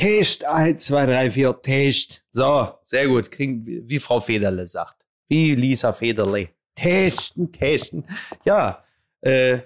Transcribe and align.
Test, 0.00 0.44
eins, 0.46 0.86
zwei, 0.86 1.04
drei, 1.06 1.30
vier, 1.30 1.60
Test. 1.60 2.22
So, 2.30 2.72
sehr 2.82 3.06
gut. 3.08 3.30
Kriegen, 3.30 3.64
wie 3.66 3.98
Frau 3.98 4.20
Federle 4.20 4.66
sagt. 4.66 5.04
Wie 5.28 5.54
Lisa 5.54 5.92
Federle. 5.92 6.48
Testen, 6.74 7.52
testen. 7.52 8.04
Ja, 8.44 8.82
äh, 9.20 9.58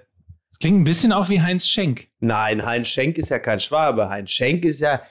Das 0.49 0.59
klingt 0.59 0.81
ein 0.81 0.83
bisschen 0.83 1.11
auch 1.13 1.29
wie 1.29 1.41
Heinz 1.41 1.67
Schenk. 1.67 2.09
nein, 2.19 2.65
Heinz 2.65 2.87
Schenk 2.89 3.17
ist 3.17 3.29
ja 3.29 3.39
kein 3.39 3.59
Schwabe. 3.59 4.09
Heinz 4.09 4.31
Schenk 4.31 4.65
ist 4.65 4.81
ja, 4.81 5.01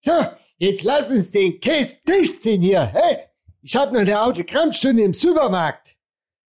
So, 0.00 0.12
jetzt 0.58 0.82
lass 0.82 1.10
uns 1.10 1.30
den 1.30 1.58
Käse 1.60 1.96
durchziehen 2.04 2.60
hier. 2.62 2.84
Hey, 2.86 3.16
ich 3.62 3.74
hab 3.76 3.92
noch 3.92 4.00
eine 4.00 4.20
Autogrammstunde 4.20 5.02
im 5.02 5.14
Supermarkt. 5.14 5.96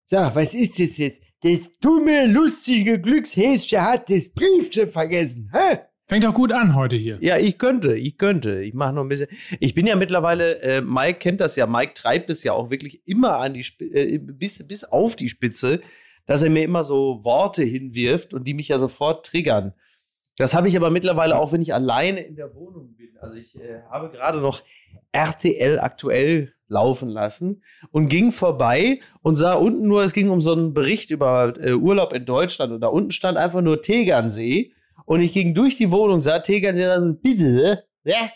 So, 0.05 0.17
was 0.17 0.53
ist 0.53 0.77
das 0.79 0.97
jetzt? 0.97 1.21
Das 1.41 1.69
dumme, 1.79 2.25
lustige 2.25 2.99
Glückshäschen 2.99 3.81
hat 3.81 4.09
das 4.09 4.29
Briefchen 4.29 4.89
vergessen. 4.89 5.49
Hä? 5.53 5.77
Fängt 6.07 6.25
auch 6.27 6.35
gut 6.35 6.51
an 6.51 6.75
heute 6.75 6.95
hier. 6.95 7.17
ja, 7.19 7.37
ich 7.37 7.57
könnte, 7.57 7.95
ich 7.95 8.17
könnte. 8.19 8.61
Ich 8.61 8.75
mache 8.75 8.93
noch 8.93 9.01
ein 9.01 9.07
bisschen. 9.07 9.27
Ich 9.59 9.73
bin 9.73 9.87
ja 9.87 9.95
mittlerweile, 9.95 10.61
äh, 10.61 10.81
Mike 10.81 11.17
kennt 11.17 11.41
das 11.41 11.55
ja, 11.55 11.65
Mike 11.65 11.93
treibt 11.95 12.29
es 12.29 12.43
ja 12.43 12.53
auch 12.53 12.69
wirklich 12.69 13.07
immer 13.07 13.37
an 13.37 13.55
die 13.55 13.61
Sp 13.65 13.89
äh, 13.89 14.19
bis, 14.19 14.65
bis 14.67 14.83
auf 14.83 15.15
die 15.15 15.29
Spitze, 15.29 15.81
dass 16.27 16.43
er 16.43 16.51
mir 16.51 16.63
immer 16.63 16.83
so 16.83 17.23
Worte 17.23 17.63
hinwirft 17.63 18.35
und 18.35 18.43
die 18.43 18.53
mich 18.53 18.67
ja 18.67 18.77
sofort 18.77 19.25
triggern. 19.25 19.73
Das 20.37 20.53
habe 20.53 20.67
ich 20.67 20.77
aber 20.77 20.91
mittlerweile 20.91 21.39
auch, 21.39 21.53
wenn 21.53 21.61
ich 21.61 21.73
alleine 21.73 22.21
in 22.21 22.35
der 22.35 22.53
Wohnung 22.53 22.95
bin. 22.95 23.17
Also 23.19 23.35
ich 23.35 23.55
äh, 23.55 23.81
habe 23.89 24.11
gerade 24.11 24.39
noch 24.39 24.61
RTL 25.11 25.79
aktuell 25.79 26.53
laufen 26.67 27.09
lassen 27.09 27.63
und 27.89 28.09
ging 28.09 28.31
vorbei 28.31 28.99
und 29.23 29.35
sah 29.35 29.53
unten 29.53 29.87
nur, 29.87 30.03
es 30.03 30.13
ging 30.13 30.29
um 30.29 30.41
so 30.41 30.51
einen 30.51 30.75
Bericht 30.75 31.09
über 31.09 31.55
äh, 31.59 31.73
Urlaub 31.73 32.13
in 32.13 32.25
Deutschland 32.25 32.73
und 32.73 32.81
da 32.81 32.87
unten 32.87 33.11
stand 33.11 33.39
einfach 33.39 33.61
nur 33.61 33.81
Tegernsee 33.81 34.74
und 35.05 35.21
ich 35.21 35.33
ging 35.33 35.53
durch 35.53 35.77
die 35.77 35.91
Wohnung, 35.91 36.19
sah 36.19 36.39
Tegernsee, 36.39 36.85
dann 36.85 37.19
bitte, 37.19 37.85
ja, 38.03 38.29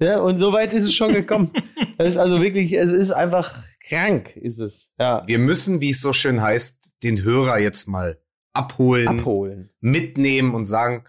ja, 0.00 0.20
und 0.20 0.38
so 0.38 0.52
weit 0.52 0.72
ist 0.72 0.84
es 0.84 0.94
schon 0.94 1.12
gekommen. 1.12 1.52
das 1.98 2.14
ist 2.14 2.16
also 2.16 2.40
wirklich, 2.40 2.72
es 2.72 2.92
ist 2.92 3.12
einfach 3.12 3.62
krank, 3.86 4.36
ist 4.36 4.58
es, 4.58 4.90
ja. 4.98 5.22
Wir 5.26 5.38
müssen, 5.38 5.80
wie 5.80 5.90
es 5.90 6.00
so 6.00 6.12
schön 6.12 6.40
heißt, 6.40 6.94
den 7.02 7.22
Hörer 7.22 7.58
jetzt 7.58 7.86
mal 7.86 8.18
abholen, 8.52 9.08
Abholen. 9.08 9.70
mitnehmen 9.80 10.54
und 10.54 10.66
sagen, 10.66 11.04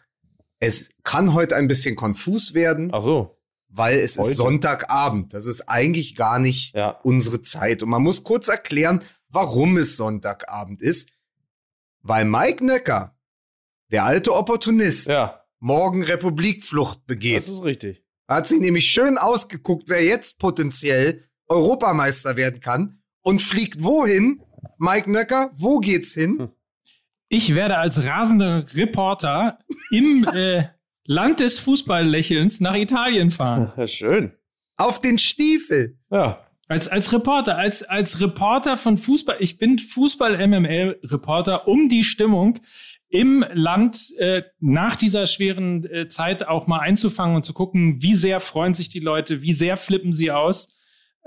es 0.59 0.91
kann 1.03 1.33
heute 1.33 1.55
ein 1.55 1.67
bisschen 1.67 1.95
konfus 1.95 2.53
werden, 2.53 2.91
Ach 2.93 3.03
so, 3.03 3.37
weil 3.73 3.99
es 3.99 4.17
Heute? 4.17 4.31
ist 4.31 4.37
Sonntagabend. 4.37 5.33
Das 5.33 5.47
ist 5.47 5.67
eigentlich 5.67 6.15
gar 6.15 6.39
nicht 6.39 6.75
ja. 6.75 6.99
unsere 7.03 7.41
Zeit. 7.41 7.81
Und 7.81 7.89
man 7.89 8.03
muss 8.03 8.23
kurz 8.23 8.47
erklären, 8.47 9.01
warum 9.29 9.77
es 9.77 9.97
Sonntagabend 9.97 10.81
ist. 10.81 11.11
Weil 12.01 12.25
Mike 12.25 12.63
Nöcker, 12.63 13.17
der 13.93 14.03
alte 14.03 14.33
Opportunist, 14.35 15.07
Ja, 15.07 15.41
morgen 15.59 16.03
Republikflucht 16.03 17.05
begeht. 17.05 17.37
das 17.37 17.47
ist 17.49 17.63
richtig. 17.63 18.03
Hat 18.27 18.47
sich 18.47 18.59
nämlich 18.59 18.87
schön 18.89 19.17
ausgeguckt, 19.17 19.85
wer 19.87 20.03
jetzt 20.03 20.39
potenziell 20.39 21.23
Europameister 21.47 22.35
werden 22.35 22.59
kann 22.59 23.01
und 23.21 23.41
fliegt 23.41 23.83
wohin? 23.83 24.41
Mike 24.77 25.09
Nöcker, 25.11 25.51
wo 25.55 25.79
geht's 25.79 26.13
hin? 26.13 26.49
Ich 27.29 27.55
werde 27.55 27.77
als 27.77 28.05
rasender 28.05 28.65
Reporter 28.73 29.59
im 29.91 30.25
äh, 30.33 30.63
Land 31.05 31.39
des 31.39 31.59
Fußballlächelns 31.59 32.59
nach 32.61 32.75
Italien 32.75 33.29
fahren. 33.31 33.71
Schön. 33.87 34.33
Auf 34.77 34.99
den 35.01 35.19
Stiefel. 35.19 35.97
Ja. 36.09 36.45
Als, 36.67 36.87
als 36.87 37.11
Reporter, 37.13 37.57
als, 37.57 37.83
als 37.83 38.21
Reporter 38.21 38.77
von 38.77 38.97
Fußball. 38.97 39.35
Ich 39.39 39.57
bin 39.57 39.77
Fußball-MML-Reporter, 39.79 41.67
um 41.67 41.89
die 41.89 42.03
Stimmung 42.03 42.59
im 43.13 43.45
Land 43.53 44.11
äh, 44.17 44.41
nach 44.59 44.95
dieser 44.95 45.27
schweren 45.27 45.85
äh, 45.85 46.07
Zeit 46.07 46.47
auch 46.47 46.65
mal 46.65 46.79
einzufangen 46.79 47.35
und 47.35 47.45
zu 47.45 47.53
gucken, 47.53 48.01
wie 48.01 48.15
sehr 48.15 48.39
freuen 48.39 48.73
sich 48.73 48.89
die 48.89 48.99
Leute, 48.99 49.43
wie 49.43 49.53
sehr 49.53 49.77
flippen 49.77 50.13
sie 50.13 50.31
aus, 50.31 50.75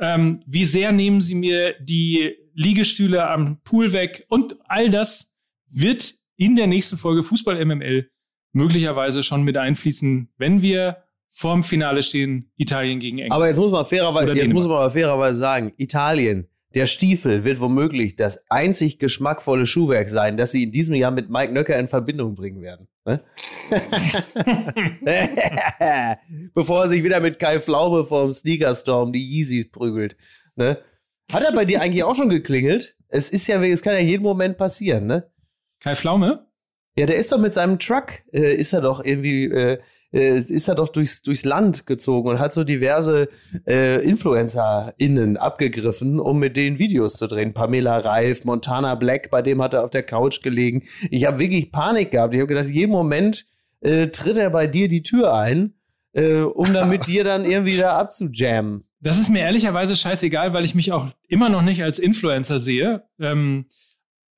ähm, 0.00 0.42
wie 0.46 0.64
sehr 0.64 0.90
nehmen 0.90 1.20
sie 1.20 1.36
mir 1.36 1.74
die 1.80 2.34
Liegestühle 2.54 3.28
am 3.30 3.60
Pool 3.62 3.92
weg 3.92 4.26
und 4.28 4.56
all 4.64 4.91
das 4.91 5.36
wird 5.70 6.14
in 6.36 6.56
der 6.56 6.66
nächsten 6.66 6.96
Folge 6.96 7.22
Fußball 7.22 7.64
MML 7.64 8.10
möglicherweise 8.52 9.22
schon 9.22 9.44
mit 9.44 9.56
einfließen, 9.56 10.28
wenn 10.38 10.62
wir 10.62 11.04
vorm 11.30 11.62
Finale 11.62 12.02
stehen, 12.02 12.50
Italien 12.56 12.98
gegen 12.98 13.19
England. 13.19 13.32
Aber 13.32 13.46
jetzt 13.46 13.58
muss 13.58 13.70
man 13.70 13.86
fairerweise, 13.86 14.32
jetzt 14.32 14.52
muss 14.52 14.66
man 14.66 14.91
fairerweise 14.91 15.38
sagen, 15.38 15.72
Italien, 15.76 16.48
der 16.76 16.84
Stiefel 16.84 17.44
wird 17.44 17.59
womöglich 17.59 18.16
das 18.16 18.44
einzig 18.50 18.98
geschmackvolle 18.98 19.64
Schuhwerk 19.64 20.10
sein, 20.10 20.37
das 20.37 20.53
sie 20.53 20.64
in 20.64 20.72
diesem 20.72 20.94
Jahr 20.94 21.10
mit 21.10 21.31
Mike 21.31 21.50
Nöcker 21.50 21.78
in 21.78 21.88
Verbindung 21.88 22.34
bringen 22.34 22.60
werden. 22.60 22.87
Ne? 23.06 23.25
Bevor 26.54 26.82
er 26.82 26.88
sich 26.91 27.03
wieder 27.03 27.20
mit 27.20 27.38
Kai 27.38 27.60
Pflaume 27.60 28.04
vom 28.04 28.31
Sneaker-Store 28.31 29.04
um 29.04 29.12
die 29.14 29.26
Yeezys 29.26 29.70
prügelt. 29.70 30.19
Ne? 30.54 30.76
Hat 31.32 31.42
er 31.42 31.53
bei 31.53 31.64
dir 31.64 31.81
eigentlich 31.81 32.04
auch 32.04 32.14
schon 32.14 32.28
geklingelt? 32.28 32.94
Es 33.08 33.31
ist 33.31 33.47
ja, 33.47 33.58
es 33.62 33.81
kann 33.81 33.94
ja 33.94 34.00
jeden 34.00 34.22
Moment 34.22 34.58
passieren, 34.58 35.06
ne? 35.06 35.31
Kai 35.81 35.94
Pflaume? 35.94 36.47
Ja, 36.98 37.06
der 37.06 37.16
ist 37.16 37.32
doch 37.32 37.38
mit 37.38 37.54
seinem 37.54 37.78
Truck, 37.78 38.20
äh, 38.32 38.54
ist 38.54 38.75
er 38.75 38.82
doch 38.82 39.03
irgendwie, 39.03 39.44
äh, 39.44 39.78
äh, 40.16 40.38
ist 40.38 40.69
er 40.69 40.75
doch 40.75 40.88
durchs, 40.88 41.22
durchs 41.22 41.44
Land 41.44 41.87
gezogen 41.87 42.31
und 42.31 42.38
hat 42.38 42.54
so 42.54 42.65
diverse 42.65 43.28
äh, 43.66 44.03
InfluencerInnen 44.03 45.37
abgegriffen, 45.37 46.19
um 46.19 46.38
mit 46.38 46.56
denen 46.56 46.78
Videos 46.78 47.15
zu 47.15 47.27
drehen. 47.27 47.53
Pamela 47.53 47.99
Reif, 47.99 48.44
Montana 48.44 48.94
Black, 48.94 49.31
bei 49.31 49.43
dem 49.43 49.62
hat 49.62 49.75
er 49.75 49.84
auf 49.84 49.91
der 49.91 50.03
Couch 50.03 50.43
gelegen. 50.43 50.84
Ich 51.10 51.26
habe 51.26 51.38
wirklich 51.38 51.71
Panik 51.71 52.12
gehabt. 52.12 52.34
Ich 52.34 52.41
habe 52.41 52.49
gedacht, 52.49 52.71
jeden 52.71 52.93
Moment 52.93 53.44
äh, 53.81 54.09
tritt 54.09 54.38
er 54.38 54.50
bei 54.50 54.66
dir 54.66 54.88
die 54.88 55.03
Tür 55.03 55.34
ein, 55.34 55.75
äh, 56.12 56.38
um 56.38 56.72
dann 56.72 56.88
mit 56.88 57.06
dir 57.09 57.22
dann 57.22 57.44
irgendwie 57.44 57.76
da 57.76 57.99
abzujammen. 57.99 58.84
Das 59.00 59.19
ist 59.19 59.28
mir 59.28 59.41
ehrlicherweise 59.41 59.94
scheißegal, 59.94 60.55
weil 60.55 60.65
ich 60.65 60.75
mich 60.75 60.93
auch 60.93 61.09
immer 61.28 61.50
noch 61.50 61.62
nicht 61.62 61.82
als 61.82 61.99
Influencer 61.99 62.59
sehe. 62.59 63.05
Ähm, 63.21 63.66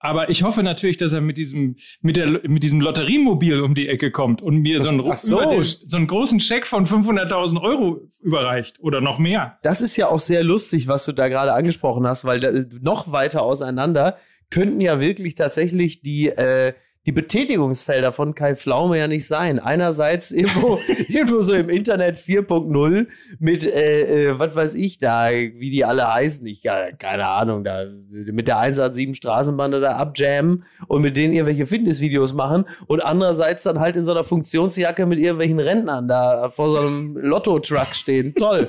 aber 0.01 0.31
ich 0.31 0.43
hoffe 0.43 0.63
natürlich, 0.63 0.97
dass 0.97 1.13
er 1.13 1.21
mit 1.21 1.37
diesem, 1.37 1.77
mit 2.01 2.17
der, 2.17 2.41
mit 2.49 2.63
diesem 2.63 2.81
Lotteriemobil 2.81 3.61
um 3.61 3.75
die 3.75 3.89
Ecke 3.89 4.11
kommt 4.11 4.43
und 4.43 4.59
mir 4.59 4.81
so 4.81 4.91
einen, 4.91 5.03
so. 5.17 5.51
den, 5.51 5.63
so 5.63 5.97
einen 5.97 6.07
großen 6.07 6.41
Scheck 6.41 6.67
von 6.67 6.87
500.000 6.87 7.61
Euro 7.61 8.09
überreicht 8.21 8.81
oder 8.81 9.01
noch 9.01 9.19
mehr. 9.19 9.59
Das 9.63 9.81
ist 9.81 9.97
ja 9.97 10.09
auch 10.09 10.21
sehr 10.21 10.45
lustig, 10.45 10.87
was 10.87 11.05
du 11.05 11.13
da 11.13 11.29
gerade 11.29 11.53
angesprochen 11.53 12.07
hast, 12.07 12.25
weil 12.25 12.41
da, 12.41 12.53
noch 12.81 13.11
weiter 13.11 13.43
auseinander 13.43 14.17
könnten 14.51 14.81
ja 14.81 15.01
wirklich 15.01 15.35
tatsächlich 15.35 16.01
die, 16.01 16.29
äh, 16.29 16.73
die 17.09 17.13
Betätigungsfelder 17.13 18.13
von 18.13 18.35
Kai 18.35 18.55
Pflaume 18.55 18.99
ja 18.99 19.09
nicht 19.09 19.27
sein. 19.27 19.59
Einerseits 19.59 20.31
irgendwo, 20.31 20.79
irgendwo 21.09 21.41
so 21.41 21.55
im 21.55 21.71
Internet 21.71 22.19
4.0 22.19 23.07
mit, 23.39 23.65
äh, 23.65 24.27
äh, 24.27 24.39
was 24.39 24.55
weiß 24.55 24.75
ich 24.75 24.99
da, 24.99 25.31
wie 25.31 25.71
die 25.71 25.87
alle 25.87 26.07
heißen. 26.07 26.47
Ich, 26.47 26.65
ja, 26.65 26.93
keine 26.93 27.27
Ahnung, 27.27 27.65
da 27.65 27.87
mit 28.11 28.47
der 28.47 28.59
187 28.59 29.17
Straßenbande 29.17 29.81
da 29.81 29.97
abjammen 29.97 30.65
und 30.87 31.01
mit 31.01 31.17
denen 31.17 31.33
irgendwelche 31.33 31.65
Fitnessvideos 31.65 32.35
machen 32.35 32.67
und 32.89 33.03
andererseits 33.03 33.63
dann 33.63 33.81
halt 33.81 33.97
in 33.97 34.05
so 34.05 34.11
einer 34.11 34.25
Funktionsjacke 34.25 35.07
mit 35.07 35.19
irgendwelchen 35.19 35.61
Rentnern 35.61 36.09
da 36.09 36.51
vor 36.51 36.69
so 36.69 36.83
einem 36.83 37.17
Lotto-Truck 37.17 37.95
stehen. 37.95 38.35
Toll. 38.35 38.69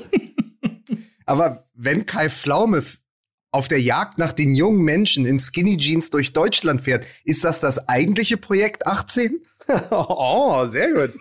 Aber 1.26 1.66
wenn 1.76 2.06
Kai 2.06 2.30
Pflaume 2.30 2.84
auf 3.52 3.68
der 3.68 3.82
Jagd 3.82 4.18
nach 4.18 4.34
den 4.34 4.54
jungen 4.56 4.84
Menschen 4.84 5.26
in 5.26 5.40
Skinny 5.40 5.78
Jeans 5.78 6.10
durch 6.10 6.34
Deutschland 6.34 6.82
fährt, 6.82 7.06
ist 7.24 7.44
das 7.44 7.60
das 7.60 7.90
eigentliche 7.90 8.38
Projekt 8.38 8.88
18? 8.88 9.42
Oh, 9.92 10.66
sehr 10.66 10.92
gut. 10.94 11.12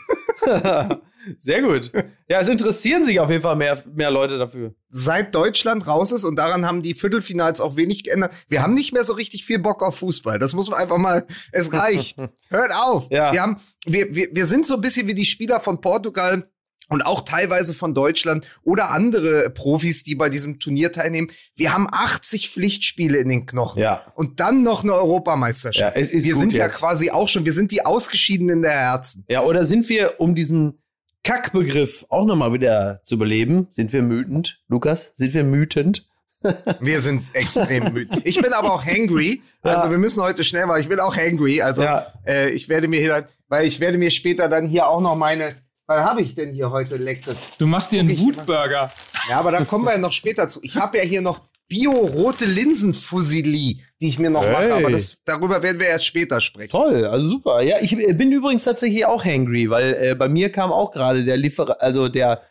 sehr 1.38 1.60
gut. 1.60 1.92
Ja, 2.28 2.40
es 2.40 2.48
interessieren 2.48 3.04
sich 3.04 3.20
auf 3.20 3.28
jeden 3.28 3.42
Fall 3.42 3.56
mehr, 3.56 3.82
mehr 3.94 4.10
Leute 4.10 4.38
dafür. 4.38 4.74
Seit 4.88 5.34
Deutschland 5.34 5.86
raus 5.86 6.12
ist 6.12 6.24
und 6.24 6.36
daran 6.36 6.64
haben 6.64 6.82
die 6.82 6.94
Viertelfinals 6.94 7.60
auch 7.60 7.76
wenig 7.76 8.04
geändert. 8.04 8.32
Wir 8.48 8.62
haben 8.62 8.72
nicht 8.72 8.94
mehr 8.94 9.04
so 9.04 9.12
richtig 9.12 9.44
viel 9.44 9.58
Bock 9.58 9.82
auf 9.82 9.98
Fußball. 9.98 10.38
Das 10.38 10.54
muss 10.54 10.70
man 10.70 10.80
einfach 10.80 10.96
mal, 10.96 11.26
es 11.52 11.72
reicht. 11.74 12.18
Hört 12.48 12.72
auf. 12.74 13.08
Ja. 13.10 13.32
Wir 13.32 13.42
haben, 13.42 13.58
wir, 13.84 14.14
wir, 14.14 14.28
wir 14.32 14.46
sind 14.46 14.66
so 14.66 14.76
ein 14.76 14.80
bisschen 14.80 15.06
wie 15.08 15.14
die 15.14 15.26
Spieler 15.26 15.60
von 15.60 15.82
Portugal 15.82 16.50
und 16.88 17.02
auch 17.02 17.20
teilweise 17.22 17.74
von 17.74 17.94
Deutschland 17.94 18.46
oder 18.62 18.90
andere 18.90 19.50
Profis, 19.50 20.02
die 20.04 20.14
bei 20.14 20.28
diesem 20.30 20.58
Turnier 20.58 20.90
teilnehmen. 20.92 21.30
Wir 21.54 21.72
haben 21.72 21.86
80 21.90 22.50
Pflichtspiele 22.50 23.18
in 23.18 23.28
den 23.28 23.46
Knochen. 23.46 23.82
Ja. 23.82 24.02
Und 24.14 24.40
dann 24.40 24.62
noch 24.62 24.82
eine 24.82 24.94
Europameisterschaft. 24.94 25.94
Ja, 25.96 26.00
es 26.00 26.12
ist 26.12 26.24
wir 26.26 26.34
sind 26.36 26.52
ja 26.54 26.64
jetzt. 26.66 26.78
quasi 26.78 27.10
auch 27.10 27.28
schon, 27.28 27.44
wir 27.44 27.52
sind 27.52 27.70
die 27.70 27.84
Ausgeschiedenen 27.84 28.62
der 28.62 28.72
Herzen. 28.72 29.24
Ja, 29.28 29.42
oder 29.42 29.64
sind 29.66 29.88
wir, 29.88 30.14
um 30.18 30.34
diesen 30.34 30.82
Kackbegriff 31.24 32.06
auch 32.08 32.24
nochmal 32.24 32.52
wieder 32.52 33.00
zu 33.04 33.18
beleben, 33.18 33.68
sind 33.70 33.92
wir 33.92 34.02
mütend? 34.02 34.60
Lukas, 34.68 35.12
sind 35.14 35.34
wir 35.34 35.44
mütend? 35.44 36.06
Wir 36.80 37.00
sind 37.00 37.24
extrem 37.32 37.92
müde. 37.92 38.20
Ich 38.22 38.40
bin 38.40 38.52
aber 38.52 38.72
auch 38.72 38.84
hangry. 38.86 39.42
Also 39.60 39.86
Ja. 39.86 39.90
wir 39.90 39.98
müssen 39.98 40.22
heute 40.22 40.44
schnell 40.44 40.66
mal. 40.66 40.80
Ich 40.80 40.88
bin 40.88 41.00
auch 41.00 41.16
hangry. 41.16 41.62
Also 41.62 41.82
Ja. 41.82 42.12
äh, 42.24 42.50
ich 42.50 42.68
werde 42.68 42.86
mir 42.86 43.00
hier 43.00 43.08
dann, 43.08 43.24
weil 43.48 43.66
ich 43.66 43.80
werde 43.80 43.98
mir 43.98 44.12
später 44.12 44.48
dann 44.48 44.68
hier 44.68 44.86
auch 44.86 45.00
noch 45.00 45.16
meine. 45.16 45.56
Was 45.88 46.00
habe 46.00 46.20
ich 46.20 46.34
denn 46.34 46.52
hier 46.52 46.70
heute 46.70 46.96
leckeres? 46.96 47.52
Du 47.56 47.66
machst 47.66 47.92
dir 47.92 48.00
einen 48.00 48.10
Ich- 48.10 48.20
Wutburger. 48.20 48.92
Ja, 49.30 49.38
aber 49.38 49.50
da 49.52 49.64
kommen 49.64 49.86
wir 49.86 49.92
ja 49.92 49.98
noch 49.98 50.12
später 50.12 50.46
zu. 50.46 50.60
Ich 50.62 50.76
habe 50.76 50.98
ja 50.98 51.04
hier 51.04 51.22
noch 51.22 51.40
Bio-rote 51.66 52.44
Linsenfusilli, 52.44 53.82
die 54.00 54.08
ich 54.08 54.18
mir 54.18 54.28
noch 54.28 54.42
mache. 54.42 54.64
Hey. 54.64 54.72
Aber 54.72 54.90
das, 54.90 55.18
darüber 55.24 55.62
werden 55.62 55.80
wir 55.80 55.86
erst 55.86 56.04
später 56.04 56.42
sprechen. 56.42 56.70
Toll, 56.70 57.06
also 57.06 57.26
super. 57.26 57.62
Ja, 57.62 57.78
ich 57.80 57.94
äh, 57.96 58.12
bin 58.12 58.30
übrigens 58.32 58.64
tatsächlich 58.64 59.06
auch 59.06 59.24
hangry, 59.24 59.70
weil 59.70 59.94
äh, 59.94 60.14
bei 60.14 60.28
mir 60.28 60.52
kam 60.52 60.72
auch 60.72 60.90
gerade 60.90 61.24
der 61.24 61.38
Liefer, 61.38 61.80
also 61.82 62.08
der 62.08 62.42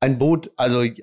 ein 0.00 0.18
Boot, 0.18 0.50
also 0.56 0.80
ich 0.82 1.02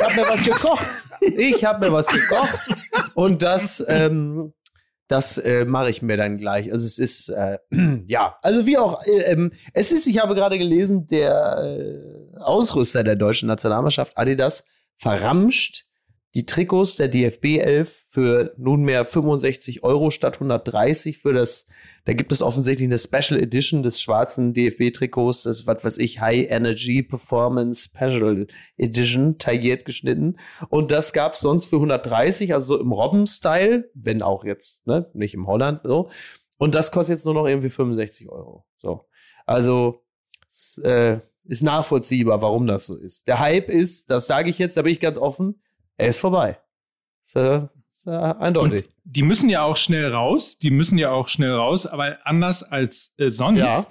habe 0.00 0.14
mir 0.14 0.28
was 0.28 0.44
gekocht. 0.44 0.86
Ich 1.36 1.64
habe 1.64 1.86
mir 1.86 1.92
was 1.92 2.08
gekocht 2.08 2.68
und 3.14 3.42
das, 3.42 3.84
ähm, 3.88 4.52
das 5.08 5.38
äh, 5.38 5.64
mache 5.64 5.90
ich 5.90 6.02
mir 6.02 6.16
dann 6.16 6.36
gleich. 6.36 6.72
Also 6.72 6.86
es 6.86 6.98
ist, 6.98 7.28
äh, 7.28 7.58
ja, 8.06 8.36
also 8.42 8.66
wie 8.66 8.78
auch, 8.78 9.02
äh, 9.04 9.32
ähm, 9.32 9.52
es 9.72 9.92
ist, 9.92 10.06
ich 10.06 10.18
habe 10.18 10.34
gerade 10.34 10.58
gelesen, 10.58 11.06
der 11.06 11.78
äh, 11.78 12.38
Ausrüster 12.38 13.04
der 13.04 13.16
deutschen 13.16 13.48
Nationalmannschaft, 13.48 14.16
Adidas, 14.16 14.64
verramscht 14.96 15.84
die 16.34 16.46
Trikots 16.46 16.96
der 16.96 17.08
DFB 17.08 17.58
11 17.58 18.06
für 18.08 18.54
nunmehr 18.56 19.04
65 19.04 19.82
Euro 19.82 20.10
statt 20.10 20.34
130 20.34 21.18
für 21.18 21.32
das, 21.32 21.66
da 22.04 22.12
gibt 22.14 22.32
es 22.32 22.42
offensichtlich 22.42 22.88
eine 22.88 22.98
Special 22.98 23.40
Edition 23.40 23.82
des 23.82 24.00
schwarzen 24.00 24.54
DFB-Trikots, 24.54 25.44
das 25.44 25.66
was 25.66 25.84
weiß 25.84 25.98
ich, 25.98 26.20
High 26.20 26.50
Energy 26.50 27.02
Performance 27.02 27.84
Special 27.84 28.46
Edition, 28.76 29.38
tailliert 29.38 29.84
geschnitten. 29.84 30.38
Und 30.68 30.90
das 30.90 31.12
gab 31.12 31.34
es 31.34 31.40
sonst 31.40 31.66
für 31.66 31.76
130, 31.76 32.54
also 32.54 32.76
so 32.76 32.80
im 32.80 32.92
Robben-Style, 32.92 33.90
wenn 33.94 34.22
auch 34.22 34.44
jetzt, 34.44 34.86
ne, 34.86 35.10
nicht 35.14 35.34
im 35.34 35.46
Holland, 35.46 35.80
so. 35.84 36.08
Und 36.58 36.74
das 36.74 36.92
kostet 36.92 37.16
jetzt 37.16 37.24
nur 37.24 37.34
noch 37.34 37.46
irgendwie 37.46 37.70
65 37.70 38.28
Euro. 38.30 38.66
So. 38.76 39.06
Also, 39.46 40.02
äh, 40.82 41.18
ist 41.44 41.62
nachvollziehbar, 41.62 42.40
warum 42.40 42.66
das 42.66 42.86
so 42.86 42.96
ist. 42.96 43.26
Der 43.26 43.40
Hype 43.40 43.68
ist, 43.68 44.10
das 44.10 44.26
sage 44.26 44.50
ich 44.50 44.58
jetzt, 44.58 44.76
da 44.76 44.82
bin 44.82 44.92
ich 44.92 45.00
ganz 45.00 45.18
offen, 45.18 45.60
er 45.96 46.08
ist 46.08 46.18
vorbei. 46.18 46.58
Ist 47.34 48.06
äh, 48.06 48.10
eindeutig. 48.10 48.84
Und 48.86 48.90
die 49.04 49.22
müssen 49.22 49.48
ja 49.50 49.62
auch 49.62 49.76
schnell 49.76 50.12
raus, 50.12 50.58
die 50.58 50.70
müssen 50.70 50.96
ja 50.98 51.10
auch 51.10 51.28
schnell 51.28 51.52
raus, 51.52 51.86
aber 51.86 52.18
anders 52.24 52.62
als 52.62 53.14
äh, 53.18 53.30
sonst 53.30 53.58
Ja. 53.58 53.84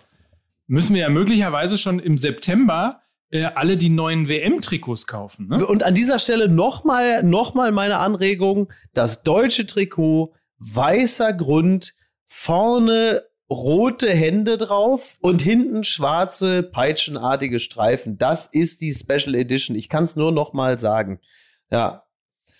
müssen 0.67 0.93
wir 0.95 1.01
ja 1.01 1.09
möglicherweise 1.09 1.77
schon 1.77 1.99
im 1.99 2.17
September 2.17 3.01
äh, 3.29 3.43
alle 3.45 3.77
die 3.77 3.89
neuen 3.89 4.27
WM-Trikots 4.27 5.05
kaufen. 5.07 5.47
Ne? 5.49 5.65
Und 5.65 5.83
an 5.83 5.95
dieser 5.95 6.19
Stelle 6.19 6.47
nochmal 6.49 7.23
noch 7.23 7.53
mal 7.53 7.71
meine 7.71 7.97
Anregung: 7.99 8.71
Das 8.93 9.23
deutsche 9.23 9.65
Trikot, 9.65 10.33
weißer 10.57 11.33
Grund, 11.33 11.93
vorne 12.27 13.21
rote 13.49 14.09
Hände 14.09 14.57
drauf 14.57 15.17
und 15.19 15.41
hinten 15.41 15.83
schwarze, 15.83 16.63
peitschenartige 16.63 17.59
Streifen. 17.59 18.17
Das 18.17 18.47
ist 18.47 18.79
die 18.81 18.93
Special 18.93 19.35
Edition. 19.35 19.75
Ich 19.75 19.89
kann 19.89 20.05
es 20.05 20.15
nur 20.15 20.31
noch 20.31 20.53
mal 20.53 20.79
sagen. 20.79 21.19
Ja. 21.69 22.03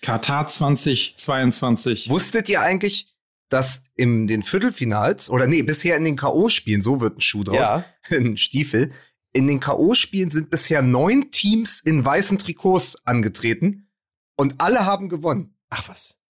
Katar 0.02 0.46
2022. 0.46 2.10
Wusstet 2.10 2.48
ihr 2.48 2.60
eigentlich, 2.60 3.08
dass 3.48 3.84
in 3.94 4.26
den 4.26 4.42
Viertelfinals, 4.42 5.30
oder 5.30 5.46
nee, 5.46 5.62
bisher 5.62 5.96
in 5.96 6.04
den 6.04 6.16
K.O.-Spielen, 6.16 6.82
so 6.82 7.00
wird 7.00 7.18
ein 7.18 7.20
Schuh 7.20 7.44
draus, 7.44 7.56
Ja. 7.56 7.84
ein 8.10 8.36
Stiefel, 8.36 8.92
in 9.32 9.46
den 9.46 9.60
K.O.-Spielen 9.60 10.30
sind 10.30 10.50
bisher 10.50 10.82
neun 10.82 11.30
Teams 11.30 11.80
in 11.80 12.04
weißen 12.04 12.38
Trikots 12.38 13.06
angetreten 13.06 13.88
und 14.36 14.60
alle 14.60 14.84
haben 14.84 15.08
gewonnen. 15.08 15.56
Ach 15.70 15.88
was. 15.88 16.21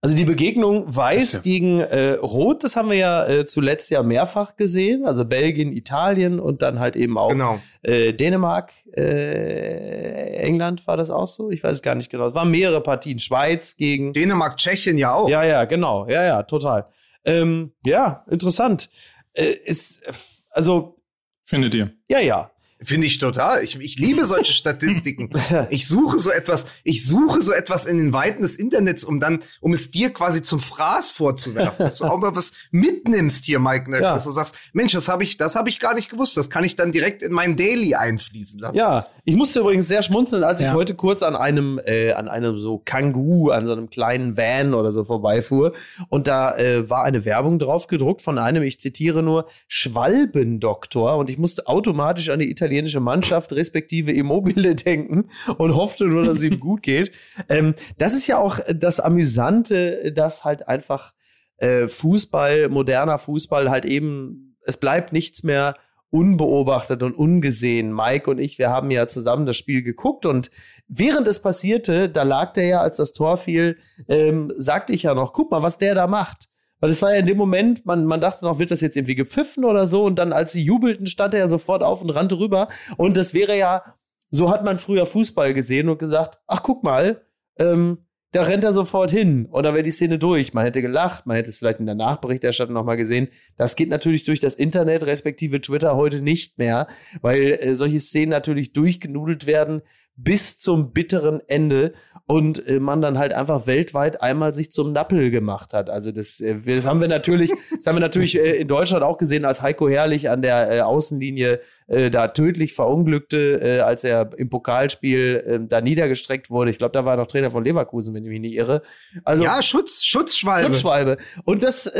Also 0.00 0.16
die 0.16 0.24
Begegnung 0.24 0.84
Weiß 0.94 1.32
ja- 1.32 1.38
gegen 1.40 1.80
äh, 1.80 2.10
Rot, 2.12 2.62
das 2.62 2.76
haben 2.76 2.88
wir 2.90 2.96
ja 2.98 3.26
äh, 3.26 3.46
zuletzt 3.46 3.90
ja 3.90 4.02
mehrfach 4.04 4.54
gesehen. 4.54 5.04
Also 5.04 5.24
Belgien, 5.24 5.72
Italien 5.72 6.38
und 6.38 6.62
dann 6.62 6.78
halt 6.78 6.94
eben 6.94 7.18
auch 7.18 7.30
Genau. 7.30 7.58
äh, 7.82 8.12
Dänemark, 8.12 8.72
äh, 8.96 10.36
England 10.36 10.86
war 10.86 10.96
das 10.96 11.10
auch 11.10 11.26
so? 11.26 11.50
Ich 11.50 11.62
weiß 11.64 11.82
gar 11.82 11.94
nicht 11.96 12.10
genau. 12.10 12.28
Es 12.28 12.34
waren 12.34 12.50
mehrere 12.50 12.80
Partien. 12.82 13.18
Schweiz 13.18 13.76
gegen. 13.76 14.12
Dänemark, 14.12 14.56
Tschechien 14.56 14.98
ja 14.98 15.14
auch. 15.14 15.28
Ja, 15.28 15.42
ja, 15.44 15.64
genau. 15.64 16.06
Ja, 16.08 16.24
ja, 16.24 16.42
total. 16.44 16.86
Ähm, 17.24 17.72
ja, 17.84 18.24
interessant. 18.30 18.88
Äh, 19.32 19.52
ist, 19.64 20.02
also, 20.50 20.96
Findet 21.44 21.74
ihr? 21.74 21.90
ja, 22.08 22.20
ja. 22.20 22.50
Finde 22.80 23.06
ich 23.08 23.18
total. 23.18 23.64
Ich, 23.64 23.78
ich 23.80 23.98
liebe 23.98 24.24
solche 24.26 24.52
Statistiken. 24.60 25.30
Ich 25.70 25.86
suche 25.88 26.18
so 26.18 26.30
etwas, 26.30 26.66
ich 26.84 27.04
suche 27.04 27.42
so 27.42 27.52
etwas 27.52 27.84
in 27.86 27.98
den 27.98 28.12
Weiten 28.12 28.42
des 28.42 28.56
Internets, 28.56 29.02
um 29.04 29.18
dann, 29.20 29.40
um 29.60 29.72
es 29.72 29.90
dir 29.90 30.10
quasi 30.12 30.42
zum 30.42 30.60
Fraß 30.60 31.10
vorzuwerfen, 31.10 31.84
dass 31.86 31.98
du 31.98 32.04
auch 32.04 32.18
mal 32.18 32.34
was 32.36 32.52
mitnimmst 32.70 33.44
hier, 33.44 33.58
Mike, 33.58 33.90
ne? 33.90 34.00
Ja. 34.00 34.14
dass 34.14 34.24
du 34.24 34.30
sagst, 34.30 34.54
Mensch, 34.72 34.92
das 34.92 35.08
habe 35.08 35.22
ich, 35.24 35.36
das 35.36 35.56
habe 35.56 35.68
ich 35.68 35.80
gar 35.80 35.94
nicht 35.94 36.10
gewusst, 36.10 36.36
das 36.36 36.48
kann 36.50 36.64
ich 36.64 36.76
dann 36.76 36.92
direkt 36.92 37.22
in 37.22 37.32
mein 37.32 37.56
Daily 37.56 37.94
einfließen 37.94 38.60
lassen. 38.60 38.76
Ja, 38.76 39.06
ich 39.24 39.34
musste 39.36 39.60
übrigens 39.60 39.88
sehr 39.88 40.02
schmunzeln, 40.02 40.44
als 40.44 40.60
ich 40.60 40.66
Ja. 40.68 40.72
heute 40.74 40.94
kurz 40.94 41.22
an 41.22 41.36
einem, 41.36 41.80
äh, 41.84 42.12
an 42.12 42.28
einem 42.28 42.58
so 42.58 42.80
Kangoo, 42.84 43.50
an 43.50 43.66
so 43.66 43.72
einem 43.72 43.90
kleinen 43.90 44.36
Van 44.36 44.74
oder 44.74 44.90
so 44.92 45.04
vorbeifuhr. 45.04 45.74
Und 46.08 46.28
da 46.28 46.56
äh, 46.56 46.88
war 46.88 47.04
eine 47.04 47.24
Werbung 47.24 47.58
drauf 47.58 47.86
gedruckt 47.88 48.22
von 48.22 48.38
einem, 48.38 48.62
ich 48.62 48.78
zitiere 48.80 49.22
nur, 49.22 49.46
Schwalbendoktor. 49.66 51.16
Und 51.16 51.30
ich 51.30 51.38
musste 51.38 51.66
automatisch 51.66 52.30
an 52.30 52.38
die 52.38 52.50
italienische 52.68 53.00
Mannschaft 53.00 53.52
respektive 53.52 54.12
Immobile 54.12 54.74
denken 54.74 55.28
und 55.56 55.74
hoffte 55.74 56.06
nur, 56.06 56.24
dass 56.24 56.38
es 56.38 56.42
ihm 56.44 56.60
gut 56.60 56.82
geht. 56.82 57.10
Ähm, 57.48 57.74
das 57.96 58.14
ist 58.14 58.26
ja 58.26 58.38
auch 58.38 58.60
das 58.74 59.00
Amüsante, 59.00 60.12
dass 60.12 60.44
halt 60.44 60.68
einfach 60.68 61.14
äh, 61.56 61.88
Fußball, 61.88 62.68
moderner 62.68 63.18
Fußball 63.18 63.70
halt 63.70 63.84
eben, 63.84 64.56
es 64.64 64.76
bleibt 64.76 65.12
nichts 65.12 65.42
mehr 65.42 65.76
unbeobachtet 66.10 67.02
und 67.02 67.14
ungesehen. 67.14 67.94
Mike 67.94 68.30
und 68.30 68.38
ich, 68.38 68.58
wir 68.58 68.70
haben 68.70 68.90
ja 68.90 69.08
zusammen 69.08 69.46
das 69.46 69.56
Spiel 69.56 69.82
geguckt 69.82 70.24
und 70.24 70.50
während 70.88 71.26
es 71.28 71.40
passierte, 71.40 72.08
da 72.08 72.22
lag 72.22 72.52
der 72.54 72.66
ja, 72.66 72.80
als 72.80 72.96
das 72.96 73.12
Tor 73.12 73.36
fiel, 73.36 73.78
ähm, 74.08 74.50
sagte 74.56 74.92
ich 74.92 75.02
ja 75.02 75.14
noch, 75.14 75.32
guck 75.32 75.50
mal, 75.50 75.62
was 75.62 75.78
der 75.78 75.94
da 75.94 76.06
macht. 76.06 76.48
Weil 76.80 76.90
es 76.90 77.02
war 77.02 77.12
ja 77.12 77.20
in 77.20 77.26
dem 77.26 77.36
Moment, 77.36 77.86
man, 77.86 78.04
man 78.04 78.20
dachte 78.20 78.44
noch, 78.44 78.58
wird 78.58 78.70
das 78.70 78.80
jetzt 78.80 78.96
irgendwie 78.96 79.14
gepfiffen 79.14 79.64
oder 79.64 79.86
so 79.86 80.04
und 80.04 80.16
dann, 80.16 80.32
als 80.32 80.52
sie 80.52 80.62
jubelten, 80.62 81.06
stand 81.06 81.34
er 81.34 81.40
ja 81.40 81.46
sofort 81.48 81.82
auf 81.82 82.02
und 82.02 82.10
rannte 82.10 82.38
rüber 82.38 82.68
und 82.96 83.16
das 83.16 83.34
wäre 83.34 83.56
ja, 83.56 83.94
so 84.30 84.50
hat 84.50 84.64
man 84.64 84.78
früher 84.78 85.06
Fußball 85.06 85.54
gesehen 85.54 85.88
und 85.88 85.98
gesagt, 85.98 86.40
ach 86.46 86.62
guck 86.62 86.84
mal, 86.84 87.22
ähm, 87.58 87.98
da 88.32 88.42
rennt 88.42 88.62
er 88.62 88.74
sofort 88.74 89.10
hin 89.10 89.46
und 89.46 89.62
dann 89.62 89.72
wäre 89.72 89.82
die 89.82 89.90
Szene 89.90 90.18
durch. 90.18 90.52
Man 90.52 90.64
hätte 90.64 90.82
gelacht, 90.82 91.26
man 91.26 91.36
hätte 91.36 91.48
es 91.48 91.56
vielleicht 91.56 91.80
in 91.80 91.86
der 91.86 91.94
Nachberichterstattung 91.94 92.74
nochmal 92.74 92.98
gesehen. 92.98 93.28
Das 93.56 93.74
geht 93.74 93.88
natürlich 93.88 94.24
durch 94.24 94.38
das 94.38 94.54
Internet 94.54 95.04
respektive 95.04 95.62
Twitter 95.62 95.96
heute 95.96 96.20
nicht 96.20 96.58
mehr, 96.58 96.88
weil 97.22 97.52
äh, 97.52 97.74
solche 97.74 98.00
Szenen 98.00 98.28
natürlich 98.28 98.74
durchgenudelt 98.74 99.46
werden 99.46 99.80
bis 100.18 100.58
zum 100.58 100.92
bitteren 100.92 101.40
Ende 101.46 101.92
und 102.26 102.66
äh, 102.66 102.78
man 102.78 103.00
dann 103.00 103.18
halt 103.18 103.32
einfach 103.32 103.66
weltweit 103.66 104.20
einmal 104.20 104.52
sich 104.52 104.70
zum 104.70 104.92
Nappel 104.92 105.30
gemacht 105.30 105.72
hat. 105.72 105.88
Also 105.88 106.12
das, 106.12 106.40
äh, 106.40 106.60
das 106.60 106.84
haben 106.84 107.00
wir 107.00 107.08
natürlich, 107.08 107.50
das 107.76 107.86
haben 107.86 107.96
wir 107.96 108.00
natürlich 108.00 108.38
äh, 108.38 108.56
in 108.56 108.68
Deutschland 108.68 109.02
auch 109.02 109.16
gesehen, 109.16 109.46
als 109.46 109.62
Heiko 109.62 109.88
Herrlich 109.88 110.28
an 110.28 110.42
der 110.42 110.70
äh, 110.70 110.80
Außenlinie 110.82 111.60
äh, 111.86 112.10
da 112.10 112.28
tödlich 112.28 112.74
verunglückte, 112.74 113.60
äh, 113.62 113.80
als 113.80 114.04
er 114.04 114.30
im 114.36 114.50
Pokalspiel 114.50 115.42
äh, 115.46 115.60
da 115.66 115.80
niedergestreckt 115.80 116.50
wurde. 116.50 116.70
Ich 116.70 116.78
glaube, 116.78 116.92
da 116.92 117.06
war 117.06 117.14
er 117.14 117.16
noch 117.16 117.28
Trainer 117.28 117.50
von 117.50 117.64
Leverkusen, 117.64 118.12
wenn 118.12 118.24
ich 118.24 118.30
mich 118.30 118.40
nicht 118.40 118.56
irre. 118.56 118.82
Also 119.24 119.44
ja 119.44 119.62
Schutz, 119.62 120.04
Schutzschwalbe. 120.04 120.74
Schutzschwalbe. 120.74 121.16
Und 121.44 121.62
das 121.62 121.90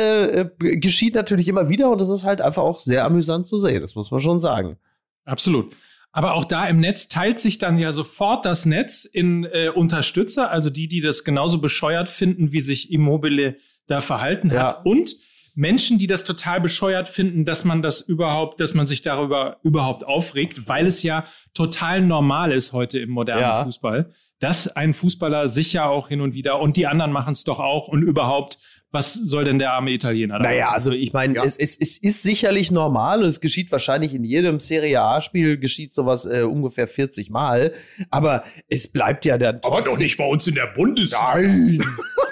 geschieht 0.59 1.15
natürlich 1.15 1.49
immer 1.49 1.69
wieder 1.69 1.91
und 1.91 2.01
das 2.01 2.11
ist 2.11 2.25
halt 2.25 2.41
einfach 2.41 2.63
auch 2.63 2.81
sehr 2.81 3.05
amüsant 3.05 3.47
zu 3.47 3.57
sehen. 3.57 3.81
Das 3.81 3.95
muss 3.95 4.11
man 4.11 4.21
schon 4.21 4.41
sagen. 4.41 4.77
Absolut. 5.25 5.75
Aber 6.19 6.35
auch 6.35 6.45
da 6.45 6.67
im 6.67 6.81
Netz 6.81 7.07
teilt 7.07 7.39
sich 7.39 7.59
dann 7.59 7.79
ja 7.79 7.93
sofort 7.93 8.45
das 8.45 8.67
Netz 8.67 9.05
in 9.05 9.45
äh, 9.45 9.69
Unterstützer, 9.73 10.51
also 10.51 10.69
die, 10.69 10.89
die 10.89 11.01
das 11.01 11.23
genauso 11.23 11.61
bescheuert 11.61 12.09
finden, 12.09 12.51
wie 12.51 12.59
sich 12.59 12.91
Immobile 12.91 13.57
da 13.87 14.01
verhalten 14.01 14.51
Ja. 14.51 14.61
hat. 14.79 14.85
Und 14.85 15.15
Menschen, 15.55 15.97
die 15.97 16.09
das 16.09 16.25
total 16.25 16.61
bescheuert 16.61 17.07
finden, 17.07 17.45
dass 17.45 17.65
man 17.65 17.83
das 17.83 18.01
überhaupt, 18.01 18.59
dass 18.59 18.75
man 18.75 18.89
sich 18.89 19.01
darüber 19.03 19.59
überhaupt 19.63 20.05
aufregt, 20.05 20.67
weil 20.67 20.87
es 20.87 21.05
ja 21.05 21.25
total 21.55 22.01
normal 22.01 22.51
ist 22.51 22.73
heute 22.73 22.99
im 22.99 23.11
modernen 23.11 23.43
Ja. 23.43 23.63
Fußball, 23.63 24.13
dass 24.41 24.67
ein 24.67 24.95
Fußballer 24.95 25.49
sich 25.49 25.73
ja 25.73 25.87
auch 25.89 26.09
hin 26.09 26.21
und 26.21 26.35
wieder 26.35 26.59
und 26.59 26.77
die 26.77 26.89
anderen 26.89 27.13
machen 27.13 27.31
es 27.35 27.45
doch 27.45 27.61
auch 27.61 27.87
und 27.87 28.03
überhaupt, 28.03 28.59
was 28.91 29.13
soll 29.15 29.45
denn 29.45 29.59
der 29.59 29.73
arme 29.73 29.91
Italiener 29.91 30.39
da 30.39 30.45
Naja, 30.45 30.67
machen? 30.67 30.75
also 30.75 30.93
ich 30.93 31.13
meine, 31.13 31.35
Ja. 31.35 31.45
es, 31.45 31.57
es, 31.57 31.77
es 31.79 31.99
ist 31.99 32.23
sicherlich 32.23 32.71
normal 32.71 33.21
und 33.23 33.27
es 33.29 33.41
geschieht 33.41 33.71
wahrscheinlich 33.71 34.15
in 34.15 34.25
jedem 34.25 34.61
Serie 34.61 35.03
A-Spiel 35.03 35.59
geschieht 35.59 35.95
sowas 35.95 36.25
äh, 36.27 36.43
ungefähr 36.43 36.89
40 36.89 37.29
Mal. 37.31 37.75
Aber 38.11 38.45
es 38.69 38.89
bleibt 38.89 39.25
ja 39.27 39.37
dann 39.37 39.61
trotzdem. 39.61 40.09
bei 40.17 40.25
uns 40.25 40.47
in 40.47 40.55
der 40.55 40.69
Bundesliga. 40.69 41.35
Nein. 41.35 41.83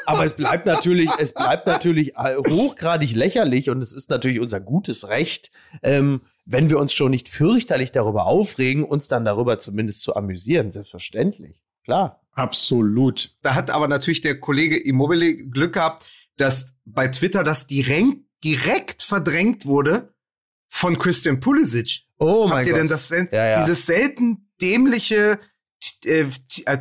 Aber 0.07 0.25
es 0.25 0.35
bleibt 0.35 0.67
natürlich, 0.67 1.11
es 1.19 1.35
bleibt 1.35 1.67
natürlich 1.67 2.15
äh, 2.17 2.37
hochgradig 2.49 3.15
lächerlich 3.15 3.71
und 3.71 3.83
es 3.83 3.93
ist 3.93 4.09
natürlich 4.09 4.39
unser 4.41 4.61
gutes 4.61 5.09
Recht, 5.09 5.51
ähm, 5.83 6.21
wenn 6.45 6.71
wir 6.71 6.79
uns 6.79 6.93
schon 6.93 7.11
nicht 7.11 7.29
fürchterlich 7.29 7.91
darüber 7.91 8.27
aufregen, 8.27 8.85
uns 8.85 9.09
dann 9.09 9.25
darüber 9.25 9.59
zumindest 9.59 10.03
zu 10.03 10.15
amüsieren. 10.15 10.71
Selbstverständlich. 10.71 11.61
Klar. 11.85 12.21
Absolut. 12.35 13.35
Da 13.43 13.55
hat 13.55 13.71
aber 13.71 13.89
natürlich 13.89 14.21
der 14.21 14.39
Kollege 14.39 14.77
Immobile 14.77 15.37
Glück 15.37 15.73
gehabt, 15.75 16.07
dass 16.37 16.75
bei 16.85 17.09
Twitter 17.09 17.45
das 17.45 17.67
direkt, 17.67 18.19
direkt 18.45 19.03
verdrängt 19.03 19.67
wurde 19.67 20.15
von 20.69 20.99
Christian 20.99 21.41
Pulisic. 21.41 22.03
Oh 22.19 22.47
mein 22.49 22.59
Habt 22.59 22.67
ihr 22.67 22.73
Gott. 22.73 22.83
denn 22.83 22.89
das 22.89 23.09
Ja, 23.11 23.47
ja. 23.47 23.61
dieses 23.65 23.87
selten 23.87 24.51
dämliche 24.61 25.39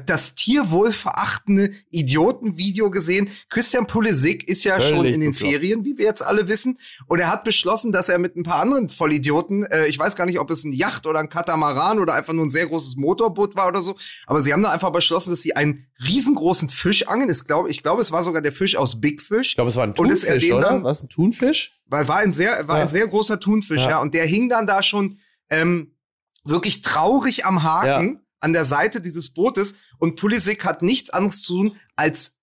das 0.05 0.35
tierwohlverachtende 0.35 1.71
Idiotenvideo 1.91 2.89
gesehen. 2.91 3.29
Christian 3.49 3.87
Pulisic 3.87 4.47
ist 4.47 4.63
ja 4.63 4.75
Völlig 4.75 4.89
schon 4.89 5.05
in 5.05 5.21
den 5.21 5.31
bekloppt. 5.31 5.51
Ferien, 5.51 5.85
wie 5.85 5.97
wir 5.97 6.05
jetzt 6.05 6.21
alle 6.25 6.47
wissen. 6.47 6.77
Und 7.07 7.19
er 7.19 7.29
hat 7.29 7.43
beschlossen, 7.43 7.91
dass 7.91 8.09
er 8.09 8.17
mit 8.19 8.35
ein 8.35 8.43
paar 8.43 8.59
anderen 8.61 8.89
Vollidioten, 8.89 9.63
äh, 9.65 9.87
ich 9.87 9.99
weiß 9.99 10.15
gar 10.15 10.25
nicht, 10.25 10.39
ob 10.39 10.49
es 10.51 10.63
ein 10.63 10.71
Yacht 10.71 11.05
oder 11.07 11.19
ein 11.19 11.29
Katamaran 11.29 11.99
oder 11.99 12.13
einfach 12.13 12.33
nur 12.33 12.45
ein 12.45 12.49
sehr 12.49 12.67
großes 12.67 12.95
Motorboot 12.95 13.55
war 13.55 13.67
oder 13.67 13.81
so, 13.81 13.95
aber 14.27 14.41
sie 14.41 14.53
haben 14.53 14.63
da 14.63 14.71
einfach 14.71 14.91
beschlossen, 14.91 15.31
dass 15.31 15.41
sie 15.41 15.55
einen 15.55 15.87
riesengroßen 16.05 16.69
Fisch 16.69 17.07
angeln. 17.07 17.29
Ich 17.29 17.45
glaube, 17.45 17.69
ich 17.69 17.83
glaube, 17.83 18.01
es 18.01 18.11
war 18.11 18.23
sogar 18.23 18.41
der 18.41 18.51
Fisch 18.53 18.75
aus 18.75 18.99
Big 19.01 19.21
Fish. 19.21 19.49
Ich 19.49 19.55
glaube, 19.55 19.69
es 19.69 19.75
war 19.75 19.83
ein 19.83 19.89
Und 19.91 19.95
Thunfisch, 19.97 20.43
dem 20.43 20.55
oder? 20.57 20.69
dann- 20.69 20.83
Was, 20.83 21.03
ein 21.03 21.09
Thunfisch? 21.09 21.71
Weil 21.87 22.07
war 22.07 22.17
ein 22.17 22.33
sehr, 22.33 22.67
war 22.67 22.77
Ja. 22.77 22.83
ein 22.83 22.89
sehr 22.89 23.07
großer 23.07 23.39
Thunfisch, 23.39 23.81
ja. 23.83 23.89
Ja. 23.91 24.01
Und 24.01 24.13
der 24.13 24.25
hing 24.25 24.49
dann 24.49 24.65
da 24.67 24.81
schon 24.83 25.19
ähm, 25.49 25.91
wirklich 26.43 26.81
traurig 26.81 27.45
am 27.45 27.61
Haken 27.63 28.21
an 28.45 28.53
der 28.53 28.63
Seite 28.63 29.01
dieses 29.01 29.29
Bootes. 29.33 29.75
Und 29.97 30.15
Pulisic 30.15 30.63
hat 30.63 30.81
nichts 30.81 31.09
anderes 31.09 31.41
zu 31.41 31.57
tun, 31.57 31.75
als 31.97 32.37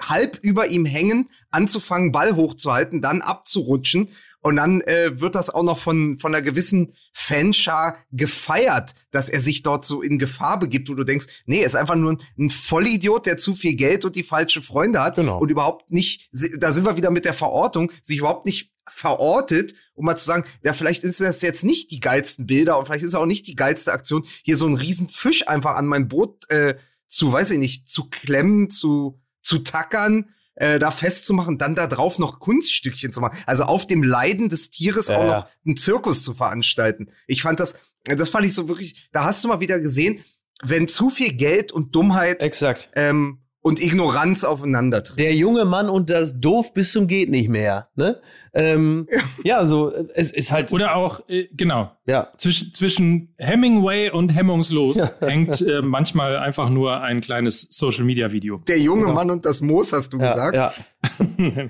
halb 0.00 0.38
über 0.42 0.68
ihm 0.68 0.84
hängen, 0.84 1.28
anzufangen, 1.50 2.12
Ball 2.12 2.36
hochzuhalten, 2.36 3.00
dann 3.00 3.22
abzurutschen. 3.22 4.08
Und 4.40 4.56
dann 4.56 4.82
äh, 4.82 5.20
wird 5.20 5.34
das 5.34 5.50
auch 5.50 5.64
noch 5.64 5.78
von, 5.78 6.18
von 6.18 6.32
einer 6.32 6.42
gewissen 6.42 6.94
Fanschar 7.12 7.96
gefeiert, 8.12 8.94
dass 9.10 9.28
er 9.28 9.40
sich 9.40 9.62
dort 9.64 9.84
so 9.84 10.00
in 10.00 10.18
Gefahr 10.18 10.60
begibt, 10.60 10.88
wo 10.88 10.94
du 10.94 11.02
denkst, 11.02 11.26
nee, 11.46 11.60
er 11.60 11.66
ist 11.66 11.74
einfach 11.74 11.96
nur 11.96 12.12
ein, 12.12 12.22
ein 12.38 12.50
Vollidiot, 12.50 13.26
der 13.26 13.36
zu 13.36 13.56
viel 13.56 13.74
Geld 13.74 14.04
und 14.04 14.14
die 14.14 14.22
falschen 14.22 14.62
Freunde 14.62 15.02
hat 15.02 15.16
Genau. 15.16 15.38
und 15.38 15.50
überhaupt 15.50 15.90
nicht, 15.90 16.30
da 16.58 16.70
sind 16.70 16.84
wir 16.84 16.96
wieder 16.96 17.10
mit 17.10 17.24
der 17.24 17.34
Verortung, 17.34 17.90
sich 18.00 18.18
überhaupt 18.18 18.46
nicht 18.46 18.70
verortet, 18.90 19.74
um 19.94 20.04
mal 20.04 20.16
zu 20.16 20.24
sagen, 20.24 20.44
ja, 20.62 20.72
vielleicht 20.72 21.04
ist 21.04 21.20
das 21.20 21.42
jetzt 21.42 21.64
nicht 21.64 21.90
die 21.90 22.00
geilsten 22.00 22.46
Bilder 22.46 22.78
und 22.78 22.86
vielleicht 22.86 23.04
ist 23.04 23.10
es 23.10 23.14
auch 23.14 23.26
nicht 23.26 23.46
die 23.46 23.56
geilste 23.56 23.92
Aktion, 23.92 24.24
hier 24.42 24.56
so 24.56 24.66
einen 24.66 24.76
riesen 24.76 25.08
Fisch 25.08 25.48
einfach 25.48 25.76
an 25.76 25.86
mein 25.86 26.08
Boot 26.08 26.50
äh, 26.50 26.76
zu, 27.06 27.32
weiß 27.32 27.50
ich 27.52 27.58
nicht, 27.58 27.90
zu 27.90 28.08
klemmen, 28.08 28.70
zu, 28.70 29.20
zu 29.42 29.58
tackern, 29.58 30.30
äh, 30.54 30.78
da 30.78 30.90
festzumachen, 30.90 31.58
dann 31.58 31.74
da 31.74 31.86
drauf 31.86 32.18
noch 32.18 32.40
Kunststückchen 32.40 33.12
zu 33.12 33.20
machen. 33.20 33.38
Also 33.46 33.64
auf 33.64 33.86
dem 33.86 34.02
Leiden 34.02 34.48
des 34.48 34.70
Tieres 34.70 35.08
Ja, 35.08 35.18
auch 35.18 35.26
noch 35.26 35.46
einen 35.64 35.76
Zirkus 35.76 36.22
zu 36.22 36.34
veranstalten. 36.34 37.10
Ich 37.26 37.42
fand 37.42 37.60
das, 37.60 37.80
das 38.04 38.28
fand 38.28 38.46
ich 38.46 38.54
so 38.54 38.68
wirklich, 38.68 39.08
da 39.12 39.24
hast 39.24 39.44
du 39.44 39.48
mal 39.48 39.60
wieder 39.60 39.78
gesehen, 39.80 40.24
wenn 40.62 40.88
zu 40.88 41.10
viel 41.10 41.32
Geld 41.32 41.72
und 41.72 41.94
Dummheit 41.94 42.42
Exakt. 42.42 42.90
ähm, 42.94 43.38
und 43.60 43.82
Ignoranz 43.82 44.44
aufeinandertreffen. 44.44 45.22
Der 45.22 45.34
junge 45.34 45.64
Mann 45.64 45.88
und 45.88 46.10
das 46.10 46.40
Doof 46.40 46.72
bis 46.74 46.92
zum 46.92 47.06
geht 47.08 47.28
nicht 47.28 47.48
mehr. 47.48 47.88
Ne? 47.96 48.20
Ähm, 48.54 49.08
ja, 49.44 49.66
so 49.66 49.92
äh, 49.92 50.04
es 50.14 50.32
ist 50.32 50.52
halt. 50.52 50.72
Oder 50.72 50.94
auch, 50.94 51.20
äh, 51.28 51.48
genau, 51.52 51.90
ja, 52.06 52.28
zwischen, 52.36 52.72
zwischen 52.72 53.34
Hemingway 53.36 54.10
und 54.10 54.30
Hemmungslos 54.34 54.96
Ja. 54.98 55.10
hängt 55.20 55.60
äh, 55.66 55.82
manchmal 55.82 56.36
einfach 56.38 56.70
nur 56.70 57.00
ein 57.02 57.20
kleines 57.20 57.62
Social-Media-Video. 57.70 58.58
Der 58.68 58.78
junge 58.78 59.02
Genau. 59.02 59.14
Mann 59.14 59.30
und 59.30 59.44
das 59.44 59.60
Moos, 59.60 59.92
hast 59.92 60.12
du 60.12 60.18
ja, 60.18 60.28
gesagt. 60.32 60.54
ja, 60.56 60.72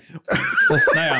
naja, 0.94 1.16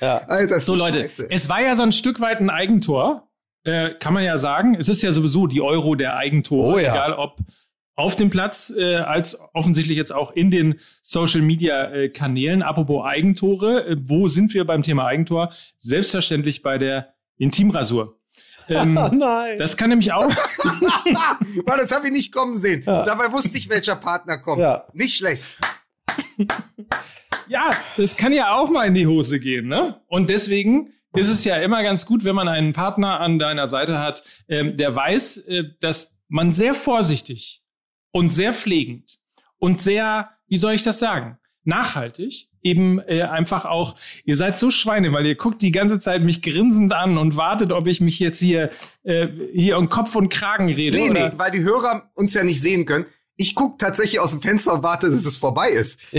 ja. 0.00 0.16
Alter, 0.28 0.60
so 0.60 0.74
Leute, 0.74 1.00
scheiße. 1.02 1.26
es 1.30 1.48
war 1.48 1.62
ja 1.62 1.74
so 1.74 1.82
ein 1.82 1.92
Stück 1.92 2.20
weit 2.20 2.40
ein 2.40 2.50
Eigentor, 2.50 3.28
äh, 3.64 3.90
kann 3.98 4.12
man 4.14 4.24
ja 4.24 4.36
sagen. 4.38 4.76
Es 4.78 4.88
ist 4.88 5.02
ja 5.02 5.10
sowieso 5.12 5.46
die 5.46 5.62
Euro 5.62 5.94
der 5.94 6.16
Eigentore, 6.16 6.74
Oh 6.74 6.78
ja. 6.78 6.92
egal 6.92 7.14
ob 7.14 7.38
auf 7.96 8.16
dem 8.16 8.30
Platz 8.30 8.72
äh, 8.76 8.96
als 8.96 9.38
offensichtlich 9.52 9.96
jetzt 9.96 10.12
auch 10.12 10.32
in 10.32 10.50
den 10.50 10.80
Social 11.02 11.42
Media 11.42 11.90
äh, 11.92 12.08
Kanälen. 12.08 12.62
Apropos 12.62 13.04
Eigentore, 13.04 13.86
äh, 13.86 13.96
wo 13.98 14.28
sind 14.28 14.52
wir 14.54 14.64
beim 14.64 14.82
Thema 14.82 15.06
Eigentor? 15.06 15.52
Selbstverständlich 15.78 16.62
bei 16.62 16.78
der 16.78 17.14
Intimrasur. 17.36 18.18
Ähm, 18.68 18.96
Oh 19.00 19.14
nein. 19.14 19.58
das 19.58 19.76
kann 19.76 19.90
nämlich 19.90 20.12
auch. 20.12 20.28
Mann, 21.66 21.78
das 21.78 21.92
habe 21.92 22.06
ich 22.06 22.12
nicht 22.12 22.32
kommen 22.32 22.56
sehen. 22.56 22.82
Ja. 22.86 23.04
Dabei 23.04 23.30
wusste 23.32 23.58
ich, 23.58 23.68
welcher 23.70 23.96
Partner 23.96 24.38
kommt. 24.38 24.60
Ja. 24.60 24.86
Nicht 24.92 25.16
schlecht. 25.16 25.44
Ja, 27.48 27.70
das 27.96 28.16
kann 28.16 28.32
ja 28.32 28.54
auch 28.54 28.70
mal 28.70 28.86
in 28.86 28.94
die 28.94 29.06
Hose 29.06 29.38
gehen, 29.38 29.68
ne? 29.68 30.00
Und 30.08 30.30
deswegen 30.30 30.92
ist 31.14 31.28
es 31.28 31.44
ja 31.44 31.56
immer 31.56 31.82
ganz 31.82 32.06
gut, 32.06 32.24
wenn 32.24 32.34
man 32.34 32.48
einen 32.48 32.72
Partner 32.72 33.20
an 33.20 33.38
deiner 33.38 33.66
Seite 33.66 33.98
hat, 33.98 34.24
ähm, 34.48 34.76
der 34.76 34.96
weiß, 34.96 35.36
äh, 35.38 35.64
dass 35.80 36.18
man 36.28 36.52
sehr 36.52 36.74
vorsichtig 36.74 37.62
und 38.14 38.32
sehr 38.32 38.52
pflegend 38.52 39.18
und 39.58 39.80
sehr, 39.80 40.30
wie 40.46 40.56
soll 40.56 40.74
ich 40.74 40.84
das 40.84 41.00
sagen, 41.00 41.36
nachhaltig 41.64 42.48
eben 42.62 43.00
äh, 43.00 43.22
einfach 43.22 43.64
auch, 43.64 43.96
ihr 44.24 44.36
seid 44.36 44.56
so 44.56 44.70
Schweine, 44.70 45.12
weil 45.12 45.26
ihr 45.26 45.34
guckt 45.34 45.60
die 45.62 45.72
ganze 45.72 45.98
Zeit 45.98 46.22
mich 46.22 46.40
grinsend 46.40 46.92
an 46.94 47.18
und 47.18 47.36
wartet, 47.36 47.72
ob 47.72 47.88
ich 47.88 48.00
mich 48.00 48.20
jetzt 48.20 48.38
hier, 48.38 48.70
äh, 49.02 49.26
hier 49.52 49.76
um 49.76 49.88
Kopf 49.88 50.14
und 50.14 50.28
Kragen 50.28 50.72
rede. 50.72 50.96
Nee, 50.96 51.10
oder? 51.10 51.28
nee, 51.28 51.34
weil 51.36 51.50
die 51.50 51.64
Hörer 51.64 52.08
uns 52.14 52.32
ja 52.34 52.44
nicht 52.44 52.62
sehen 52.62 52.86
können. 52.86 53.06
Ich 53.36 53.56
guck 53.56 53.80
tatsächlich 53.80 54.20
aus 54.20 54.30
dem 54.30 54.42
Fenster 54.42 54.74
und 54.74 54.84
warte, 54.84 55.10
dass 55.10 55.24
es 55.24 55.36
vorbei 55.36 55.70
ist. 55.70 56.00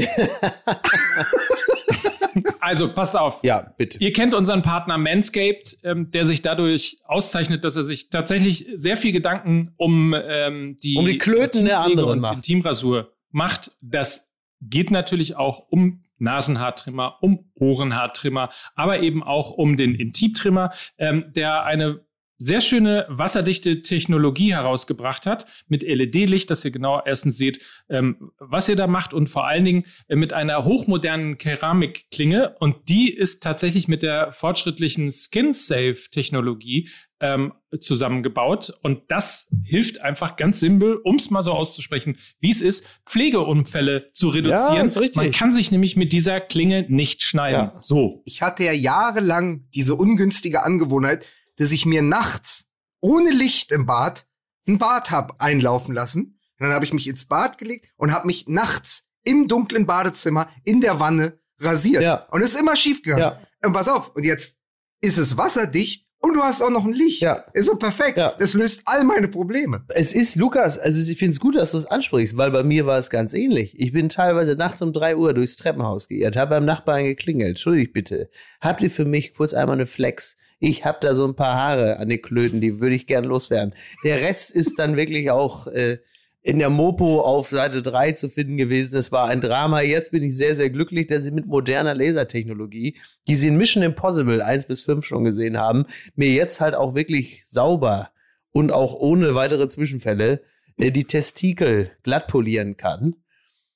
Also, 2.60 2.94
passt 2.94 3.15
auf. 3.15 3.39
Ja, 3.44 3.74
bitte. 3.77 3.98
Ihr 4.00 4.13
kennt 4.13 4.34
unseren 4.34 4.62
Partner 4.62 4.98
Manscaped, 4.98 5.77
ähm, 5.84 6.12
der 6.12 6.25
sich 6.25 6.42
dadurch 6.42 7.00
auszeichnet, 7.06 7.63
dass 7.63 7.75
er 7.75 7.84
sich 7.84 8.10
tatsächlich 8.10 8.68
sehr 8.75 8.98
viel 8.98 9.12
Gedanken 9.12 9.74
um 9.77 10.15
ähm, 10.18 10.77
die, 10.84 10.98
Um 10.98 11.06
die 11.06 11.18
Klöten 11.18 11.65
der 11.65 11.82
anderen 11.82 12.10
und 12.10 12.20
macht. 12.20 12.36
Intimrasur 12.38 13.12
macht. 13.32 13.72
Das 13.82 14.30
geht 14.62 14.92
natürlich 14.92 15.36
auch 15.36 15.68
um 15.70 16.01
Nasenhaartrimmer, 16.18 17.18
um 17.22 17.51
Ohrenhaartrimmer, 17.56 18.50
aber 18.75 19.00
eben 19.00 19.22
auch 19.22 19.51
um 19.51 19.77
den 19.77 19.96
Intimtrimmer, 19.96 20.72
ähm, 20.98 21.25
der 21.36 21.63
eine 21.65 22.05
sehr 22.38 22.62
schöne 22.62 23.06
wasserdichte 23.10 23.82
Technologie 23.82 24.54
herausgebracht 24.54 25.25
hat 25.25 25.46
mit 25.68 25.84
LED-Licht, 25.84 26.50
dass 26.50 26.65
ihr 26.65 26.72
genau 26.72 27.01
erstens 27.04 27.38
seht, 27.38 27.60
ähm, 27.89 28.32
was 28.39 28.68
ihr 28.68 28.75
da 28.75 28.88
macht 28.88 29.13
und 29.13 29.27
vor 29.27 29.48
allen 29.48 29.63
Dingen 29.63 29.86
äh, 30.08 30.15
mit 30.15 30.34
einer 30.34 30.63
hochmodernen 30.65 31.38
Keramikklinge 31.38 32.56
und 32.60 32.89
die 32.89 33.13
ist 33.13 33.42
tatsächlich 33.42 33.88
mit 33.88 34.04
der 34.04 34.32
fortschrittlichen 34.32 35.12
Skin-Safe-Technologie 35.12 36.89
ähm, 37.22 37.54
zusammengebaut 37.80 38.74
und 38.84 39.04
das 39.08 39.48
hilft 39.63 40.01
einfach 40.01 40.36
ganz 40.36 40.60
simpel, 40.60 40.98
um 41.04 41.15
es 41.15 41.30
mal 41.30 41.42
so 41.42 41.54
auszusprechen, 41.54 42.18
wie 42.39 42.51
es 42.51 42.62
ist, 42.62 42.86
Pflegeunfälle 43.06 44.12
zu 44.12 44.30
reduzieren. 44.30 44.89
richtig. 44.89 45.15
Man 45.15 45.32
kann 45.32 45.51
sich 45.51 45.72
nämlich 45.72 45.96
mit 45.96 46.12
dieser 46.12 46.42
Klinge 46.42 46.86
nicht 46.89 47.22
schneiden. 47.22 47.72
Ja. 47.74 47.80
So. 47.82 48.22
Ich 48.25 48.42
hatte 48.42 48.63
ja 48.63 48.74
jahrelang 48.74 49.68
diese 49.74 49.96
ungünstige 49.96 50.63
Angewohnheit, 50.63 51.25
dass 51.58 51.72
ich 51.72 51.86
mir 51.86 52.02
nachts 52.02 52.72
ohne 53.02 53.32
Licht 53.32 53.72
im 53.72 53.86
Bad 53.86 54.28
ein 54.68 54.78
Bad 54.78 55.12
hab 55.12 55.42
einlaufen 55.42 55.94
lassen. 55.94 56.40
Und 56.58 56.68
dann 56.68 56.74
habe 56.74 56.86
ich 56.86 56.94
mich 56.94 57.08
ins 57.08 57.28
Bad 57.28 57.58
gelegt 57.58 57.90
und 57.98 58.12
habe 58.12 58.28
mich 58.28 58.48
nachts 58.48 59.10
im 59.24 59.48
dunklen 59.48 59.86
Badezimmer 59.86 60.50
in 60.64 60.82
der 60.82 61.00
Wanne 61.00 61.40
rasiert. 61.60 62.04
Ja. 62.04 62.28
Und 62.32 62.42
es 62.42 62.54
ist 62.54 62.60
immer 62.60 62.76
schief 62.76 63.04
gegangen. 63.04 63.22
Ja. 63.22 63.40
Und 63.64 63.74
pass 63.74 63.88
auf, 63.88 64.16
und 64.16 64.24
jetzt 64.24 64.60
ist 65.02 65.18
es 65.18 65.38
wasserdicht 65.38 66.05
und 66.25 66.34
du 66.34 66.41
hast 66.41 66.62
auch 66.63 66.72
noch 66.72 66.86
ein 66.86 66.94
Licht. 66.94 67.22
Ja. 67.22 67.46
Ist 67.53 67.67
so 67.67 67.75
perfekt. 67.75 68.17
Ja. 68.17 68.34
Das 68.39 68.55
löst 68.55 68.82
all 68.86 69.03
meine 69.03 69.27
Probleme. 69.27 69.86
Es 69.89 70.13
ist, 70.13 70.36
Lukas, 70.36 70.79
also 70.79 71.12
ich 71.12 71.20
finde 71.20 71.34
es 71.34 71.39
gut, 71.39 71.55
dass 71.55 71.72
du 71.72 71.77
es 71.77 71.86
ansprichst, 71.86 72.36
weil 72.36 72.50
bei 72.50 72.63
mir 72.63 72.88
war 72.88 72.98
es 72.98 73.12
ganz 73.12 73.34
ähnlich. 73.34 73.79
Ich 73.79 73.91
bin 73.94 74.10
teilweise 74.10 74.55
nachts 74.55 74.82
um 74.82 74.91
drei 74.91 75.15
Uhr 75.15 75.36
durchs 75.36 75.55
Treppenhaus 75.58 76.08
geirrt, 76.08 76.36
habe 76.36 76.55
beim 76.55 76.65
Nachbarn 76.65 77.03
geklingelt. 77.03 77.50
Entschuldigt 77.50 77.94
bitte. 77.94 78.29
Habt 78.60 78.82
ihr 78.82 78.89
für 78.89 79.05
mich 79.05 79.36
kurz 79.36 79.53
einmal 79.53 79.75
eine 79.75 79.86
Flex? 79.86 80.38
Ich 80.60 80.84
habe 80.84 80.98
da 81.00 81.13
so 81.13 81.25
ein 81.25 81.36
paar 81.36 81.55
Haare 81.55 82.00
an 82.00 82.10
den 82.10 82.22
Klöten, 82.22 82.60
die 82.60 82.79
würde 82.79 82.96
ich 82.96 83.05
gern 83.05 83.25
loswerden. 83.25 83.75
Der 84.03 84.22
Rest 84.22 84.50
ist 84.50 84.79
dann 84.79 84.96
wirklich 84.96 85.29
auch 85.29 85.67
äh, 85.67 86.00
in 86.46 86.60
der 86.60 86.70
Mopo 86.70 87.22
auf 87.22 87.50
Seite 87.50 87.82
3 87.82 88.12
zu 88.12 88.30
finden 88.30 88.56
gewesen. 88.56 88.96
Es 88.96 89.12
war 89.12 89.28
ein 89.30 89.42
Drama. 89.42 89.82
Jetzt 89.82 90.12
bin 90.12 90.22
ich 90.22 90.38
sehr, 90.38 90.56
sehr 90.56 90.70
glücklich, 90.70 91.08
dass 91.08 91.24
sie 91.24 91.32
mit 91.32 91.48
moderner 91.48 91.96
Lasertechnologie, 91.96 92.98
die 93.28 93.34
sie 93.34 93.48
in 93.48 93.58
Mission 93.58 93.82
Impossible 93.82 94.44
1 94.44 94.68
bis 94.68 94.84
5 94.84 95.04
schon 95.04 95.24
gesehen 95.24 95.58
haben, 95.58 95.86
mir 96.16 96.30
jetzt 96.30 96.62
halt 96.62 96.75
auch 96.75 96.94
wirklich 96.94 97.42
sauber 97.48 98.12
und 98.52 98.72
auch 98.72 98.94
ohne 98.94 99.34
weitere 99.34 99.68
Zwischenfälle 99.68 100.44
äh, 100.78 100.92
die 100.92 101.06
Testikel 101.06 101.90
glatt 102.04 102.28
polieren 102.28 102.78
kann 102.78 103.16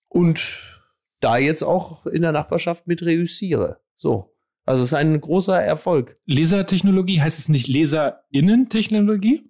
und 0.07 0.79
da 1.21 1.39
jetzt 1.39 1.63
auch 1.63 2.05
in 2.05 2.21
der 2.21 2.33
Nachbarschaft 2.33 2.85
mit 2.85 3.01
reüssiere. 3.01 3.79
So. 3.95 4.35
Also 4.65 4.83
es 4.83 4.89
ist 4.89 4.93
ein 4.93 5.19
großer 5.19 5.59
Erfolg. 5.59 6.19
Lasertechnologie 6.27 7.19
heißt 7.19 7.39
es 7.39 7.49
nicht 7.49 7.67
Laserinnentechnologie? 7.67 9.48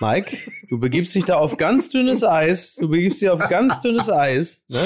Mike, 0.00 0.36
du 0.68 0.78
begibst 0.78 1.14
dich 1.14 1.24
da 1.24 1.36
auf 1.36 1.56
ganz 1.56 1.90
dünnes 1.90 2.22
Eis. 2.24 2.76
Du 2.76 2.88
begibst 2.88 3.20
dich 3.22 3.28
auf 3.30 3.48
ganz 3.48 3.80
dünnes 3.80 4.08
Eis. 4.10 4.64
Ne? 4.68 4.78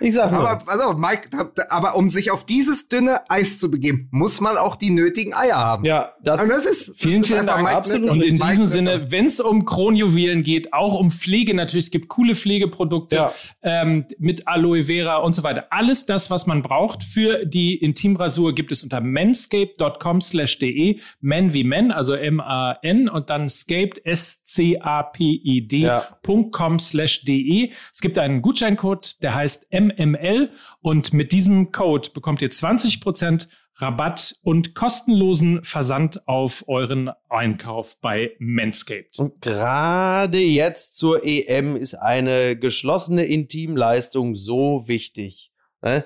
Ich 0.00 0.14
sag's 0.14 0.32
nur. 0.32 0.48
Aber 0.48 0.86
auf, 0.88 0.96
Mike, 0.96 1.28
aber 1.70 1.96
um 1.96 2.10
sich 2.10 2.30
auf 2.30 2.44
dieses 2.44 2.88
dünne 2.88 3.28
Eis 3.30 3.58
zu 3.58 3.70
begeben, 3.70 4.08
muss 4.10 4.40
man 4.40 4.56
auch 4.56 4.76
die 4.76 4.90
nötigen 4.90 5.34
Eier 5.34 5.56
haben. 5.56 5.84
ja, 5.84 6.12
das, 6.22 6.46
das 6.46 6.66
ist, 6.66 6.94
Vielen, 6.98 7.22
das 7.22 7.30
ist 7.30 7.34
vielen 7.36 7.46
Dank. 7.46 7.62
Mike 7.62 7.76
Absolut. 7.76 8.10
Knöpper. 8.10 8.12
Und 8.14 8.22
in 8.22 8.34
Mike 8.38 8.46
diesem 8.46 8.56
Knöpper. 8.56 8.68
Sinne, 8.98 9.10
wenn 9.10 9.26
es 9.26 9.40
um 9.40 9.64
Kronjuwelen 9.64 10.42
geht, 10.42 10.72
auch 10.72 10.94
um 10.94 11.10
Pflege 11.10 11.54
natürlich, 11.54 11.86
es 11.86 11.90
gibt 11.90 12.08
coole 12.08 12.34
Pflegeprodukte 12.34 13.16
Ja. 13.16 13.32
ähm, 13.62 14.06
mit 14.18 14.46
Aloe 14.48 14.84
Vera 14.84 15.18
und 15.18 15.34
so 15.34 15.42
weiter. 15.42 15.66
Alles 15.70 16.06
das, 16.06 16.30
was 16.30 16.46
man 16.46 16.62
braucht 16.62 17.02
für 17.04 17.44
die 17.44 17.74
Intimrasur, 17.76 18.54
gibt 18.54 18.72
es 18.72 18.82
unter 18.82 19.00
manscaped.com 19.00 20.20
slash 20.20 20.58
de. 20.58 21.00
Men 21.20 21.52
wie 21.54 21.64
Men, 21.64 21.90
also 21.92 22.14
M-A-N 22.14 23.08
und 23.08 23.30
dann 23.30 23.48
scaped, 23.48 23.98
scaped.com 24.46 26.78
slash 26.78 27.24
de. 27.24 27.72
Es 27.92 28.00
gibt 28.00 28.18
einen 28.18 28.42
Gutscheincode, 28.42 29.20
der 29.22 29.34
heißt 29.34 29.72
MML 29.72 30.50
und 30.80 31.12
mit 31.12 31.32
diesem 31.32 31.72
Code 31.72 32.10
bekommt 32.14 32.40
ihr 32.42 32.50
20% 32.50 33.48
Rabatt 33.80 34.34
und 34.42 34.74
kostenlosen 34.74 35.62
Versand 35.62 36.26
auf 36.26 36.64
euren 36.66 37.12
Einkauf 37.28 38.00
bei 38.00 38.32
Manscaped. 38.40 39.20
Und 39.20 39.40
gerade 39.40 40.38
jetzt 40.38 40.96
zur 40.96 41.24
EM 41.24 41.76
ist 41.76 41.94
eine 41.94 42.56
geschlossene 42.56 43.24
Intimleistung 43.24 44.34
so 44.34 44.88
wichtig. 44.88 45.52
Ne? 45.80 46.04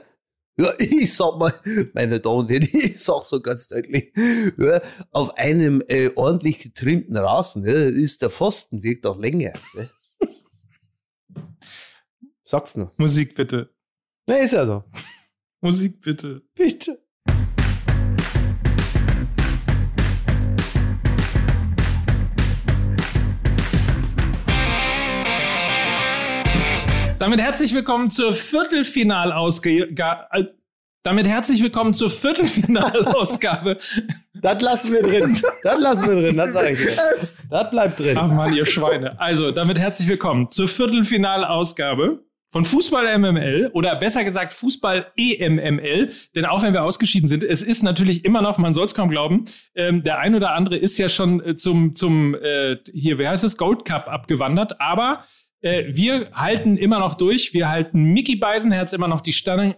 Ja, 0.59 0.73
ich 0.79 1.15
sag 1.15 1.39
mal, 1.39 1.55
meine 1.95 2.21
Damen 2.21 2.41
und 2.41 2.51
Herren, 2.51 2.63
ich 2.73 3.03
sag 3.03 3.25
so 3.25 3.41
ganz 3.41 3.69
deutlich, 3.69 4.13
ja, 4.59 4.83
auf 5.11 5.37
einem 5.37 5.83
äh, 5.89 6.11
ordentlich 6.15 6.59
getrimmten 6.59 7.17
Rasen 7.17 7.65
ja, 7.65 7.73
ist 7.73 8.23
der 8.23 8.31
Pfostenweg 8.31 9.03
doch 9.03 9.19
länger. 9.19 9.53
Ne? 9.75 9.91
Sag's 12.45 12.77
nur. 12.77 12.93
Musik 12.99 13.35
bitte. 13.35 13.71
Ne, 14.27 14.41
ist 14.41 14.53
ja 14.53 14.67
so. 14.67 14.85
Musik 15.61 16.01
bitte. 16.01 16.43
Bitte. 16.55 17.02
Damit 27.23 27.41
herzlich 27.41 27.73
willkommen 27.73 28.11
zur 28.11 28.35
Viertelfinalausgabe. 28.35 30.27
Äh, 30.33 30.45
damit 31.05 31.29
herzlich 31.29 31.63
willkommen 31.63 31.95
zur 31.95 32.11
Viertelfinalausgabe. 32.11 33.79
Das 34.35 34.61
lassen 34.61 34.93
wir 34.93 35.03
drin. 35.03 35.41
Das 35.63 35.79
lassen 35.79 36.09
wir 36.09 36.17
drin, 36.17 36.37
das 36.37 36.53
sage 36.53 36.71
ich 36.73 36.81
dir. 36.81 36.97
Das 37.49 37.71
bleibt 37.71 38.01
drin. 38.01 38.19
Ach 38.19 38.27
man, 38.27 38.53
ihr 38.53 38.67
Schweine. 38.67 39.21
Also, 39.21 39.53
damit 39.53 39.79
herzlich 39.79 40.09
willkommen 40.09 40.49
zur 40.49 40.67
Viertelfinalausgabe 40.67 42.25
von 42.53 42.65
Fußball 42.65 43.19
MML 43.19 43.71
oder 43.73 43.97
besser 43.97 44.25
gesagt 44.25 44.53
Fußball 44.53 45.13
EMML, 45.17 46.11
denn 46.35 46.45
auch 46.45 46.63
wenn 46.63 46.75
wir 46.75 46.83
ausgeschieden 46.83 47.29
sind, 47.29 47.43
es 47.43 47.63
ist 47.63 47.83
natürlich 47.83 48.25
immer 48.25 48.43
noch, 48.43 48.59
man 48.59 48.75
soll 48.75 48.85
es 48.85 48.95
kaum 48.95 49.09
glauben, 49.09 49.45
ähm, 49.75 50.03
der 50.03 50.19
ein 50.19 50.35
oder 50.35 50.55
andere 50.55 50.77
ist 50.77 50.99
ja 50.99 51.09
schon 51.09 51.41
äh, 51.43 51.55
zum 51.55 51.95
zum 51.95 52.35
äh, 52.35 52.77
hier, 52.93 53.17
wer 53.19 53.31
heißt 53.31 53.45
es, 53.45 53.57
Gold 53.57 53.85
Cup 53.85 54.09
abgewandert, 54.09 54.81
aber 54.81 55.25
äh, 55.63 55.85
wir 55.89 56.31
halten 56.33 56.77
immer 56.77 56.99
noch 56.99 57.15
durch. 57.15 57.55
Wir 57.55 57.69
halten 57.69 58.03
Mickey 58.03 58.37
Beisenherz 58.37 58.93
immer 58.93 59.09
noch 59.09 59.21
die 59.21 59.33
Stange. 59.33 59.75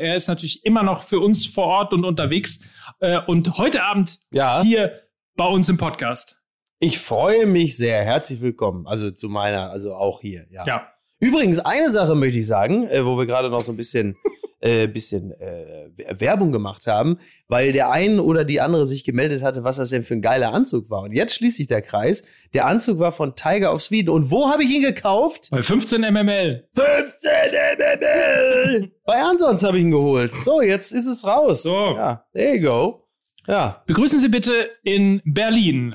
Er 0.00 0.16
ist 0.16 0.28
natürlich 0.28 0.64
immer 0.64 0.82
noch 0.82 1.02
für 1.02 1.20
uns 1.20 1.46
vor 1.46 1.66
Ort 1.66 1.92
und 1.92 2.04
unterwegs. 2.04 2.60
Äh, 3.00 3.20
und 3.26 3.58
heute 3.58 3.82
Abend 3.84 4.18
Ja. 4.32 4.62
hier 4.62 5.00
bei 5.36 5.46
uns 5.46 5.68
im 5.68 5.76
Podcast. 5.76 6.40
Ich 6.78 6.98
freue 6.98 7.46
mich 7.46 7.76
sehr. 7.76 8.02
Herzlich 8.04 8.40
willkommen. 8.40 8.86
Also 8.86 9.10
zu 9.10 9.28
meiner, 9.28 9.70
also 9.70 9.94
auch 9.94 10.20
hier. 10.20 10.46
Ja. 10.50 10.64
Ja. 10.66 10.88
Übrigens, 11.20 11.58
eine 11.58 11.90
Sache 11.90 12.14
möchte 12.14 12.38
ich 12.38 12.46
sagen, 12.46 12.86
äh, 12.88 13.04
wo 13.06 13.16
wir 13.16 13.26
gerade 13.26 13.48
noch 13.50 13.60
so 13.60 13.72
ein 13.72 13.76
bisschen, 13.76 14.16
äh, 14.64 14.86
bisschen 14.86 15.32
äh, 15.32 15.90
Werbung 16.18 16.50
gemacht 16.50 16.86
haben, 16.86 17.18
weil 17.48 17.72
der 17.72 17.90
ein 17.90 18.18
oder 18.18 18.44
die 18.44 18.62
andere 18.62 18.86
sich 18.86 19.04
gemeldet 19.04 19.42
hatte, 19.42 19.62
was 19.62 19.76
das 19.76 19.90
denn 19.90 20.04
für 20.04 20.14
ein 20.14 20.22
geiler 20.22 20.54
Anzug 20.54 20.88
war. 20.88 21.02
Und 21.02 21.12
jetzt 21.12 21.34
schließt 21.34 21.58
sich 21.58 21.66
der 21.66 21.82
Kreis. 21.82 22.22
Der 22.54 22.66
Anzug 22.66 22.98
war 22.98 23.12
von 23.12 23.36
Tiger 23.36 23.74
of 23.74 23.82
Sweden. 23.82 24.08
Und 24.08 24.30
wo 24.30 24.48
habe 24.48 24.64
ich 24.64 24.70
ihn 24.70 24.80
gekauft? 24.80 25.48
Bei 25.50 25.62
15 25.62 26.00
MML. 26.00 26.66
15 26.74 27.30
MML! 27.78 28.90
Bei 29.04 29.20
Ansons 29.20 29.62
habe 29.62 29.76
ich 29.76 29.84
ihn 29.84 29.90
geholt. 29.90 30.32
So, 30.32 30.62
jetzt 30.62 30.92
ist 30.92 31.06
es 31.06 31.26
raus. 31.26 31.62
So. 31.62 31.96
Ja, 31.96 32.24
there 32.32 32.56
you 32.56 32.62
go. 32.66 33.06
Ja. 33.46 33.82
Begrüßen 33.86 34.18
Sie 34.18 34.28
bitte 34.28 34.70
in 34.82 35.20
Berlin 35.26 35.94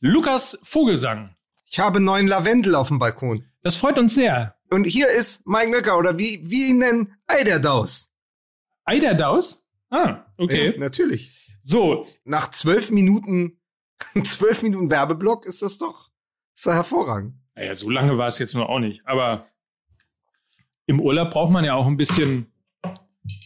Lukas 0.00 0.60
Vogelsang. 0.62 1.34
Ich 1.66 1.80
habe 1.80 1.98
neuen 1.98 2.28
Lavendel 2.28 2.76
auf 2.76 2.88
dem 2.88 3.00
Balkon. 3.00 3.44
Das 3.62 3.74
freut 3.74 3.98
uns 3.98 4.14
sehr. 4.14 4.54
Und 4.70 4.84
hier 4.84 5.08
ist 5.08 5.46
Mike 5.46 5.70
Nöcker 5.70 5.98
oder 5.98 6.18
wie, 6.18 6.42
wie 6.44 6.70
ihn 6.70 6.78
nennen, 6.78 7.14
Eiderdaus. 7.26 8.12
Eiderdaus? 8.84 9.66
Ah, 9.90 10.24
okay. 10.36 10.72
Ja, 10.72 10.78
natürlich. 10.78 11.56
So, 11.62 12.06
Nach 12.24 12.50
zwölf 12.50 12.90
Minuten, 12.90 13.60
zwölf 14.24 14.62
Minuten 14.62 14.90
Werbeblock 14.90 15.46
ist 15.46 15.62
das 15.62 15.78
doch, 15.78 16.10
ist 16.54 16.66
doch 16.66 16.72
hervorragend. 16.72 17.34
naja, 17.54 17.74
so 17.74 17.90
lange 17.90 18.16
war 18.18 18.28
es 18.28 18.38
jetzt 18.38 18.54
nur 18.54 18.68
auch 18.68 18.78
nicht. 18.78 19.02
Aber 19.06 19.46
im 20.86 21.00
Urlaub 21.00 21.30
braucht 21.30 21.52
man 21.52 21.64
ja 21.64 21.74
auch 21.74 21.86
ein 21.86 21.96
bisschen 21.96 22.46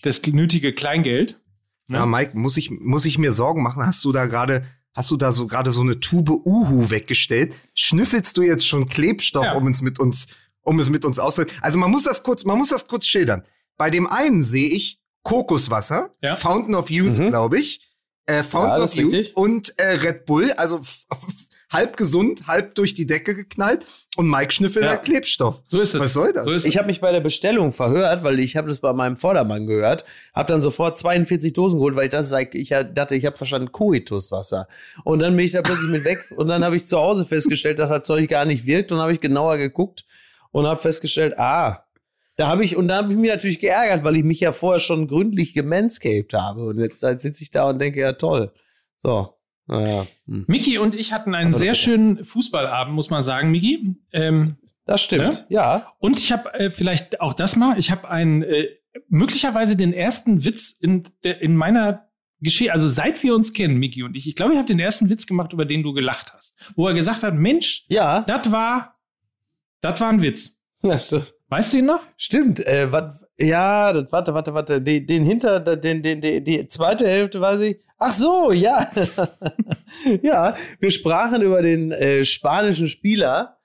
das 0.02 0.22
nötige 0.26 0.72
Kleingeld. 0.74 1.40
Ne? 1.88 1.98
Ja, 1.98 2.06
Mike, 2.06 2.36
muss 2.38 2.56
ich, 2.56 2.70
muss 2.70 3.04
ich 3.04 3.18
mir 3.18 3.32
Sorgen 3.32 3.62
machen? 3.62 3.84
Hast 3.84 4.04
du 4.04 4.12
da 4.12 4.26
gerade, 4.26 4.64
hast 4.94 5.10
du 5.10 5.16
da 5.16 5.32
so 5.32 5.46
gerade 5.48 5.72
so 5.72 5.80
eine 5.80 5.98
Tube 5.98 6.30
Uhu 6.30 6.90
weggestellt? 6.90 7.54
Schnüffelst 7.74 8.36
du 8.36 8.42
jetzt 8.42 8.66
schon 8.66 8.88
Klebstoff, 8.88 9.44
Ja. 9.44 9.54
um 9.54 9.66
es 9.68 9.82
mit 9.82 9.98
uns, 9.98 10.28
um 10.62 10.78
es 10.78 10.88
mit 10.90 11.04
uns 11.04 11.18
auszudrücken? 11.18 11.56
Also 11.62 11.78
man 11.78 11.90
muss 11.90 12.04
das 12.04 12.22
kurz, 12.22 12.44
man 12.44 12.58
muss 12.58 12.68
das 12.70 12.86
kurz 12.86 13.06
schildern. 13.06 13.44
Bei 13.76 13.90
dem 13.90 14.06
einen 14.06 14.42
sehe 14.44 14.68
ich 14.68 15.00
Kokoswasser, 15.24 16.10
Ja. 16.20 16.36
Fountain 16.36 16.74
of 16.74 16.90
Youth, 16.90 17.18
Mhm. 17.18 17.28
glaube 17.28 17.58
ich. 17.58 17.88
Äh, 18.26 18.42
Fountain 18.44 18.78
Ja, 18.78 18.84
of 18.84 18.94
Youth 18.94 19.12
richtig. 19.12 19.36
und 19.36 19.74
äh, 19.78 19.94
Red 19.96 20.26
Bull, 20.26 20.52
also 20.52 20.80
halb 21.70 21.96
gesund, 21.96 22.46
halb 22.46 22.74
durch 22.74 22.92
die 22.94 23.06
Decke 23.06 23.34
geknallt 23.34 23.86
und 24.16 24.28
Mike 24.28 24.52
schnüffelt 24.52 24.84
Ja. 24.84 24.96
Klebstoff. 24.96 25.62
So 25.68 25.80
ist 25.80 25.94
es. 25.94 26.00
Was 26.00 26.12
soll 26.12 26.32
das? 26.32 26.44
So 26.44 26.50
ist 26.50 26.66
Ich 26.66 26.76
habe 26.76 26.86
mich 26.86 27.00
bei 27.00 27.10
der 27.12 27.20
Bestellung 27.20 27.72
verhört, 27.72 28.22
weil 28.22 28.38
ich 28.40 28.56
habe 28.56 28.68
das 28.68 28.78
bei 28.78 28.92
meinem 28.92 29.16
Vordermann 29.16 29.66
gehört, 29.66 30.04
habe 30.34 30.52
dann 30.52 30.60
sofort 30.62 30.98
42 30.98 31.52
Dosen 31.54 31.78
geholt, 31.78 31.96
weil 31.96 32.04
ich 32.04 32.10
das 32.10 32.30
ich 32.52 32.68
dachte, 32.68 33.14
ich 33.14 33.24
habe 33.26 33.36
verstanden 33.36 33.72
Koituswasser. 33.72 34.68
Und 35.04 35.20
dann 35.20 35.34
bin 35.34 35.44
ich 35.46 35.52
da 35.52 35.62
plötzlich 35.62 35.90
mit 35.90 36.04
weg 36.04 36.18
und 36.36 36.48
dann 36.48 36.62
habe 36.64 36.76
ich 36.76 36.86
zu 36.86 36.98
Hause 36.98 37.24
festgestellt, 37.24 37.78
dass 37.78 37.90
das 37.90 38.02
Zeug 38.06 38.28
gar 38.28 38.44
nicht 38.44 38.66
wirkt 38.66 38.92
und 38.92 38.98
habe 38.98 39.12
ich 39.14 39.20
genauer 39.20 39.56
geguckt 39.56 40.04
und 40.52 40.66
habe 40.66 40.80
festgestellt, 40.80 41.38
ah, 41.38 41.84
da 42.36 42.46
habe 42.48 42.64
ich 42.64 42.76
und 42.76 42.88
da 42.88 42.96
habe 42.98 43.12
ich 43.12 43.18
mich 43.18 43.28
natürlich 43.30 43.58
geärgert, 43.58 44.04
weil 44.04 44.16
ich 44.16 44.24
mich 44.24 44.40
ja 44.40 44.52
vorher 44.52 44.80
schon 44.80 45.06
gründlich 45.08 45.52
gemanscaped 45.52 46.32
habe 46.32 46.64
und 46.66 46.78
jetzt 46.78 47.00
sitze 47.00 47.42
ich 47.42 47.50
da 47.50 47.68
und 47.68 47.78
denke, 47.78 48.00
ja 48.00 48.12
toll. 48.14 48.52
So. 48.96 49.34
Naja, 49.66 50.06
hm. 50.26 50.44
Miki 50.48 50.78
und 50.78 50.94
ich 50.94 51.12
hatten 51.12 51.34
einen 51.34 51.48
Also, 51.48 51.60
sehr 51.60 51.74
schönen 51.74 52.24
Fußballabend, 52.24 52.94
muss 52.94 53.10
man 53.10 53.22
sagen, 53.22 53.50
Miki. 53.50 53.96
Ähm, 54.12 54.56
Das 54.86 55.00
stimmt. 55.02 55.46
Ja. 55.50 55.92
und 55.98 56.16
ich 56.18 56.32
habe 56.32 56.52
äh, 56.54 56.70
vielleicht 56.70 57.20
auch 57.20 57.34
das 57.34 57.54
mal, 57.56 57.78
ich 57.78 57.90
habe 57.90 58.08
einen 58.08 58.42
äh, 58.42 58.68
möglicherweise 59.08 59.76
den 59.76 59.92
ersten 59.92 60.44
Witz 60.44 60.70
in, 60.80 61.04
in 61.22 61.54
meiner 61.56 62.08
Geschichte, 62.40 62.72
also 62.72 62.88
seit 62.88 63.22
wir 63.22 63.34
uns 63.36 63.52
kennen, 63.52 63.76
Miki 63.76 64.02
und 64.02 64.16
ich, 64.16 64.26
ich 64.26 64.34
glaube, 64.34 64.52
ich 64.52 64.58
habe 64.58 64.66
den 64.66 64.80
ersten 64.80 65.08
Witz 65.10 65.26
gemacht, 65.26 65.52
über 65.52 65.64
den 65.64 65.82
du 65.84 65.92
gelacht 65.92 66.32
hast. 66.36 66.58
Wo 66.74 66.88
er 66.88 66.94
gesagt 66.94 67.22
hat, 67.22 67.34
Mensch, 67.34 67.84
Ja. 67.88 68.22
das 68.22 68.50
war, 68.50 68.96
das 69.82 70.00
war 70.00 70.08
ein 70.08 70.22
Witz. 70.22 70.58
so. 70.98 71.22
Weißt 71.48 71.74
du 71.74 71.78
ihn 71.78 71.86
noch? 71.86 72.00
Stimmt, 72.16 72.64
äh, 72.66 72.90
wat, 72.90 73.12
ja, 73.38 73.92
das, 73.92 74.10
warte, 74.10 74.32
warte, 74.32 74.54
warte, 74.54 74.80
den, 74.80 75.06
den 75.06 75.24
hinter, 75.24 75.60
den, 75.60 76.02
den, 76.02 76.22
den, 76.22 76.44
die 76.44 76.66
zweite 76.68 77.06
Hälfte 77.06 77.42
weiß 77.42 77.60
ich. 77.60 77.78
Ach 77.98 78.12
so, 78.12 78.52
ja. 78.52 78.90
ja, 80.22 80.56
wir 80.80 80.90
sprachen 80.90 81.42
über 81.42 81.60
den 81.60 81.92
äh, 81.92 82.24
spanischen 82.24 82.88
Spieler. 82.88 83.58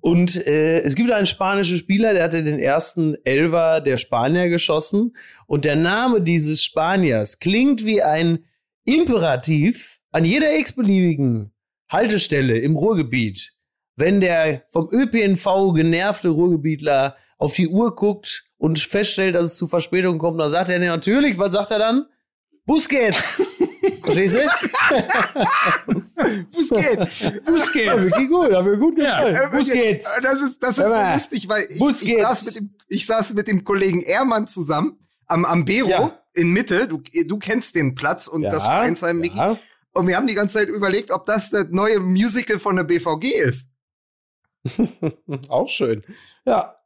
Und 0.00 0.36
äh, 0.46 0.80
es 0.80 0.94
gibt 0.94 1.10
einen 1.10 1.26
spanischen 1.26 1.78
Spieler, 1.78 2.12
der 2.12 2.24
hatte 2.24 2.44
den 2.44 2.58
ersten 2.58 3.14
Elver 3.24 3.80
der 3.80 3.96
Spanier 3.96 4.48
geschossen. 4.48 5.16
Und 5.46 5.64
der 5.64 5.76
Name 5.76 6.20
dieses 6.20 6.62
Spaniers 6.62 7.38
klingt 7.38 7.84
wie 7.84 8.02
ein 8.02 8.44
Imperativ 8.84 10.00
an 10.10 10.24
jeder 10.24 10.56
x-beliebigen 10.58 11.52
Haltestelle 11.88 12.58
im 12.58 12.76
Ruhrgebiet. 12.76 13.53
Wenn 13.96 14.20
der 14.20 14.64
vom 14.70 14.88
ÖPNV 14.92 15.72
genervte 15.74 16.28
Ruhrgebietler 16.28 17.16
auf 17.38 17.54
die 17.54 17.68
Uhr 17.68 17.94
guckt 17.94 18.44
und 18.58 18.78
feststellt, 18.78 19.34
dass 19.34 19.44
es 19.52 19.56
zu 19.56 19.68
Verspätungen 19.68 20.18
kommt, 20.18 20.40
dann 20.40 20.50
sagt 20.50 20.70
er 20.70 20.78
natürlich, 20.78 21.38
was 21.38 21.52
sagt 21.54 21.70
er 21.70 21.78
dann? 21.78 22.06
Busquets. 22.66 23.40
Verstehst 24.02 24.36
du? 24.36 24.40
Busquets. 26.52 27.20
Ja, 27.20 27.30
Busquets. 27.44 28.02
wirklich 28.02 28.28
gut, 28.28 28.52
hat 28.52 28.64
mir 28.64 28.78
gut 28.78 28.98
Ja. 28.98 29.16
gefallen. 29.24 29.34
Äh, 29.52 29.56
Busquets. 29.58 30.16
äh, 30.18 30.22
Das 30.22 30.40
ist, 30.42 30.62
das 30.62 30.70
ist 30.78 30.84
so 30.84 31.12
lustig, 31.12 31.48
weil 31.48 31.64
ich, 31.64 31.70
ich, 31.72 31.78
Busquets. 31.78 32.22
saß 32.22 32.44
mit 32.46 32.54
dem, 32.56 32.70
ich 32.88 33.06
saß 33.06 33.34
mit 33.34 33.48
dem 33.48 33.64
Kollegen 33.64 34.00
Ehrmann 34.02 34.46
zusammen 34.46 34.98
am, 35.26 35.44
am 35.44 35.64
Bero 35.64 35.88
Ja. 35.88 36.18
in 36.34 36.52
Mitte. 36.52 36.88
Du, 36.88 37.02
du 37.26 37.38
kennst 37.38 37.74
den 37.74 37.94
Platz 37.94 38.28
und 38.28 38.42
das 38.42 38.64
Vereinsheim, 38.64 39.18
Miki. 39.18 39.36
ja. 39.36 39.58
Und 39.92 40.08
wir 40.08 40.16
haben 40.16 40.26
die 40.26 40.34
ganze 40.34 40.54
Zeit 40.58 40.68
überlegt, 40.68 41.10
ob 41.12 41.24
das 41.26 41.50
das 41.50 41.66
neue 41.70 42.00
Musical 42.00 42.58
von 42.58 42.74
der 42.76 42.82
BVG 42.84 43.26
ist. 43.32 43.70
Auch 45.48 45.68
schön. 45.68 46.04
Ja. 46.44 46.76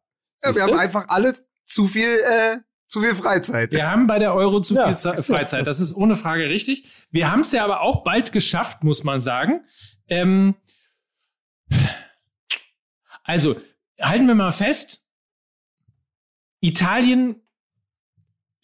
Ja, 0.43 0.55
wir 0.55 0.63
haben 0.63 0.79
einfach 0.79 1.07
alle 1.09 1.35
zu 1.65 1.87
viel, 1.87 2.05
äh, 2.05 2.59
zu 2.87 3.01
viel 3.03 3.15
Freizeit. 3.15 3.73
Wir 3.73 3.91
haben 3.91 4.07
bei 4.07 4.19
der 4.19 4.33
Euro 4.35 4.61
zu 4.61 4.75
Ja. 4.75 4.87
viel 4.87 4.97
Ze- 4.99 5.23
Freizeit. 5.23 5.67
Das 5.67 5.81
ist 5.81 5.95
ohne 5.95 6.17
Frage 6.17 6.49
richtig. 6.49 6.89
Wir 7.11 7.31
haben 7.31 7.41
es 7.41 7.53
ja 7.53 7.65
aber 7.65 7.81
auch 7.83 8.03
bald 8.05 8.33
geschafft, 8.33 8.83
muss 8.85 9.05
man 9.05 9.21
sagen. 9.21 9.65
Ähm, 10.09 10.55
also, 13.25 13.57
halten 14.01 14.27
wir 14.27 14.35
mal 14.35 14.53
fest. 14.53 15.05
Italien 16.61 17.37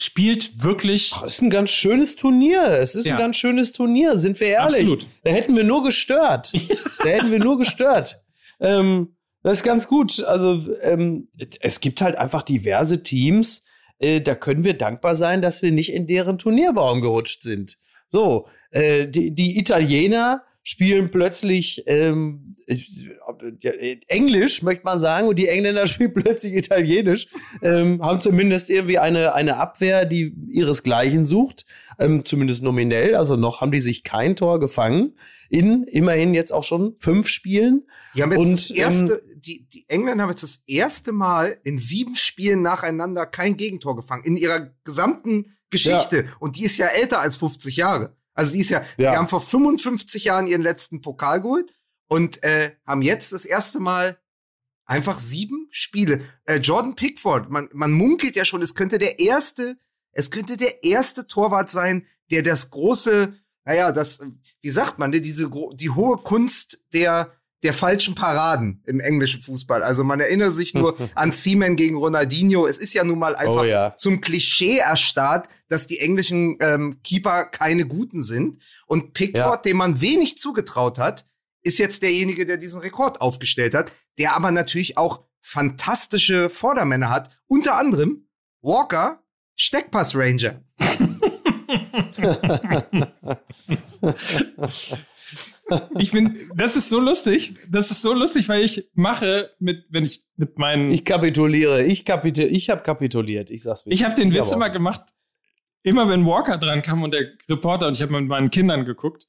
spielt 0.00 0.62
wirklich. 0.62 1.12
Ach, 1.14 1.22
ist 1.24 1.42
ein 1.42 1.50
ganz 1.50 1.70
schönes 1.70 2.16
Turnier. 2.16 2.62
Es 2.64 2.94
ist 2.94 3.06
Ja. 3.06 3.14
ein 3.14 3.20
ganz 3.20 3.36
schönes 3.36 3.72
Turnier, 3.72 4.16
sind 4.18 4.40
wir 4.40 4.48
ehrlich. 4.48 4.80
Absolut. 4.82 5.06
Da 5.22 5.30
hätten 5.30 5.56
wir 5.56 5.64
nur 5.64 5.84
gestört. 5.84 6.52
da 6.98 7.04
hätten 7.08 7.30
wir 7.30 7.38
nur 7.38 7.58
gestört. 7.58 8.20
Ähm, 8.64 9.16
das 9.42 9.58
ist 9.58 9.62
ganz 9.62 9.86
gut. 9.86 10.24
Also 10.24 10.74
ähm, 10.80 11.28
es 11.60 11.80
gibt 11.80 12.00
halt 12.00 12.16
einfach 12.16 12.42
diverse 12.42 13.02
Teams, 13.02 13.64
äh, 13.98 14.20
da 14.20 14.34
können 14.34 14.64
wir 14.64 14.74
dankbar 14.74 15.14
sein, 15.14 15.42
dass 15.42 15.62
wir 15.62 15.70
nicht 15.70 15.92
in 15.92 16.06
deren 16.06 16.38
Turnierbaum 16.38 17.00
gerutscht 17.00 17.42
sind. 17.42 17.78
So, 18.08 18.48
äh, 18.70 19.06
die, 19.06 19.34
die 19.34 19.58
Italiener 19.58 20.42
spielen 20.64 21.10
plötzlich 21.10 21.84
ähm, 21.86 22.56
äh, 22.66 23.96
Englisch, 24.08 24.62
möchte 24.62 24.84
man 24.84 24.98
sagen, 24.98 25.28
und 25.28 25.38
die 25.38 25.46
Engländer 25.46 25.86
spielen 25.86 26.14
plötzlich 26.14 26.54
Italienisch, 26.54 27.28
ähm, 27.62 28.02
haben 28.02 28.20
zumindest 28.20 28.70
irgendwie 28.70 28.98
eine, 28.98 29.34
eine 29.34 29.58
Abwehr, 29.58 30.06
die 30.06 30.34
ihresgleichen 30.48 31.24
sucht, 31.26 31.66
ähm, 31.98 32.24
zumindest 32.24 32.62
nominell. 32.62 33.14
Also 33.14 33.36
noch 33.36 33.60
haben 33.60 33.70
die 33.70 33.80
sich 33.80 34.02
kein 34.02 34.34
Tor 34.34 34.58
gefangen 34.58 35.14
in 35.50 35.84
immerhin 35.84 36.34
jetzt 36.34 36.52
auch 36.52 36.64
schon 36.64 36.96
fünf 36.98 37.28
Spielen. 37.28 37.86
Die 38.14 38.22
haben 38.22 38.32
jetzt 38.32 38.38
Und, 38.38 38.52
das 38.52 38.70
erste, 38.70 39.22
die, 39.36 39.68
die 39.68 39.84
Engländer 39.88 40.24
haben 40.24 40.30
jetzt 40.30 40.42
das 40.42 40.62
erste 40.66 41.12
Mal 41.12 41.58
in 41.62 41.78
sieben 41.78 42.16
Spielen 42.16 42.62
nacheinander 42.62 43.26
kein 43.26 43.56
Gegentor 43.56 43.94
gefangen. 43.96 44.24
In 44.24 44.36
ihrer 44.36 44.70
gesamten 44.82 45.54
Geschichte. 45.70 46.26
Und 46.38 46.56
die 46.56 46.64
ist 46.64 46.78
ja 46.78 46.86
älter 46.86 47.20
als 47.20 47.36
50 47.36 47.76
Jahre. 47.76 48.16
Also 48.34 48.52
die 48.52 48.60
ist 48.60 48.70
ja, 48.70 48.82
Ja. 48.96 49.12
sie 49.12 49.16
haben 49.16 49.28
vor 49.28 49.40
55 49.40 50.24
Jahren 50.24 50.46
ihren 50.46 50.62
letzten 50.62 51.00
Pokal 51.00 51.40
geholt 51.40 51.72
und 52.08 52.42
äh, 52.42 52.72
haben 52.86 53.02
jetzt 53.02 53.32
das 53.32 53.44
erste 53.44 53.80
Mal 53.80 54.18
einfach 54.84 55.18
sieben 55.18 55.68
Spiele. 55.70 56.20
Äh, 56.44 56.56
Jordan 56.56 56.94
Pickford, 56.94 57.50
man, 57.50 57.68
man 57.72 57.92
munkelt 57.92 58.36
ja 58.36 58.44
schon, 58.44 58.62
es 58.62 58.74
könnte 58.74 58.98
der 58.98 59.18
erste, 59.18 59.78
es 60.12 60.30
könnte 60.30 60.56
der 60.56 60.84
erste 60.84 61.26
Torwart 61.26 61.70
sein, 61.70 62.06
der 62.30 62.42
das 62.42 62.70
große, 62.70 63.34
naja, 63.64 63.92
das, 63.92 64.26
wie 64.60 64.70
sagt 64.70 64.98
man, 64.98 65.12
diese 65.12 65.50
die 65.74 65.90
hohe 65.90 66.18
Kunst 66.18 66.84
der 66.92 67.32
der 67.64 67.72
falschen 67.72 68.14
Paraden 68.14 68.82
im 68.84 69.00
englischen 69.00 69.40
Fußball. 69.40 69.82
Also 69.82 70.04
man 70.04 70.20
erinnert 70.20 70.52
sich 70.52 70.74
nur 70.74 70.96
an 71.14 71.32
Seaman 71.32 71.76
gegen 71.76 71.96
Ronaldinho. 71.96 72.66
Es 72.66 72.78
ist 72.78 72.92
ja 72.92 73.02
nun 73.04 73.18
mal 73.18 73.34
einfach 73.34 73.62
Oh 73.62 73.64
ja. 73.64 73.96
zum 73.96 74.20
Klischee 74.20 74.76
erstarrt, 74.78 75.48
dass 75.68 75.86
die 75.86 75.98
englischen 75.98 76.58
ähm, 76.60 76.98
Keeper 77.02 77.46
keine 77.46 77.86
guten 77.86 78.22
sind. 78.22 78.60
Und 78.86 79.14
Pickford, 79.14 79.64
dem 79.64 79.78
man 79.78 80.00
wenig 80.02 80.36
zugetraut 80.38 80.98
hat, 80.98 81.24
ist 81.62 81.78
jetzt 81.78 82.02
derjenige, 82.02 82.44
der 82.44 82.58
diesen 82.58 82.82
Rekord 82.82 83.22
aufgestellt 83.22 83.74
hat, 83.74 83.90
der 84.18 84.36
aber 84.36 84.50
natürlich 84.50 84.98
auch 84.98 85.24
fantastische 85.40 86.50
Vordermänner 86.50 87.08
hat. 87.08 87.30
Unter 87.46 87.76
anderem 87.76 88.28
Walker, 88.60 89.22
Steckpass 89.56 90.14
Ranger. 90.14 90.62
Ich 95.98 96.10
finde, 96.10 96.38
das 96.54 96.76
ist 96.76 96.88
so 96.90 97.00
lustig. 97.00 97.54
Das 97.70 97.90
ist 97.90 98.02
so 98.02 98.12
lustig, 98.12 98.48
weil 98.48 98.62
ich 98.64 98.88
mache 98.94 99.50
mit, 99.58 99.84
wenn 99.88 100.04
ich 100.04 100.22
mit 100.36 100.58
meinen. 100.58 100.92
Ich 100.92 101.04
kapituliere, 101.04 101.82
ich 101.82 102.04
kapituliere, 102.04 102.50
ich 102.54 102.68
habe 102.70 102.82
kapituliert, 102.82 103.50
ich 103.50 103.62
sag's 103.62 103.82
Ich 103.86 104.04
habe 104.04 104.14
den 104.14 104.32
Witz 104.34 104.52
immer 104.52 104.68
gemacht, 104.70 105.02
immer 105.82 106.08
wenn 106.08 106.26
Walker 106.26 106.58
dran 106.58 106.82
kam 106.82 107.02
und 107.02 107.14
der 107.14 107.28
Reporter, 107.48 107.86
und 107.86 107.94
ich 107.96 108.02
habe 108.02 108.12
mit 108.12 108.28
meinen 108.28 108.50
Kindern 108.50 108.84
geguckt, 108.84 109.26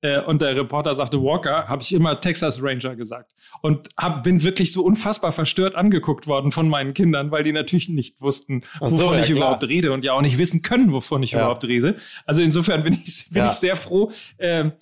äh, 0.00 0.20
und 0.20 0.42
der 0.42 0.54
Reporter 0.54 0.94
sagte 0.94 1.20
Walker, 1.22 1.66
habe 1.68 1.82
ich 1.82 1.92
immer 1.92 2.20
Texas 2.20 2.62
Ranger 2.62 2.94
gesagt. 2.94 3.32
Und 3.62 3.88
hab, 3.96 4.22
bin 4.22 4.44
wirklich 4.44 4.70
so 4.72 4.84
unfassbar 4.84 5.32
verstört 5.32 5.74
angeguckt 5.74 6.26
worden 6.28 6.52
von 6.52 6.68
meinen 6.68 6.94
Kindern, 6.94 7.30
weil 7.32 7.42
die 7.42 7.50
natürlich 7.52 7.88
nicht 7.88 8.20
wussten, 8.20 8.62
Ach 8.80 8.90
so, 8.90 8.98
wovon 8.98 9.14
ja, 9.14 9.20
ich 9.20 9.26
klar. 9.26 9.36
überhaupt 9.38 9.64
rede 9.66 9.90
und 9.92 10.04
ja 10.04 10.12
auch 10.12 10.20
nicht 10.22 10.38
wissen 10.38 10.62
können, 10.62 10.92
wovon 10.92 11.22
ich 11.24 11.32
Ja. 11.32 11.38
überhaupt 11.40 11.64
rede. 11.66 11.96
Also 12.26 12.42
insofern 12.42 12.84
bin 12.84 12.92
ich, 12.92 13.26
bin 13.30 13.42
Ja. 13.42 13.48
ich 13.48 13.54
sehr 13.56 13.74
froh. 13.74 14.12
Ähm, 14.38 14.72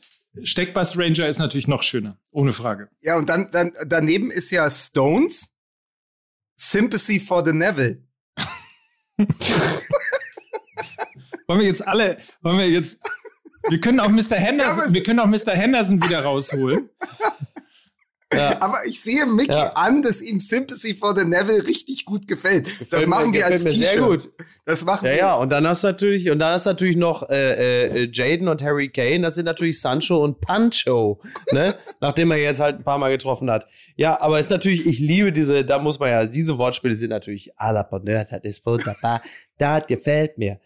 Steckbass 0.42 0.98
Ranger 0.98 1.28
ist 1.28 1.38
natürlich 1.38 1.68
noch 1.68 1.82
schöner, 1.82 2.18
ohne 2.30 2.52
Frage. 2.52 2.88
Ja, 3.00 3.16
und 3.16 3.28
dann, 3.28 3.50
dann 3.50 3.72
daneben 3.86 4.30
ist 4.30 4.50
ja 4.50 4.68
Stones, 4.70 5.52
Sympathy 6.56 7.20
for 7.20 7.44
the 7.44 7.52
Neville. 7.52 8.02
Wollen 11.46 11.60
wir 11.60 11.66
jetzt 11.66 11.86
alle, 11.86 12.18
wollen 12.42 12.58
wir 12.58 12.68
jetzt, 12.68 12.98
wir 13.68 13.80
können 13.80 14.00
auch 14.00 14.08
Mr. 14.08 14.32
Ja, 14.32 14.36
Henderson, 14.36 14.80
es 14.80 14.92
wir 14.92 15.02
können 15.02 15.20
auch 15.20 15.26
Mr. 15.26 15.52
Henderson 15.52 16.02
wieder 16.02 16.24
rausholen. 16.24 16.90
Ja. 18.36 18.56
Aber 18.60 18.78
ich 18.86 19.00
sehe 19.02 19.26
Mickey 19.26 19.52
Ja. 19.52 19.72
an, 19.74 20.02
dass 20.02 20.20
ihm 20.22 20.40
Sympathy 20.40 20.94
for 20.94 21.16
the 21.16 21.24
Neville 21.24 21.66
richtig 21.66 22.04
gut 22.04 22.26
gefällt. 22.28 22.66
das 22.66 22.78
Gefällt 22.78 23.08
machen 23.08 23.30
mir- 23.30 23.38
wir 23.38 23.46
als 23.46 23.64
mir 23.64 23.70
sehr 23.70 23.92
T-Shirt. 23.92 24.06
gut. 24.06 24.28
Das 24.64 24.84
machen 24.84 25.06
Ja, 25.06 25.12
wir. 25.12 25.18
ja, 25.18 25.34
und 25.36 25.50
dann 25.50 25.66
hast 25.66 25.84
du 25.84 25.88
natürlich, 25.88 26.28
und 26.30 26.38
dann 26.40 26.52
hast 26.52 26.66
du 26.66 26.70
natürlich 26.70 26.96
noch 26.96 27.28
äh, 27.30 28.04
äh, 28.04 28.10
Jaden 28.12 28.48
und 28.48 28.62
Harry 28.62 28.88
Kane, 28.88 29.20
das 29.20 29.36
sind 29.36 29.44
natürlich 29.44 29.80
Sancho 29.80 30.16
und 30.22 30.40
Pancho, 30.40 31.20
ne? 31.52 31.74
Nachdem 32.00 32.30
er 32.32 32.38
jetzt 32.38 32.60
halt 32.60 32.78
ein 32.78 32.84
paar 32.84 32.98
Mal 32.98 33.10
getroffen 33.10 33.50
hat. 33.50 33.66
Ja, 33.96 34.20
aber 34.20 34.40
ist 34.40 34.50
natürlich, 34.50 34.84
ich 34.86 34.98
liebe 34.98 35.32
diese, 35.32 35.64
da 35.64 35.78
muss 35.78 35.98
man 36.00 36.10
ja, 36.10 36.26
diese 36.26 36.58
Wortspiele 36.58 36.96
sind 36.96 37.10
natürlich 37.10 37.54
à 37.56 37.72
la 37.72 37.82
Bonheur, 37.84 38.24
das 38.28 38.40
ist 38.42 38.66
wunderbar, 38.66 39.22
das 39.58 39.86
gefällt 39.86 40.36
mir. 40.38 40.58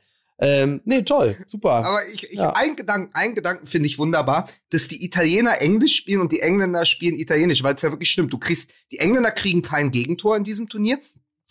Ähm, 0.43 0.81
nee, 0.87 1.03
toll, 1.03 1.37
super. 1.47 1.85
Aber 1.85 2.01
ich, 2.15 2.25
ich 2.25 2.39
Ja. 2.39 2.55
ein 2.55 2.75
Gedanken, 2.75 3.35
Gedanken 3.35 3.67
finde 3.67 3.87
ich 3.89 3.99
wunderbar, 3.99 4.49
dass 4.71 4.89
die 4.89 5.05
Italiener 5.05 5.61
Englisch 5.61 5.95
spielen 5.97 6.21
und 6.23 6.33
die 6.33 6.41
Engländer 6.41 6.87
spielen 6.87 7.15
Italienisch, 7.15 7.63
weil 7.63 7.75
es 7.75 7.83
ja 7.83 7.91
wirklich 7.91 8.11
stimmt. 8.11 8.33
Du 8.33 8.39
kriegst, 8.39 8.73
die 8.91 8.99
Engländer 8.99 9.31
kriegen 9.33 9.61
kein 9.61 9.91
Gegentor 9.91 10.37
in 10.39 10.45
diesem 10.45 10.69
Turnier 10.71 10.99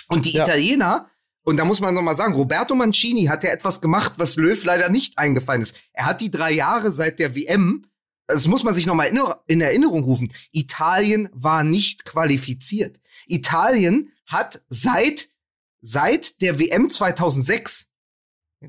und 0.08 0.25
die 0.25 0.32
Ja. 0.32 0.43
Italiener, 0.43 1.08
und 1.43 1.58
da 1.58 1.65
muss 1.65 1.80
man 1.80 1.93
noch 1.93 2.02
mal 2.02 2.15
sagen, 2.15 2.34
Roberto 2.34 2.73
Mancini 2.73 3.25
hat 3.25 3.43
ja 3.43 3.52
etwas 3.52 3.80
gemacht, 3.80 4.13
was 4.17 4.36
Löw 4.38 4.62
leider 4.63 4.89
nicht 4.89 5.17
eingefallen 5.19 5.62
ist. 5.62 5.75
Er 5.93 6.08
hat 6.08 6.19
die 6.21 6.32
drei 6.32 6.52
Jahre 6.52 6.91
seit 6.91 7.19
der 7.19 7.36
WM, 7.36 7.86
das 8.28 8.47
muss 8.47 8.63
man 8.63 8.73
sich 8.73 8.86
noch 8.88 8.95
mal 8.95 9.06
in, 9.06 9.19
in 9.47 9.62
Erinnerung 9.62 10.04
rufen, 10.04 10.34
Italien 10.52 11.30
war 11.32 11.63
nicht 11.63 12.06
qualifiziert. 12.06 12.99
Italien 13.28 14.12
hat 14.25 14.62
seit, 14.69 15.30
seit 15.82 16.41
der 16.41 16.58
WM 16.60 16.89
2006 16.89 17.88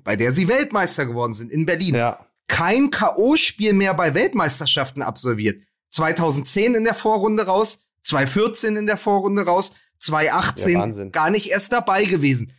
bei 0.04 0.16
der 0.16 0.32
sie 0.32 0.48
Weltmeister 0.48 1.06
geworden 1.06 1.34
sind 1.34 1.50
in 1.50 1.66
Berlin, 1.66 1.94
ja. 1.94 2.24
kein 2.48 2.90
K.O.-Spiel 2.90 3.72
mehr 3.72 3.94
bei 3.94 4.14
Weltmeisterschaften 4.14 5.02
absolviert. 5.02 5.62
2010 5.90 6.74
in 6.74 6.84
der 6.84 6.94
Vorrunde 6.94 7.46
raus, 7.46 7.84
2014 8.04 8.76
in 8.76 8.86
der 8.86 8.96
Vorrunde 8.96 9.44
raus, 9.44 9.72
Ja, 9.72 9.76
2018 10.00 10.78
Wahnsinn. 10.78 11.12
gar 11.12 11.30
nicht 11.30 11.50
erst 11.50 11.72
dabei 11.72 12.04
gewesen. 12.04 12.52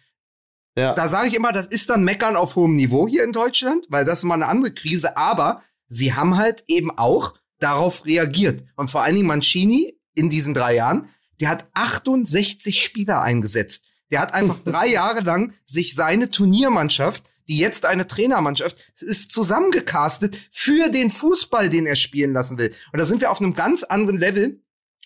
Ja. 0.78 0.94
Da 0.94 1.08
sage 1.08 1.28
ich 1.28 1.34
immer, 1.36 1.52
das 1.52 1.68
ist 1.68 1.90
dann 1.90 2.04
Meckern 2.04 2.36
auf 2.36 2.56
hohem 2.56 2.76
Niveau 2.76 3.08
hier 3.08 3.24
in 3.24 3.34
Deutschland, 3.34 3.86
weil 3.90 4.06
das 4.06 4.20
ist 4.20 4.24
mal 4.24 4.36
eine 4.36 4.48
andere 4.48 4.74
Krise. 4.74 5.18
Aber 5.18 5.64
sie 5.88 6.14
haben 6.14 6.38
halt 6.38 6.64
eben 6.68 6.92
auch 6.98 7.34
darauf 7.60 8.06
reagiert. 8.06 8.64
Und 8.76 8.90
vor 8.90 9.04
allen 9.04 9.16
Dingen 9.16 9.28
Mancini 9.28 9.98
in 10.16 10.30
diesen 10.30 10.54
drei 10.54 10.76
Jahren, 10.76 11.10
der 11.40 11.50
hat 11.50 11.68
68 11.74 12.82
Spieler 12.82 13.22
eingesetzt. 13.22 13.86
Der 14.12 14.20
hat 14.20 14.34
einfach 14.34 14.60
drei 14.64 14.88
Jahre 14.88 15.22
lang 15.22 15.54
sich 15.66 15.96
seine 15.96 16.30
Turniermannschaft, 16.30 17.24
die 17.48 17.58
jetzt 17.58 17.86
eine 17.86 18.08
Trainermannschaft 18.08 18.94
ist, 19.02 19.32
zusammengecastet 19.32 20.38
für 20.52 20.90
den 20.90 21.12
Fußball, 21.12 21.70
den 21.70 21.86
er 21.86 21.96
spielen 21.96 22.34
lassen 22.34 22.58
will. 22.58 22.74
Und 22.94 23.00
da 23.00 23.06
sind 23.06 23.22
wir 23.22 23.32
auf 23.32 23.42
einem 23.42 23.54
ganz 23.54 23.84
anderen 23.84 24.18
Level, 24.18 24.62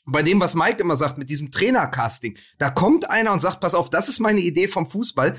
bei 0.05 0.21
dem, 0.21 0.39
was 0.39 0.53
Mike 0.55 0.81
immer 0.81 0.97
sagt, 0.97 1.17
mit 1.17 1.29
diesem 1.29 1.51
Trainercasting. 1.51 2.37
Da 2.59 2.69
kommt 2.69 3.09
einer 3.09 3.33
und 3.33 3.41
sagt, 3.41 3.59
pass 3.59 3.73
auf, 3.73 3.89
das 3.89 4.09
ist 4.09 4.19
meine 4.19 4.41
Idee 4.41 4.67
vom 4.67 4.87
Fußball. 4.89 5.35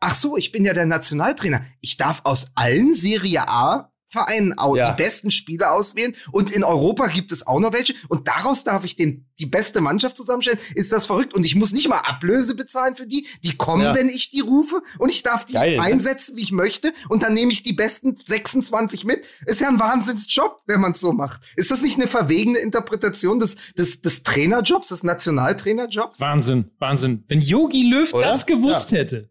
Ach 0.00 0.14
so, 0.14 0.36
ich 0.36 0.52
bin 0.52 0.64
ja 0.64 0.72
der 0.72 0.86
Nationaltrainer. 0.86 1.64
Ich 1.80 1.96
darf 1.96 2.20
aus 2.24 2.52
allen 2.54 2.94
Serie 2.94 3.48
A 3.48 3.92
Vereinen 4.14 4.56
au 4.58 4.76
Ja. 4.76 4.90
die 4.92 5.02
besten 5.02 5.30
Spieler 5.30 5.72
auswählen 5.72 6.14
und 6.32 6.50
in 6.50 6.64
Europa 6.64 7.08
gibt 7.08 7.32
es 7.32 7.46
auch 7.46 7.60
noch 7.60 7.72
welche 7.74 7.94
und 8.08 8.28
daraus 8.28 8.64
darf 8.64 8.84
ich 8.84 8.96
den, 8.96 9.26
die 9.40 9.46
beste 9.46 9.80
Mannschaft 9.80 10.16
zusammenstellen. 10.16 10.58
Ist 10.74 10.92
das 10.92 11.06
verrückt? 11.06 11.34
Und 11.34 11.44
ich 11.44 11.54
muss 11.56 11.72
nicht 11.72 11.88
mal 11.88 11.98
Ablöse 11.98 12.54
bezahlen 12.54 12.94
für 12.96 13.06
die. 13.06 13.26
Die 13.42 13.56
kommen, 13.56 13.82
Ja. 13.82 13.94
wenn 13.94 14.08
ich 14.08 14.30
die 14.30 14.40
rufe 14.40 14.80
und 14.98 15.10
ich 15.10 15.22
darf 15.24 15.44
die 15.44 15.54
Geil, 15.54 15.76
ne? 15.76 15.82
einsetzen, 15.82 16.36
wie 16.36 16.42
ich 16.42 16.52
möchte 16.52 16.92
und 17.08 17.22
dann 17.24 17.34
nehme 17.34 17.50
ich 17.52 17.62
die 17.64 17.72
besten 17.72 18.14
26 18.24 19.04
mit. 19.04 19.24
Ist 19.46 19.60
ja 19.60 19.68
ein 19.68 19.80
Wahnsinnsjob, 19.80 20.62
wenn 20.66 20.80
man 20.80 20.92
es 20.92 21.00
so 21.00 21.12
macht. 21.12 21.40
Ist 21.56 21.70
das 21.72 21.82
nicht 21.82 21.96
eine 21.96 22.06
verwegene 22.06 22.58
Interpretation 22.58 23.40
des, 23.40 23.56
des, 23.76 24.00
des 24.02 24.22
Trainerjobs, 24.22 24.88
des 24.88 25.02
Nationaltrainerjobs? 25.02 26.20
Wahnsinn, 26.20 26.70
Wahnsinn. 26.78 27.24
Wenn 27.28 27.40
Yogi 27.40 27.82
Löw 27.90 28.14
Oder? 28.14 28.26
das 28.28 28.46
gewusst 28.46 28.92
hätte, 28.92 29.28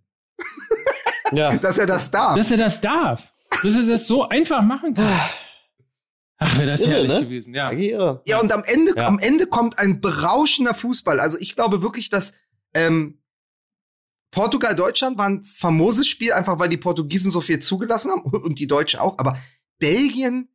ja. 1.32 1.56
Dass 1.58 1.78
er 1.78 1.86
das 1.88 2.12
darf. 2.12 2.36
dass 2.38 2.52
er 2.52 2.58
das 2.58 2.82
darf, 2.82 3.33
dass 3.62 3.76
er 3.76 3.86
das 3.86 4.08
so 4.08 4.28
einfach 4.28 4.62
machen 4.62 4.94
kann. 4.94 5.20
Ach, 6.38 6.58
wäre 6.58 6.68
das 6.68 6.82
Irre, 6.82 6.92
herrlich 6.92 7.14
ne? 7.14 7.22
gewesen, 7.22 7.54
ja. 7.54 7.72
Ja, 8.26 8.40
und 8.40 8.52
am 8.52 8.64
Ende, 8.64 8.94
Ja. 8.96 9.08
am 9.08 9.20
Ende 9.20 9.48
kommt 9.48 9.80
ein 9.80 10.02
berauschender 10.02 10.74
Fußball. 10.74 11.20
Also 11.20 11.38
ich 11.40 11.56
glaube 11.56 11.82
wirklich, 11.82 12.10
dass 12.10 12.34
ähm, 12.74 13.20
Portugal-Deutschland 14.32 15.18
war 15.18 15.28
ein 15.28 15.44
famoses 15.44 16.08
Spiel, 16.08 16.34
einfach 16.34 16.60
weil 16.60 16.70
die 16.70 16.78
Portugiesen 16.78 17.32
so 17.32 17.40
viel 17.40 17.60
zugelassen 17.60 18.12
haben 18.12 18.22
und 18.44 18.60
die 18.60 18.68
Deutschen 18.68 19.00
auch. 19.00 19.20
Aber 19.20 19.38
Belgien 19.80 20.50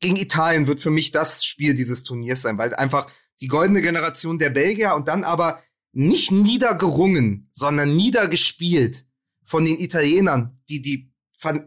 gegen 0.00 0.16
Italien 0.16 0.66
wird 0.66 0.80
für 0.80 0.90
mich 0.90 1.10
das 1.10 1.44
Spiel 1.44 1.74
dieses 1.74 2.02
Turniers 2.04 2.42
sein, 2.42 2.58
weil 2.58 2.74
einfach 2.74 3.08
die 3.40 3.48
goldene 3.48 3.82
Generation 3.82 4.38
der 4.38 4.50
Belgier 4.50 4.94
und 4.94 5.08
dann 5.08 5.24
aber 5.24 5.62
nicht 5.92 6.30
niedergerungen, 6.30 7.48
sondern 7.52 7.96
niedergespielt 7.96 9.06
von 9.44 9.64
den 9.64 9.78
Italienern, 9.78 10.60
die, 10.68 10.82
die, 10.82 11.12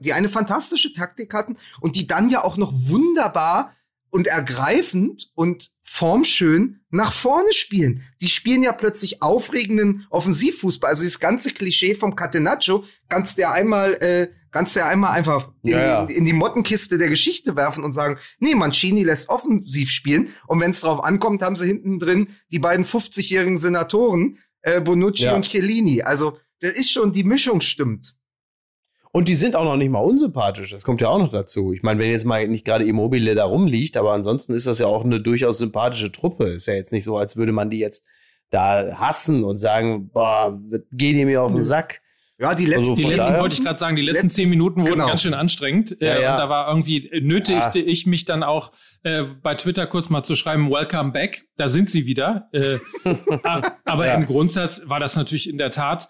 die 0.01 0.13
eine 0.13 0.29
fantastische 0.29 0.93
Taktik 0.93 1.33
hatten 1.33 1.57
und 1.81 1.95
die 1.95 2.07
dann 2.07 2.29
ja 2.29 2.43
auch 2.43 2.57
noch 2.57 2.73
wunderbar 2.73 3.73
und 4.11 4.27
ergreifend 4.27 5.31
und 5.35 5.71
formschön 5.83 6.79
nach 6.89 7.13
vorne 7.13 7.53
spielen. 7.53 8.03
Die 8.21 8.29
spielen 8.29 8.63
ja 8.63 8.71
plötzlich 8.71 9.21
aufregenden 9.21 10.07
Offensivfußball. 10.09 10.89
Also 10.89 11.03
dieses 11.03 11.19
ganze 11.19 11.51
Klischee 11.51 11.95
vom 11.95 12.15
Catenaccio 12.15 12.83
kannst 13.07 13.37
du 13.37 13.43
ja 13.43 13.51
einmal, 13.51 13.93
äh, 14.01 14.29
kannst 14.51 14.75
du 14.75 14.79
ja 14.79 14.87
einmal 14.87 15.11
einfach 15.11 15.51
in, 15.61 15.71
ja, 15.71 15.79
ja. 15.79 16.03
in 16.05 16.25
die 16.25 16.33
Mottenkiste 16.33 16.97
der 16.97 17.09
Geschichte 17.09 17.55
werfen 17.55 17.83
und 17.83 17.93
sagen, 17.93 18.17
nee, 18.39 18.55
Mancini 18.55 19.03
lässt 19.03 19.29
offensiv 19.29 19.89
spielen. 19.91 20.33
Und 20.47 20.59
wenn 20.59 20.71
es 20.71 20.81
drauf 20.81 21.03
ankommt, 21.03 21.41
haben 21.41 21.55
sie 21.55 21.67
hinten 21.67 21.99
drin 21.99 22.29
die 22.51 22.59
beiden 22.59 22.85
50-jährigen 22.85 23.57
Senatoren, 23.57 24.39
äh, 24.61 24.81
Bonucci 24.81 25.25
ja. 25.25 25.35
und 25.35 25.45
Chiellini. 25.45 26.01
Also, 26.01 26.37
das 26.61 26.73
ist 26.73 26.91
schon, 26.91 27.13
die 27.13 27.23
Mischung 27.23 27.61
stimmt. 27.61 28.18
Und 29.11 29.27
die 29.27 29.35
sind 29.35 29.55
auch 29.55 29.63
noch 29.63 29.75
nicht 29.75 29.89
mal 29.89 29.99
unsympathisch. 29.99 30.69
Das 30.69 30.83
kommt 30.83 31.01
ja 31.01 31.09
auch 31.09 31.17
noch 31.17 31.31
dazu. 31.31 31.73
Ich 31.73 31.81
meine, 31.81 31.99
wenn 31.99 32.11
jetzt 32.11 32.25
mal 32.25 32.47
nicht 32.47 32.63
gerade 32.63 32.85
Immobile 32.85 33.33
da 33.33 33.45
rumliegt, 33.45 33.97
aber 33.97 34.13
ansonsten 34.13 34.53
ist 34.53 34.67
das 34.67 34.77
ja 34.77 34.85
auch 34.85 35.03
eine 35.03 35.19
durchaus 35.19 35.57
sympathische 35.57 36.11
Truppe. 36.11 36.45
Ist 36.45 36.67
ja 36.67 36.75
jetzt 36.75 36.91
nicht 36.91 37.03
so, 37.03 37.17
als 37.17 37.35
würde 37.35 37.51
man 37.51 37.71
die 37.71 37.79
jetzt 37.79 38.05
da 38.51 38.99
hassen 38.99 39.43
und 39.43 39.57
sagen, 39.57 40.09
boah, 40.09 40.59
geh 40.91 41.13
die 41.13 41.25
mir 41.25 41.41
auf 41.41 41.53
den 41.53 41.63
Sack. 41.63 42.01
Ja, 42.41 42.55
die 42.55 42.65
letzten, 42.65 42.91
also 42.91 42.95
die 42.95 43.03
letzten 43.03 43.37
wollte 43.37 43.55
ich 43.55 43.63
gerade 43.63 43.77
sagen, 43.77 43.97
die 43.97 44.01
letzten 44.01 44.29
zehn 44.29 44.49
Minuten 44.49 44.81
wurden 44.81 44.93
genau. 44.93 45.07
ganz 45.07 45.23
schön 45.23 45.33
anstrengend. 45.33 45.97
Ja, 45.99 46.13
äh, 46.13 46.21
ja. 46.21 46.31
Und 46.33 46.39
da 46.39 46.49
war 46.49 46.69
irgendwie 46.69 47.09
nötigte 47.21 47.79
ja. 47.79 47.85
ich 47.85 48.05
mich 48.05 48.23
dann 48.23 48.43
auch 48.43 48.71
äh, 49.03 49.23
bei 49.23 49.55
Twitter 49.55 49.87
kurz 49.87 50.09
mal 50.09 50.23
zu 50.23 50.35
schreiben, 50.35 50.69
Welcome 50.69 51.11
back. 51.11 51.45
Da 51.57 51.67
sind 51.67 51.89
sie 51.89 52.05
wieder. 52.05 52.47
Äh, 52.53 52.77
aber 53.83 54.13
im 54.13 54.25
Grundsatz 54.25 54.83
war 54.85 55.01
das 55.01 55.17
natürlich 55.17 55.49
in 55.49 55.57
der 55.57 55.71
Tat 55.71 56.05
äh, 56.05 56.09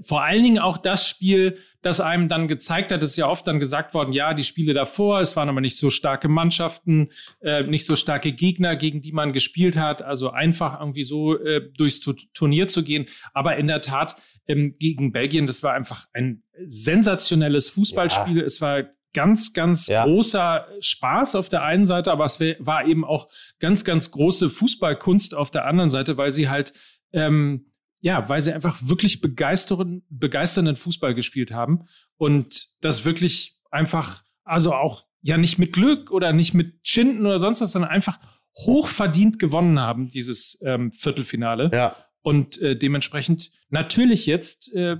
vor 0.00 0.22
allen 0.22 0.42
Dingen 0.42 0.58
auch 0.58 0.78
das 0.78 1.06
Spiel, 1.06 1.58
das 1.82 2.00
einem 2.00 2.28
dann 2.28 2.48
gezeigt 2.48 2.90
hat, 2.90 3.02
ist 3.02 3.16
ja 3.16 3.28
oft 3.28 3.46
dann 3.46 3.60
gesagt 3.60 3.92
worden, 3.92 4.12
ja, 4.12 4.32
die 4.32 4.42
Spiele 4.42 4.72
davor, 4.72 5.20
es 5.20 5.36
waren 5.36 5.48
aber 5.50 5.60
nicht 5.60 5.76
so 5.76 5.90
starke 5.90 6.28
Mannschaften, 6.28 7.10
äh, 7.40 7.62
nicht 7.64 7.84
so 7.84 7.94
starke 7.94 8.32
Gegner, 8.32 8.76
gegen 8.76 9.02
die 9.02 9.12
man 9.12 9.32
gespielt 9.32 9.76
hat, 9.76 10.00
also 10.00 10.30
einfach 10.30 10.80
irgendwie 10.80 11.04
so 11.04 11.38
äh, 11.38 11.70
durchs 11.76 12.00
Turnier 12.32 12.68
zu 12.68 12.82
gehen. 12.82 13.06
Aber 13.34 13.56
in 13.56 13.66
der 13.66 13.82
Tat, 13.82 14.16
ähm, 14.46 14.76
gegen 14.78 15.12
Belgien, 15.12 15.46
das 15.46 15.62
war 15.62 15.74
einfach 15.74 16.06
ein 16.14 16.42
sensationelles 16.66 17.68
Fußballspiel. 17.68 18.38
Ja. 18.38 18.44
Es 18.44 18.62
war 18.62 18.84
ganz, 19.12 19.52
ganz 19.52 19.86
ja. 19.86 20.04
großer 20.04 20.66
Spaß 20.80 21.34
auf 21.36 21.48
der 21.48 21.62
einen 21.62 21.84
Seite, 21.84 22.10
aber 22.10 22.24
es 22.24 22.40
war 22.40 22.86
eben 22.86 23.04
auch 23.04 23.28
ganz, 23.60 23.84
ganz 23.84 24.10
große 24.10 24.48
Fußballkunst 24.50 25.34
auf 25.34 25.50
der 25.50 25.66
anderen 25.66 25.90
Seite, 25.90 26.16
weil 26.16 26.32
sie 26.32 26.48
halt 26.48 26.72
ähm, 27.12 27.66
ja, 28.04 28.28
weil 28.28 28.42
sie 28.42 28.52
einfach 28.52 28.76
wirklich 28.82 29.22
begeisternden, 29.22 30.76
Fußball 30.76 31.14
gespielt 31.14 31.52
haben 31.52 31.86
und 32.18 32.68
das 32.82 33.06
wirklich 33.06 33.58
einfach, 33.70 34.24
also 34.44 34.74
auch 34.74 35.06
ja 35.22 35.38
nicht 35.38 35.58
mit 35.58 35.72
Glück 35.72 36.10
oder 36.10 36.34
nicht 36.34 36.52
mit 36.52 36.86
Schinden 36.86 37.24
oder 37.24 37.38
sonst 37.38 37.62
was, 37.62 37.72
sondern 37.72 37.90
einfach 37.90 38.18
hochverdient 38.58 39.38
gewonnen 39.38 39.80
haben, 39.80 40.08
dieses 40.08 40.58
ähm, 40.62 40.92
Viertelfinale. 40.92 41.70
Ja. 41.72 41.96
Und 42.20 42.60
äh, 42.60 42.76
dementsprechend 42.76 43.52
natürlich 43.70 44.26
jetzt 44.26 44.70
äh, 44.74 44.98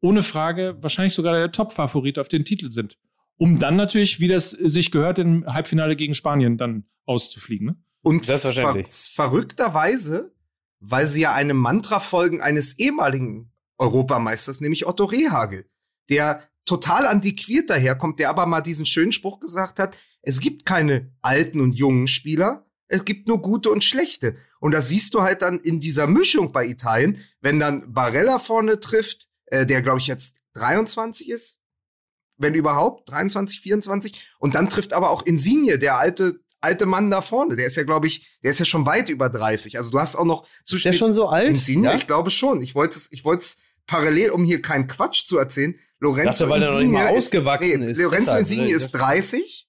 ohne 0.00 0.22
Frage 0.22 0.76
wahrscheinlich 0.80 1.14
sogar 1.14 1.34
der 1.34 1.50
Top-Favorit 1.50 2.16
auf 2.16 2.28
den 2.28 2.44
Titel 2.44 2.70
sind. 2.70 2.96
Um 3.38 3.58
dann 3.58 3.74
natürlich, 3.74 4.20
wie 4.20 4.28
das 4.28 4.50
sich 4.50 4.92
gehört, 4.92 5.18
im 5.18 5.52
Halbfinale 5.52 5.96
gegen 5.96 6.14
Spanien 6.14 6.58
dann 6.58 6.84
auszufliegen. 7.06 7.66
Ne? 7.66 7.76
Und 8.02 8.24
ver 8.24 8.84
verrückterweise 8.92 10.35
weil 10.88 11.06
sie 11.06 11.20
ja 11.20 11.32
einem 11.34 11.56
Mantra 11.56 12.00
folgen 12.00 12.40
eines 12.40 12.78
ehemaligen 12.78 13.52
Europameisters, 13.78 14.60
nämlich 14.60 14.86
Otto 14.86 15.04
Rehagel, 15.04 15.68
der 16.08 16.42
total 16.64 17.06
antiquiert 17.06 17.70
daherkommt, 17.70 18.18
der 18.18 18.30
aber 18.30 18.46
mal 18.46 18.60
diesen 18.60 18.86
schönen 18.86 19.12
Spruch 19.12 19.40
gesagt 19.40 19.78
hat, 19.78 19.98
es 20.22 20.40
gibt 20.40 20.66
keine 20.66 21.12
alten 21.22 21.60
und 21.60 21.72
jungen 21.72 22.08
Spieler, 22.08 22.66
es 22.88 23.04
gibt 23.04 23.28
nur 23.28 23.42
gute 23.42 23.70
und 23.70 23.84
schlechte. 23.84 24.36
Und 24.60 24.72
das 24.72 24.88
siehst 24.88 25.14
du 25.14 25.22
halt 25.22 25.42
dann 25.42 25.58
in 25.58 25.80
dieser 25.80 26.06
Mischung 26.06 26.52
bei 26.52 26.66
Italien, 26.66 27.20
wenn 27.40 27.58
dann 27.58 27.92
Barella 27.92 28.38
vorne 28.38 28.80
trifft, 28.80 29.28
äh, 29.46 29.66
der 29.66 29.82
glaube 29.82 29.98
ich 29.98 30.06
jetzt 30.06 30.40
23 30.54 31.28
ist, 31.28 31.58
wenn 32.38 32.54
überhaupt, 32.54 33.10
23, 33.10 33.60
24, 33.60 34.28
und 34.38 34.54
dann 34.54 34.68
trifft 34.68 34.92
aber 34.92 35.10
auch 35.10 35.22
Insigne, 35.22 35.78
der 35.78 35.98
alte 35.98 36.40
alte 36.66 36.86
Mann 36.86 37.10
da 37.10 37.22
vorne. 37.22 37.56
Der 37.56 37.66
ist 37.66 37.76
ja, 37.76 37.84
glaube 37.84 38.06
ich, 38.06 38.38
der 38.42 38.50
ist 38.50 38.58
ja 38.58 38.64
schon 38.64 38.84
weit 38.84 39.08
über 39.08 39.30
30. 39.30 39.78
Also 39.78 39.90
du 39.90 39.98
hast 39.98 40.16
auch 40.16 40.24
noch 40.24 40.46
zu 40.64 40.76
Ist 40.76 40.84
der 40.84 40.92
schon 40.92 41.14
so 41.14 41.28
alt? 41.28 41.48
Insigne, 41.48 41.88
ja? 41.88 41.96
Ich 41.96 42.06
glaube 42.06 42.30
schon. 42.30 42.60
Ich 42.60 42.74
wollte 42.74 42.96
es, 42.96 43.10
ich 43.12 43.24
wollte 43.24 43.44
es 43.44 43.58
parallel, 43.86 44.30
um 44.30 44.44
hier 44.44 44.60
keinen 44.60 44.86
Quatsch 44.86 45.24
zu 45.24 45.38
erzählen. 45.38 45.74
Lorenzo 45.98 46.46
dachte, 46.46 46.50
weil 46.50 46.62
Insigne 46.62 46.74
noch 46.74 46.82
nicht 46.82 46.92
mal 46.92 47.16
ausgewachsen 47.16 47.82
ist. 47.82 47.96
Nee, 47.96 48.04
Lorenzo 48.04 48.24
deshalb, 48.24 48.40
Insigne 48.40 48.70
ist 48.70 48.90
30. 48.90 49.68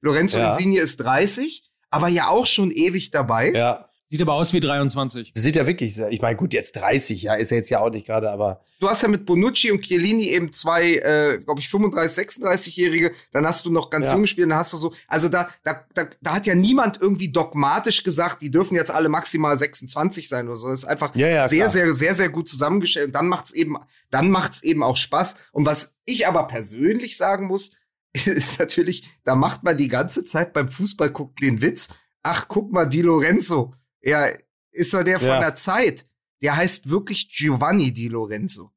Lorenzo 0.00 0.38
ja. 0.38 0.48
Insigne 0.50 0.80
ist 0.80 0.96
30, 0.98 1.70
aber 1.90 2.08
ja 2.08 2.28
auch 2.28 2.46
schon 2.46 2.70
ewig 2.70 3.10
dabei. 3.10 3.52
Ja. 3.52 3.87
Sieht 4.10 4.22
aber 4.22 4.32
aus 4.32 4.54
wie 4.54 4.60
23. 4.60 5.32
Sieht 5.34 5.56
ja 5.56 5.66
wirklich, 5.66 5.98
ich 5.98 6.22
meine, 6.22 6.34
gut, 6.34 6.54
jetzt 6.54 6.76
30, 6.76 7.22
ja, 7.22 7.34
ist 7.34 7.52
er 7.52 7.58
jetzt 7.58 7.68
ja 7.68 7.80
auch 7.80 7.90
nicht 7.90 8.06
gerade, 8.06 8.30
aber. 8.30 8.62
Du 8.80 8.88
hast 8.88 9.02
ja 9.02 9.08
mit 9.08 9.26
Bonucci 9.26 9.70
und 9.70 9.82
Chiellini 9.82 10.28
eben 10.30 10.50
zwei, 10.54 10.94
äh, 10.94 11.38
glaube 11.44 11.60
ich, 11.60 11.68
35, 11.68 12.26
36-Jährige, 12.26 13.12
dann 13.32 13.46
hast 13.46 13.66
du 13.66 13.70
noch 13.70 13.90
ganz 13.90 14.06
ja. 14.06 14.12
jung 14.14 14.22
gespielt, 14.22 14.50
dann 14.50 14.56
hast 14.56 14.72
du 14.72 14.78
so, 14.78 14.94
also 15.08 15.28
da, 15.28 15.50
da, 15.62 15.84
da, 15.92 16.06
da 16.22 16.34
hat 16.34 16.46
ja 16.46 16.54
niemand 16.54 16.98
irgendwie 17.02 17.30
dogmatisch 17.30 18.02
gesagt, 18.02 18.40
die 18.40 18.50
dürfen 18.50 18.76
jetzt 18.76 18.90
alle 18.90 19.10
maximal 19.10 19.58
26 19.58 20.26
sein 20.26 20.46
oder 20.46 20.56
so. 20.56 20.68
Das 20.68 20.78
ist 20.78 20.84
einfach 20.86 21.14
ja, 21.14 21.28
ja, 21.28 21.46
sehr, 21.46 21.68
sehr, 21.68 21.94
sehr, 21.94 22.14
sehr 22.14 22.30
gut 22.30 22.48
zusammengestellt. 22.48 23.08
Und 23.08 23.14
dann 23.14 23.28
macht's 23.28 23.52
eben, 23.52 23.76
dann 24.10 24.30
macht's 24.30 24.62
eben 24.62 24.82
auch 24.82 24.96
Spaß. 24.96 25.36
Und 25.52 25.66
was 25.66 25.98
ich 26.06 26.26
aber 26.26 26.46
persönlich 26.46 27.18
sagen 27.18 27.46
muss, 27.46 27.72
ist 28.24 28.58
natürlich, 28.58 29.06
da 29.24 29.34
macht 29.34 29.64
man 29.64 29.76
die 29.76 29.88
ganze 29.88 30.24
Zeit 30.24 30.54
beim 30.54 30.68
Fußball 30.68 31.10
gucken 31.10 31.36
den 31.42 31.60
Witz. 31.60 31.88
Ach, 32.22 32.46
guck 32.48 32.72
mal, 32.72 32.86
Di 32.86 33.02
Lorenzo 33.02 33.74
ja, 34.02 34.28
ist 34.70 34.94
doch 34.94 35.02
der 35.02 35.18
von 35.18 35.28
ja. 35.28 35.40
der 35.40 35.56
Zeit. 35.56 36.04
Der 36.42 36.56
heißt 36.56 36.88
wirklich 36.88 37.34
Giovanni 37.34 37.92
Di 37.92 38.08
Lorenzo. 38.08 38.70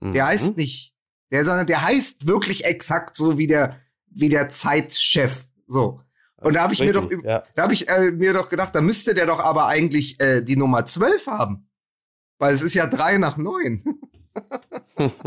Mhm. 0.00 0.12
Der 0.14 0.26
heißt 0.26 0.56
nicht, 0.56 0.94
der, 1.30 1.44
sondern 1.44 1.66
der 1.66 1.82
heißt 1.82 2.26
wirklich 2.26 2.64
exakt 2.64 3.16
so 3.16 3.36
wie 3.36 3.46
der, 3.46 3.80
wie 4.06 4.28
der 4.28 4.50
Zeitchef. 4.50 5.46
So. 5.66 6.00
Und 6.36 6.54
da 6.54 6.62
habe 6.62 6.72
ich 6.72 6.80
richtig, 6.80 7.02
mir 7.10 7.18
doch, 7.18 7.24
ja. 7.24 7.42
da 7.54 7.62
habe 7.62 7.74
ich 7.74 7.88
äh, 7.88 8.12
mir 8.12 8.32
doch 8.32 8.48
gedacht, 8.48 8.74
da 8.74 8.80
müsste 8.80 9.12
der 9.14 9.26
doch 9.26 9.40
aber 9.40 9.66
eigentlich 9.66 10.20
äh, 10.20 10.40
die 10.40 10.56
Nummer 10.56 10.86
12 10.86 11.26
haben. 11.26 11.68
Weil 12.38 12.54
es 12.54 12.62
ist 12.62 12.74
ja 12.74 12.86
drei 12.86 13.18
nach 13.18 13.36
neun. 13.36 13.82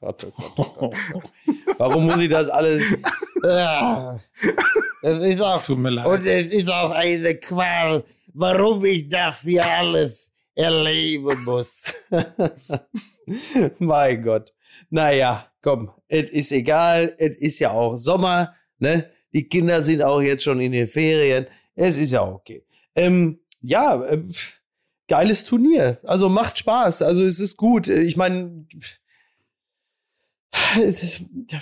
Gott, 0.00 0.24
oh 0.24 0.32
Gott, 0.56 0.76
oh 0.80 0.90
Gott. 1.12 1.24
Warum 1.78 2.06
muss 2.06 2.20
ich 2.20 2.28
das 2.28 2.48
alles? 2.48 2.84
Ja, 3.40 4.18
das 5.00 5.22
ist 5.22 5.40
auch, 5.40 5.62
Tut 5.62 5.78
mir 5.78 5.90
leid. 5.90 6.06
Und 6.06 6.26
es 6.26 6.52
ist 6.52 6.68
auch 6.68 6.90
eine 6.90 7.36
Qual, 7.36 8.02
warum 8.34 8.84
ich 8.84 9.08
das 9.08 9.42
hier 9.42 9.64
alles 9.64 10.28
erleben 10.56 11.44
muss. 11.44 11.94
mein 13.78 14.22
Gott. 14.24 14.52
Naja, 14.90 15.46
komm, 15.62 15.92
es 16.08 16.30
ist 16.30 16.50
egal. 16.50 17.14
Es 17.16 17.36
ist 17.36 17.58
ja 17.60 17.70
auch 17.70 17.96
Sommer. 17.96 18.54
Ne? 18.78 19.08
Die 19.32 19.48
Kinder 19.48 19.84
sind 19.84 20.02
auch 20.02 20.20
jetzt 20.20 20.42
schon 20.42 20.60
in 20.60 20.72
den 20.72 20.88
Ferien. 20.88 21.46
Es 21.76 21.96
ist 21.96 22.10
ja 22.10 22.22
okay. 22.22 22.64
Ähm, 22.96 23.38
ja, 23.60 24.02
äh, 24.04 24.22
geiles 25.06 25.44
Turnier. 25.44 25.98
Also 26.02 26.28
macht 26.28 26.58
Spaß. 26.58 27.02
Also 27.02 27.24
es 27.24 27.38
ist 27.38 27.56
gut. 27.56 27.88
Ich 27.88 28.16
meine, 28.16 28.66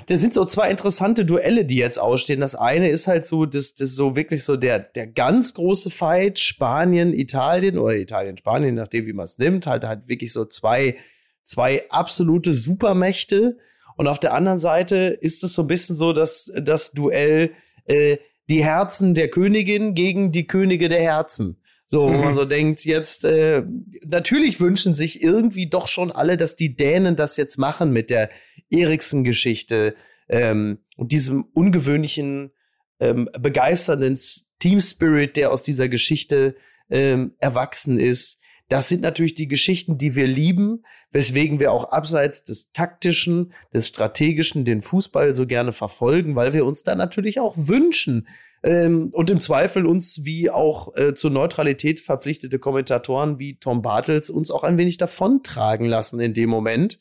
da 0.06 0.16
sind 0.16 0.34
so 0.34 0.44
zwei 0.44 0.70
interessante 0.70 1.24
Duelle, 1.24 1.64
die 1.64 1.76
jetzt 1.76 1.98
ausstehen. 1.98 2.40
Das 2.40 2.54
eine 2.54 2.88
ist 2.88 3.06
halt 3.06 3.26
so, 3.26 3.46
das, 3.46 3.74
das 3.74 3.94
so 3.94 4.16
wirklich 4.16 4.44
so 4.44 4.56
der, 4.56 4.78
der 4.78 5.06
ganz 5.06 5.54
große 5.54 5.90
Fight, 5.90 6.38
Spanien, 6.38 7.12
Italien 7.12 7.78
oder 7.78 7.96
Italien, 7.96 8.36
Spanien, 8.36 8.74
nachdem 8.74 9.06
wie 9.06 9.12
man 9.12 9.24
es 9.24 9.38
nimmt, 9.38 9.66
halt 9.66 9.84
halt 9.84 10.08
wirklich 10.08 10.32
so 10.32 10.44
zwei, 10.44 10.96
zwei 11.42 11.88
absolute 11.90 12.54
Supermächte. 12.54 13.58
Und 13.96 14.08
auf 14.08 14.20
der 14.20 14.34
anderen 14.34 14.58
Seite 14.58 15.18
ist 15.20 15.42
es 15.42 15.54
so 15.54 15.62
ein 15.62 15.68
bisschen 15.68 15.96
so, 15.96 16.12
dass 16.12 16.52
das 16.56 16.92
Duell 16.92 17.52
äh, 17.86 18.18
die 18.48 18.64
Herzen 18.64 19.14
der 19.14 19.28
Königin 19.28 19.94
gegen 19.94 20.30
die 20.30 20.46
Könige 20.46 20.88
der 20.88 21.02
Herzen. 21.02 21.58
So, 21.88 22.08
wo 22.08 22.12
man 22.12 22.32
mhm. 22.32 22.36
so 22.36 22.44
denkt, 22.44 22.84
jetzt, 22.84 23.24
äh, 23.24 23.62
natürlich 24.04 24.60
wünschen 24.60 24.96
sich 24.96 25.22
irgendwie 25.22 25.68
doch 25.68 25.86
schon 25.86 26.10
alle, 26.10 26.36
dass 26.36 26.56
die 26.56 26.74
Dänen 26.74 27.14
das 27.14 27.36
jetzt 27.36 27.58
machen 27.58 27.92
mit 27.92 28.10
der 28.10 28.28
eriksen 28.70 29.22
geschichte 29.22 29.94
ähm, 30.28 30.78
und 30.96 31.12
diesem 31.12 31.44
ungewöhnlichen, 31.44 32.50
ähm, 32.98 33.28
begeisternden 33.38 34.18
Team 34.58 34.80
Spirit, 34.80 35.36
der 35.36 35.52
aus 35.52 35.62
dieser 35.62 35.88
Geschichte 35.88 36.56
ähm, 36.90 37.34
erwachsen 37.38 38.00
ist. 38.00 38.40
Das 38.68 38.88
sind 38.88 39.02
natürlich 39.02 39.36
die 39.36 39.46
Geschichten, 39.46 39.96
die 39.96 40.16
wir 40.16 40.26
lieben, 40.26 40.82
weswegen 41.12 41.60
wir 41.60 41.70
auch 41.70 41.92
abseits 41.92 42.42
des 42.42 42.72
taktischen, 42.72 43.52
des 43.72 43.86
strategischen 43.86 44.64
den 44.64 44.82
Fußball 44.82 45.34
so 45.34 45.46
gerne 45.46 45.72
verfolgen, 45.72 46.34
weil 46.34 46.52
wir 46.52 46.66
uns 46.66 46.82
da 46.82 46.96
natürlich 46.96 47.38
auch 47.38 47.54
wünschen, 47.56 48.26
ähm, 48.66 49.10
und 49.12 49.30
im 49.30 49.40
Zweifel 49.40 49.86
uns 49.86 50.24
wie 50.24 50.50
auch 50.50 50.94
äh, 50.96 51.14
zur 51.14 51.30
Neutralität 51.30 52.00
verpflichtete 52.00 52.58
Kommentatoren 52.58 53.38
wie 53.38 53.60
Tom 53.60 53.80
Bartels 53.80 54.28
uns 54.28 54.50
auch 54.50 54.64
ein 54.64 54.76
wenig 54.76 54.98
davontragen 54.98 55.86
lassen 55.86 56.18
in 56.18 56.34
dem 56.34 56.50
Moment. 56.50 56.98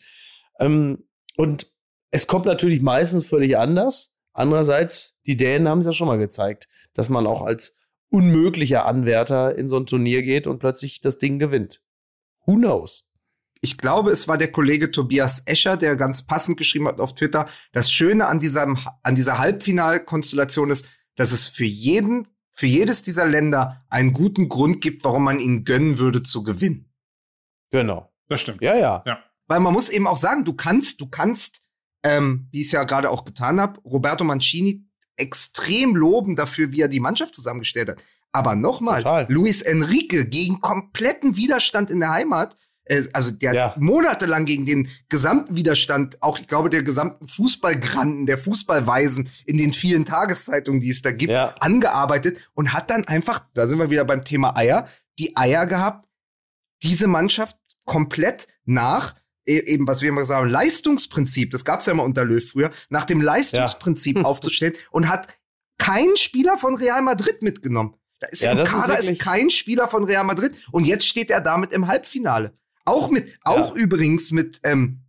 Ähm, 0.60 1.06
und 1.36 1.74
es 2.12 2.28
kommt 2.28 2.46
natürlich 2.46 2.84
meistens 2.84 3.26
völlig 3.26 3.58
anders. 3.58 4.14
Andererseits, 4.32 5.18
die 5.26 5.38
Dänen 5.38 5.68
haben 5.68 5.80
es 5.80 5.88
ja 5.88 5.94
schon 5.94 6.08
mal 6.08 6.20
gezeigt, 6.20 6.68
dass 6.94 7.10
man 7.10 7.26
auch 7.26 7.42
als 7.42 7.76
unmöglicher 8.10 8.86
Anwärter 8.86 9.58
in 9.58 9.68
so 9.68 9.78
ein 9.78 9.88
Turnier 9.88 10.22
geht 10.22 10.46
und 10.46 10.60
plötzlich 10.60 11.02
das 11.02 11.18
Ding 11.18 11.40
gewinnt. 11.40 11.82
Who 12.46 12.58
knows? 12.58 13.10
ich 13.66 13.78
glaube, 13.78 14.12
es 14.12 14.28
war 14.28 14.38
der 14.38 14.52
Kollege 14.52 14.92
Tobias 14.92 15.42
Escher, 15.46 15.76
der 15.76 15.96
ganz 15.96 16.28
passend 16.28 16.56
geschrieben 16.56 16.88
hat 16.88 17.00
auf 17.00 17.16
Twitter. 17.16 17.48
Das 17.72 17.92
Schöne 17.92 18.28
an 18.28 18.38
diesem, 18.38 18.78
an 19.02 19.16
dieser 19.16 19.40
Halbfinalkonstellation 19.40 20.70
ist, 20.70 20.88
dass 21.16 21.32
es 21.32 21.48
für 21.48 21.66
jeden, 21.66 22.28
für 22.54 22.68
jedes 22.68 23.04
dieser 23.04 23.26
Länder 23.26 23.86
einen 23.90 24.14
guten 24.14 24.50
Grund 24.50 24.82
gibt, 24.82 25.04
warum 25.04 25.24
man 25.24 25.40
ihnen 25.40 25.64
gönnen 25.64 25.98
würde 25.98 26.24
zu 26.24 26.44
gewinnen. 26.44 26.92
Genau. 27.72 28.12
Das 28.28 28.42
stimmt. 28.42 28.62
Ja, 28.62 28.76
ja. 28.76 29.04
Ja. 29.06 29.20
Weil 29.48 29.60
man 29.60 29.74
muss 29.74 29.90
eben 29.90 30.08
auch 30.08 30.18
sagen, 30.18 30.46
du 30.46 30.54
kannst, 30.54 31.02
du 31.02 31.08
kannst, 31.08 31.62
ähm, 32.04 32.48
wie 32.52 32.62
ich 32.62 32.68
es 32.68 32.72
ja 32.72 32.84
gerade 32.84 33.10
auch 33.10 33.26
getan 33.26 33.60
habe, 33.60 33.80
Roberto 33.82 34.24
Mancini 34.24 34.86
extrem 35.18 35.96
loben 35.96 36.36
dafür, 36.36 36.72
wie 36.72 36.82
er 36.82 36.88
die 36.88 37.00
Mannschaft 37.00 37.36
zusammengestellt 37.36 37.90
hat. 37.90 38.04
Aber 38.32 38.56
nochmal. 38.56 39.02
Luis 39.30 39.62
Enrique 39.62 40.26
gegen 40.26 40.60
kompletten 40.60 41.38
Widerstand 41.38 41.90
in 41.90 42.02
der 42.02 42.12
Heimat, 42.12 42.54
äh, 42.54 42.58
also 43.14 43.32
der 43.32 43.54
Ja. 43.54 43.66
hat 43.72 43.78
monatelang 43.78 44.46
gegen 44.46 44.66
den 44.66 44.88
gesamten 45.10 45.56
Widerstand, 45.56 46.22
auch 46.22 46.38
ich 46.40 46.48
glaube 46.48 46.70
der 46.70 46.84
gesamten 46.84 47.28
Fußballgranden, 47.28 48.26
der 48.26 48.38
Fußballweisen 48.38 49.30
in 49.46 49.58
den 49.58 49.74
vielen 49.74 50.06
Tageszeitungen, 50.06 50.82
die 50.82 50.90
es 50.92 51.02
da 51.02 51.12
gibt, 51.12 51.32
Ja. 51.32 51.56
angearbeitet 51.60 52.38
und 52.54 52.74
hat 52.74 52.90
dann 52.90 53.06
einfach, 53.08 53.46
da 53.54 53.68
sind 53.68 53.80
wir 53.80 53.90
wieder 53.90 54.06
beim 54.06 54.24
Thema 54.24 54.56
Eier, 54.56 54.88
die 55.20 55.36
Eier 55.36 55.66
gehabt, 55.66 56.08
diese 56.84 57.08
Mannschaft 57.08 57.58
komplett 57.86 58.48
nach 58.66 59.16
e- 59.48 59.60
eben, 59.60 59.88
was 59.88 60.02
wir 60.02 60.10
immer 60.10 60.26
sagen, 60.26 60.50
Leistungsprinzip, 60.50 61.52
das 61.52 61.66
gab 61.66 61.80
es 61.80 61.86
ja 61.86 61.94
immer 61.94 62.04
unter 62.04 62.26
Löw 62.26 62.44
früher, 62.44 62.72
nach 62.90 63.06
dem 63.06 63.22
Leistungsprinzip 63.22 64.18
aufzustellen 64.26 64.74
und 64.92 65.08
hat 65.10 65.28
keinen 65.78 66.18
Spieler 66.18 66.58
von 66.58 66.76
Real 66.76 67.02
Madrid 67.02 67.42
mitgenommen. 67.42 67.96
Da 68.20 68.28
ist 68.28 68.42
Ja, 68.42 68.52
im 68.54 68.60
ist 68.60 68.70
Kader 68.72 68.94
ist, 69.00 69.04
wirklich- 69.06 69.20
kein 69.20 69.50
Spieler 69.50 69.88
von 69.88 70.04
Real 70.06 70.24
Madrid 70.24 70.56
und 70.72 70.86
jetzt 70.86 71.06
steht 71.08 71.30
er 71.30 71.42
damit 71.42 71.74
im 71.74 71.88
Halbfinale. 71.88 72.58
Auch 72.86 73.10
mit, 73.10 73.38
auch 73.44 73.76
übrigens 73.76 74.32
mit, 74.32 74.62
ähm, 74.64 75.02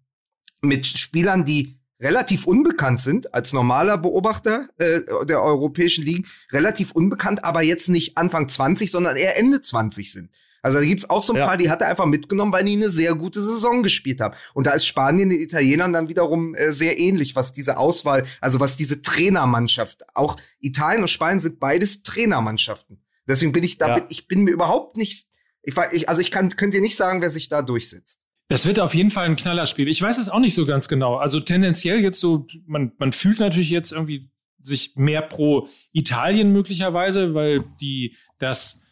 mit 0.62 0.86
Spielern, 0.86 1.44
die 1.44 1.78
relativ 2.00 2.46
unbekannt 2.46 3.00
sind, 3.00 3.32
als 3.34 3.52
normaler 3.52 3.96
Beobachter 3.98 4.68
äh, 4.78 5.00
der 5.26 5.42
europäischen 5.42 6.04
Ligen, 6.04 6.26
relativ 6.52 6.92
unbekannt, 6.92 7.44
aber 7.44 7.62
jetzt 7.62 7.88
nicht 7.88 8.18
Anfang 8.18 8.48
20, 8.48 8.90
sondern 8.90 9.16
eher 9.16 9.38
Ende 9.38 9.60
20 9.62 10.12
sind. 10.12 10.30
Also 10.62 10.78
da 10.78 10.84
gibt's 10.84 11.08
auch 11.08 11.22
so 11.22 11.32
ein 11.32 11.38
Ja. 11.38 11.46
paar, 11.46 11.56
die 11.56 11.70
hat 11.70 11.80
er 11.80 11.88
einfach 11.88 12.06
mitgenommen, 12.06 12.52
weil 12.52 12.64
die 12.64 12.72
eine 12.72 12.90
sehr 12.90 13.14
gute 13.14 13.40
Saison 13.40 13.82
gespielt 13.82 14.20
haben. 14.20 14.34
Und 14.52 14.66
da 14.66 14.72
ist 14.72 14.84
Spanien 14.84 15.28
den 15.30 15.40
Italienern 15.40 15.92
dann 15.92 16.08
wiederum 16.08 16.54
äh, 16.54 16.72
sehr 16.72 16.98
ähnlich, 16.98 17.36
was 17.36 17.52
diese 17.52 17.76
Auswahl, 17.78 18.26
also 18.40 18.58
was 18.58 18.76
diese 18.76 19.00
Trainermannschaft, 19.00 20.04
auch 20.14 20.36
Italien 20.60 21.02
und 21.02 21.08
Spanien 21.08 21.40
sind 21.40 21.60
beides 21.60 22.02
Trainermannschaften. 22.02 23.00
Deswegen 23.28 23.52
bin 23.52 23.64
ich 23.64 23.78
da, 23.78 23.98
Ja. 23.98 24.06
ich 24.08 24.26
bin 24.28 24.42
mir 24.44 24.50
überhaupt 24.50 24.96
nicht, 24.96 25.26
ich, 25.66 25.74
ich 25.92 26.08
also 26.08 26.20
ich 26.20 26.30
kann, 26.30 26.48
könnt 26.50 26.74
ihr 26.74 26.80
nicht 26.80 26.96
sagen, 26.96 27.20
wer 27.20 27.30
sich 27.30 27.48
da 27.48 27.60
durchsetzt. 27.62 28.22
Das 28.48 28.64
wird 28.64 28.78
auf 28.78 28.94
jeden 28.94 29.10
Fall 29.10 29.26
ein 29.26 29.36
Knallerspiel. 29.36 29.88
Ich 29.88 30.00
weiß 30.00 30.18
es 30.18 30.28
auch 30.28 30.38
nicht 30.38 30.54
so 30.54 30.64
ganz 30.64 30.88
genau. 30.88 31.16
Also 31.16 31.40
tendenziell 31.40 31.98
jetzt 32.00 32.20
so, 32.20 32.46
man, 32.66 32.92
man 32.98 33.12
fühlt 33.12 33.40
natürlich 33.40 33.70
jetzt 33.70 33.90
irgendwie 33.92 34.30
sich 34.62 34.94
mehr 34.94 35.22
pro 35.22 35.68
Italien 35.92 36.52
möglicherweise, 36.52 37.34
weil 37.34 37.64
die 37.80 38.16
das 38.38 38.82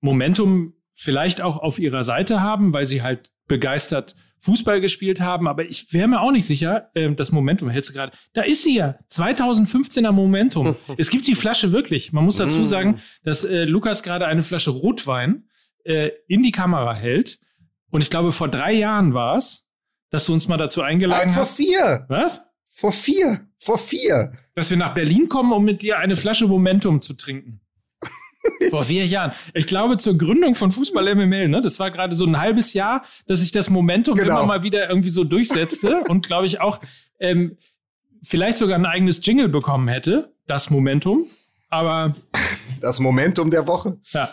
Momentum 0.00 0.74
vielleicht 0.94 1.40
auch 1.42 1.58
auf 1.58 1.78
ihrer 1.78 2.04
Seite 2.04 2.40
haben, 2.40 2.72
weil 2.72 2.86
sie 2.86 3.02
halt 3.02 3.32
begeistert 3.48 4.14
Fußball 4.40 4.80
gespielt 4.80 5.20
haben. 5.20 5.46
Aber 5.48 5.64
ich 5.64 5.92
wäre 5.92 6.08
mir 6.08 6.20
auch 6.20 6.32
nicht 6.32 6.46
sicher, 6.46 6.90
ähm, 6.94 7.16
das 7.16 7.32
Momentum 7.32 7.68
hältst 7.68 7.90
du 7.90 7.94
gerade. 7.94 8.12
Da 8.32 8.42
ist 8.42 8.62
sie 8.62 8.76
ja. 8.76 8.98
2015er 9.10 10.12
Momentum. 10.12 10.76
es 10.96 11.10
gibt 11.10 11.26
die 11.26 11.34
Flasche 11.34 11.72
wirklich. 11.72 12.12
Man 12.12 12.24
muss 12.24 12.36
dazu 12.36 12.60
Mm. 12.60 12.64
sagen, 12.66 13.00
dass 13.24 13.44
äh, 13.44 13.64
Lukas 13.64 14.02
gerade 14.02 14.26
eine 14.26 14.42
Flasche 14.42 14.70
Rotwein 14.70 15.44
äh, 15.86 16.12
in 16.28 16.42
die 16.42 16.52
Kamera 16.52 16.94
hält. 16.94 17.38
Und 17.90 18.00
ich 18.02 18.10
glaube, 18.10 18.32
vor 18.32 18.48
drei 18.48 18.72
Jahren 18.72 19.14
war 19.14 19.36
es, 19.36 19.66
dass 20.10 20.26
du 20.26 20.32
uns 20.32 20.48
mal 20.48 20.56
dazu 20.56 20.82
eingeladen 20.82 21.26
Nein, 21.26 21.34
vor 21.34 21.42
hast. 21.42 21.56
vier. 21.56 22.04
Was? 22.08 22.42
Vor 22.70 22.92
vier. 22.92 23.46
Vor 23.58 23.78
vier. 23.78 24.32
Dass 24.54 24.70
wir 24.70 24.76
nach 24.76 24.94
Berlin 24.94 25.28
kommen, 25.28 25.52
um 25.52 25.64
mit 25.64 25.82
dir 25.82 25.98
eine 25.98 26.16
Flasche 26.16 26.46
Momentum 26.46 27.00
zu 27.02 27.14
trinken. 27.14 27.60
Vor 28.70 28.84
vier 28.84 29.04
Jahren. 29.06 29.32
Ich 29.54 29.66
glaube, 29.66 29.96
zur 29.96 30.16
Gründung 30.16 30.54
von 30.54 30.70
Fußball 30.70 31.14
MML, 31.16 31.48
ne, 31.48 31.60
das 31.60 31.80
war 31.80 31.90
gerade 31.90 32.14
so 32.14 32.24
ein 32.26 32.38
halbes 32.38 32.74
Jahr, 32.74 33.04
dass 33.26 33.40
sich 33.40 33.50
das 33.50 33.68
Momentum 33.70 34.14
Genau. 34.14 34.38
immer 34.38 34.46
mal 34.46 34.62
wieder 34.62 34.88
irgendwie 34.88 35.10
so 35.10 35.24
durchsetzte 35.24 36.04
und 36.08 36.26
glaube 36.26 36.46
ich 36.46 36.60
auch 36.60 36.78
ähm, 37.18 37.56
vielleicht 38.22 38.56
sogar 38.58 38.78
ein 38.78 38.86
eigenes 38.86 39.24
Jingle 39.26 39.48
bekommen 39.48 39.88
hätte, 39.88 40.32
das 40.46 40.70
Momentum. 40.70 41.26
Aber 41.70 42.12
Das 42.80 43.00
Momentum 43.00 43.50
der 43.50 43.66
Woche. 43.66 43.98
Ja, 44.12 44.32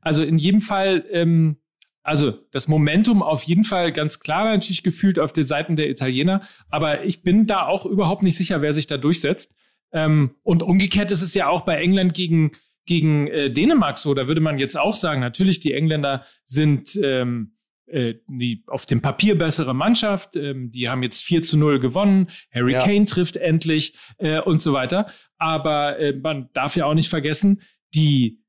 also 0.00 0.22
in 0.22 0.38
jedem 0.38 0.60
Fall, 0.60 1.04
ähm, 1.10 1.56
also 2.02 2.32
das 2.52 2.68
Momentum 2.68 3.22
auf 3.22 3.42
jeden 3.42 3.64
Fall 3.64 3.92
ganz 3.92 4.20
klar 4.20 4.44
natürlich 4.44 4.82
gefühlt 4.82 5.18
auf 5.18 5.32
den 5.32 5.46
Seiten 5.46 5.76
der 5.76 5.90
Italiener, 5.90 6.42
aber 6.68 7.04
ich 7.04 7.22
bin 7.22 7.46
da 7.46 7.66
auch 7.66 7.84
überhaupt 7.86 8.22
nicht 8.22 8.36
sicher, 8.36 8.62
wer 8.62 8.72
sich 8.72 8.86
da 8.86 8.96
durchsetzt. 8.96 9.54
Ähm, 9.92 10.36
und 10.42 10.62
umgekehrt 10.62 11.10
ist 11.10 11.22
es 11.22 11.34
ja 11.34 11.48
auch 11.48 11.62
bei 11.62 11.80
England 11.80 12.14
gegen, 12.14 12.52
gegen 12.86 13.26
äh, 13.28 13.50
Dänemark 13.50 13.98
so. 13.98 14.14
Da 14.14 14.28
würde 14.28 14.40
man 14.40 14.58
jetzt 14.58 14.78
auch 14.78 14.94
sagen, 14.94 15.20
natürlich, 15.20 15.60
die 15.60 15.72
Engländer 15.72 16.24
sind 16.44 16.98
ähm, 17.02 17.58
äh, 17.90 18.16
die 18.28 18.64
auf 18.66 18.84
dem 18.84 19.00
Papier 19.00 19.38
bessere 19.38 19.74
Mannschaft. 19.74 20.36
Ähm, 20.36 20.70
die 20.70 20.90
haben 20.90 21.02
jetzt 21.02 21.22
4 21.22 21.42
zu 21.42 21.56
0 21.56 21.80
gewonnen. 21.80 22.28
Harry 22.52 22.72
Ja. 22.72 22.80
Kane 22.80 23.06
trifft 23.06 23.36
endlich 23.36 23.96
äh, 24.18 24.40
und 24.40 24.60
so 24.60 24.74
weiter. 24.74 25.06
Aber 25.38 25.98
äh, 25.98 26.12
man 26.12 26.50
darf 26.52 26.76
ja 26.76 26.84
auch 26.84 26.94
nicht 26.94 27.08
vergessen, 27.08 27.62
die 27.94 28.42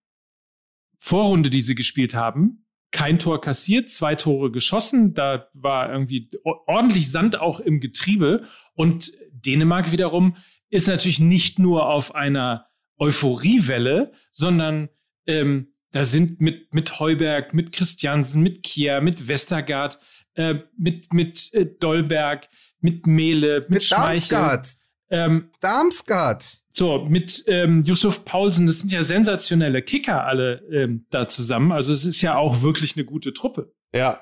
Vorrunde, 0.99 1.49
die 1.49 1.61
sie 1.61 1.75
gespielt 1.75 2.13
haben, 2.13 2.65
kein 2.91 3.19
Tor 3.19 3.39
kassiert, 3.41 3.89
zwei 3.89 4.15
Tore 4.15 4.51
geschossen. 4.51 5.13
Da 5.13 5.47
war 5.53 5.91
irgendwie 5.91 6.29
ordentlich 6.43 7.11
Sand 7.11 7.39
auch 7.39 7.59
im 7.59 7.79
Getriebe. 7.79 8.45
Und 8.73 9.11
Dänemark 9.31 9.91
wiederum 9.91 10.35
ist 10.69 10.87
natürlich 10.87 11.19
nicht 11.19 11.59
nur 11.59 11.89
auf 11.89 12.15
einer 12.15 12.67
Euphoriewelle, 12.97 14.11
sondern 14.31 14.89
ähm, 15.27 15.73
da 15.91 16.05
sind 16.05 16.41
mit, 16.41 16.73
mit 16.73 16.99
Heuberg, 16.99 17.53
mit 17.53 17.71
Christiansen, 17.71 18.41
mit 18.41 18.63
Kier, 18.63 19.01
mit 19.01 19.27
Westergaard, 19.27 19.99
äh, 20.35 20.55
mit, 20.77 21.13
mit 21.13 21.53
äh, 21.53 21.65
Dolberg, 21.65 22.47
mit 22.79 23.07
Mehle, 23.07 23.61
mit, 23.61 23.69
Mit 23.69 23.83
Schmeichel. 23.83 24.29
Darmstadt. 24.29 24.78
Ähm, 25.09 25.49
Darmstadt. 25.59 26.61
so, 26.71 27.05
mit 27.09 27.43
ähm, 27.47 27.83
Yusuf 27.83 28.25
Paulsen, 28.25 28.67
das 28.67 28.79
sind 28.79 28.91
ja 28.91 29.03
sensationelle 29.03 29.81
Kicker 29.81 30.25
alle 30.25 30.61
ähm, 30.71 31.05
da 31.09 31.27
zusammen. 31.27 31.71
Also 31.71 31.93
es 31.93 32.05
ist 32.05 32.21
ja 32.21 32.35
auch 32.35 32.61
wirklich 32.61 32.95
eine 32.95 33.05
gute 33.05 33.33
Truppe. 33.33 33.73
Ja. 33.93 34.21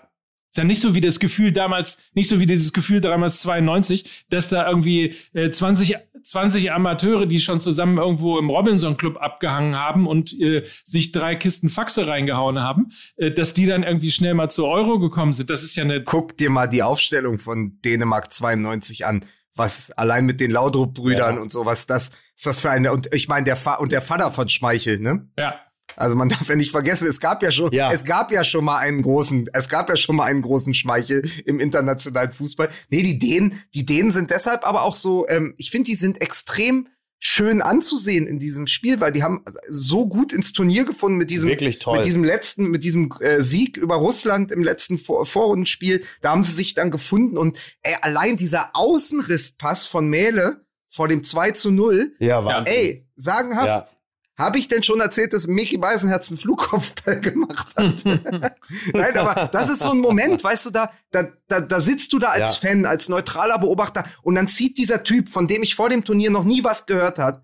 Ist 0.49 0.57
ja 0.57 0.63
nicht 0.63 0.79
so 0.79 0.95
wie 0.95 1.01
das 1.01 1.19
Gefühl 1.19 1.51
damals, 1.51 1.97
nicht 2.13 2.29
so 2.29 2.39
wie 2.39 2.45
dieses 2.45 2.71
Gefühl 2.71 3.01
damals 3.01 3.41
92, 3.41 4.25
dass 4.29 4.47
da 4.47 4.67
irgendwie 4.67 5.15
äh, 5.33 5.49
20, 5.49 5.97
20 6.23 6.71
Amateure, 6.71 7.25
die 7.25 7.39
schon 7.39 7.59
zusammen 7.59 7.97
irgendwo 7.97 8.39
im 8.39 8.49
Robinson 8.49 8.95
Club 8.95 9.17
abgehangen 9.17 9.75
haben 9.75 10.07
und 10.07 10.33
äh, 10.39 10.63
sich 10.85 11.11
drei 11.11 11.35
Kisten 11.35 11.67
Faxe 11.69 12.07
reingehauen 12.07 12.61
haben, 12.61 12.89
äh, 13.17 13.29
dass 13.29 13.53
die 13.53 13.65
dann 13.65 13.83
irgendwie 13.83 14.09
schnell 14.09 14.33
mal 14.35 14.49
zur 14.49 14.69
Euro 14.69 14.99
gekommen 14.99 15.33
sind. 15.33 15.49
Das 15.49 15.63
ist 15.63 15.75
ja 15.75 15.83
eine 15.83 16.03
Guck 16.03 16.37
dir 16.37 16.49
mal 16.49 16.67
die 16.67 16.81
Aufstellung 16.81 17.39
von 17.39 17.81
Dänemark 17.83 18.33
92 18.33 19.05
an. 19.05 19.25
Was 19.57 19.91
allein 19.91 20.25
mit 20.25 20.39
den 20.39 20.51
Laudrup-Brüdern 20.51 21.35
Ja. 21.35 21.41
und 21.41 21.51
so, 21.51 21.65
was 21.65 21.87
das, 21.87 22.11
ist 22.35 22.45
das 22.45 22.59
für 22.59 22.69
eine, 22.69 22.91
und 22.93 23.13
ich 23.13 23.27
meine, 23.27 23.43
der 23.45 23.55
Fa 23.55 23.73
und 23.75 23.91
der 23.91 24.01
Vater 24.01 24.31
von 24.31 24.47
Schmeichel, 24.49 24.99
ne? 24.99 25.27
ja, 25.37 25.55
Also 25.95 26.15
man 26.15 26.29
darf 26.29 26.47
ja 26.47 26.55
nicht 26.55 26.71
vergessen, 26.71 27.07
es 27.09 27.19
gab 27.19 27.41
ja 27.43 27.51
schon, 27.51 27.71
Ja. 27.71 27.91
es 27.91 28.05
gab 28.05 28.31
ja 28.31 28.43
schon 28.43 28.63
mal 28.65 28.77
einen 28.77 29.01
großen, 29.01 29.49
es 29.53 29.67
gab 29.67 29.89
ja 29.89 29.95
schon 29.95 30.15
mal 30.15 30.25
einen 30.25 30.41
großen 30.43 30.73
Schmeichel 30.75 31.27
im 31.45 31.59
internationalen 31.59 32.31
Fußball. 32.31 32.69
Nee, 32.89 33.01
die 33.03 33.17
Dänen, 33.19 33.61
die 33.73 33.85
Dänen 33.85 34.11
sind 34.11 34.29
deshalb 34.31 34.65
aber 34.67 34.83
auch 34.83 34.95
so, 34.95 35.27
ähm, 35.27 35.55
ich 35.57 35.71
finde, 35.71 35.87
die 35.89 35.95
sind 35.95 36.21
extrem 36.21 36.87
schön 37.19 37.61
anzusehen 37.61 38.27
in 38.27 38.39
diesem 38.39 38.67
Spiel, 38.67 38.99
weil 39.01 39.11
die 39.11 39.23
haben 39.23 39.43
so 39.67 40.07
gut 40.07 40.33
ins 40.33 40.53
Turnier 40.53 40.85
gefunden 40.85 41.17
mit 41.17 41.29
diesem, 41.29 41.49
mit 41.49 42.05
diesem 42.05 42.23
letzten, 42.23 42.69
mit 42.69 42.83
diesem 42.83 43.11
äh, 43.21 43.41
Sieg 43.41 43.77
über 43.77 43.95
Russland 43.95 44.51
im 44.51 44.63
letzten 44.63 44.97
Vor 44.97 45.25
Vorrundenspiel. 45.25 46.03
Da 46.21 46.31
haben 46.31 46.43
sie 46.43 46.51
sich 46.51 46.73
dann 46.75 46.91
gefunden 46.91 47.37
und 47.37 47.57
ey, 47.81 47.95
allein 48.01 48.37
dieser 48.37 48.71
Außenrisspass 48.75 49.85
von 49.87 50.07
Mähle 50.07 50.65
vor 50.87 51.07
dem 51.07 51.23
2 51.23 51.51
zu 51.51 51.71
0, 51.71 52.15
Ja, 52.19 52.43
Wahnsinn. 52.45 52.75
ey, 52.75 53.07
sagenhaft. 53.15 53.67
Ja. 53.67 53.89
Habe 54.37 54.59
ich 54.59 54.67
denn 54.67 54.83
schon 54.83 54.99
erzählt, 54.99 55.33
dass 55.33 55.47
Mickey 55.47 55.77
Beisenherz 55.77 56.29
einen 56.29 56.37
Flugkopfball 56.37 57.19
gemacht 57.21 57.67
hat? 57.75 58.05
Nein, 58.93 59.17
aber 59.17 59.47
das 59.51 59.69
ist 59.69 59.81
so 59.81 59.91
ein 59.91 59.97
Moment, 59.99 60.43
weißt 60.43 60.67
du, 60.67 60.69
da, 60.69 60.91
da, 61.11 61.27
da, 61.47 61.59
da 61.61 61.81
sitzt 61.81 62.13
du 62.13 62.19
da 62.19 62.29
als 62.29 62.61
Ja. 62.61 62.69
Fan, 62.69 62.85
als 62.85 63.09
neutraler 63.09 63.57
Beobachter 63.57 64.03
und 64.21 64.35
dann 64.35 64.47
zieht 64.47 64.77
dieser 64.77 65.03
Typ, 65.03 65.29
von 65.29 65.47
dem 65.47 65.63
ich 65.63 65.73
vor 65.75 65.89
dem 65.89 66.03
Turnier 66.05 66.29
noch 66.29 66.43
nie 66.43 66.63
was 66.63 66.85
gehört 66.85 67.17
hat, 67.17 67.43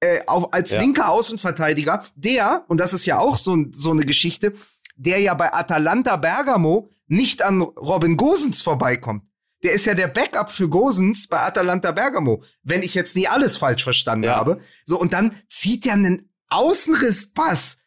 äh, 0.00 0.20
auf, 0.26 0.52
als 0.52 0.72
Ja. 0.72 0.80
linker 0.80 1.08
Außenverteidiger, 1.08 2.04
der, 2.14 2.64
und 2.68 2.76
das 2.78 2.92
ist 2.92 3.06
ja 3.06 3.18
auch 3.18 3.38
so, 3.38 3.56
so 3.72 3.90
eine 3.90 4.04
Geschichte, 4.04 4.52
der 4.96 5.20
ja 5.20 5.32
bei 5.32 5.52
Atalanta 5.54 6.16
Bergamo 6.16 6.90
nicht 7.06 7.40
an 7.42 7.62
Robin 7.62 8.16
Gosens 8.18 8.60
vorbeikommt. 8.60 9.22
Der 9.62 9.72
ist 9.72 9.86
ja 9.86 9.94
der 9.94 10.08
Backup 10.08 10.50
für 10.50 10.68
Gosens 10.68 11.26
bei 11.28 11.40
Atalanta 11.40 11.90
Bergamo, 11.92 12.42
wenn 12.62 12.82
ich 12.82 12.94
jetzt 12.94 13.16
nie 13.16 13.26
alles 13.28 13.56
falsch 13.56 13.82
verstanden 13.84 14.24
Ja. 14.24 14.36
habe. 14.36 14.60
So, 14.84 15.00
und 15.00 15.12
dann 15.12 15.34
zieht 15.48 15.86
er 15.86 15.94
einen 15.94 16.30
Außenrisspass. 16.48 17.78